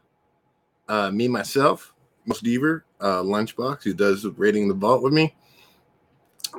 uh, 0.86 1.10
me, 1.10 1.28
myself, 1.28 1.94
Most 2.26 2.44
Deaver, 2.44 2.82
uh, 3.00 3.22
Lunchbox, 3.22 3.82
who 3.82 3.94
does 3.94 4.26
rating 4.36 4.68
the 4.68 4.74
vault 4.74 5.02
with 5.02 5.14
me, 5.14 5.34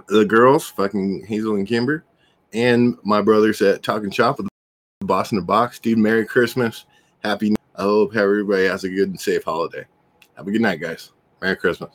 the 0.08 0.26
girls, 0.26 0.68
fucking 0.70 1.28
Hazel 1.28 1.58
and 1.58 1.68
Kimber, 1.68 2.06
and 2.54 2.98
my 3.04 3.22
brothers 3.22 3.62
at 3.62 3.84
Talking 3.84 4.10
Shop 4.10 4.40
with 4.40 4.48
the 5.00 5.06
Boss 5.06 5.32
in 5.32 5.38
the 5.38 5.44
Box. 5.44 5.78
Dude, 5.78 6.00
Merry 6.00 6.26
Christmas. 6.26 6.86
Happy. 7.24 7.56
I 7.76 7.84
hope 7.84 8.16
everybody 8.16 8.66
has 8.66 8.84
a 8.84 8.90
good 8.90 9.10
and 9.10 9.22
safe 9.22 9.44
holiday. 9.44 9.86
Have 10.38 10.48
a 10.48 10.52
good 10.52 10.62
night, 10.62 10.82
guys. 10.82 11.12
Merry 11.40 11.56
Christmas. 11.56 11.92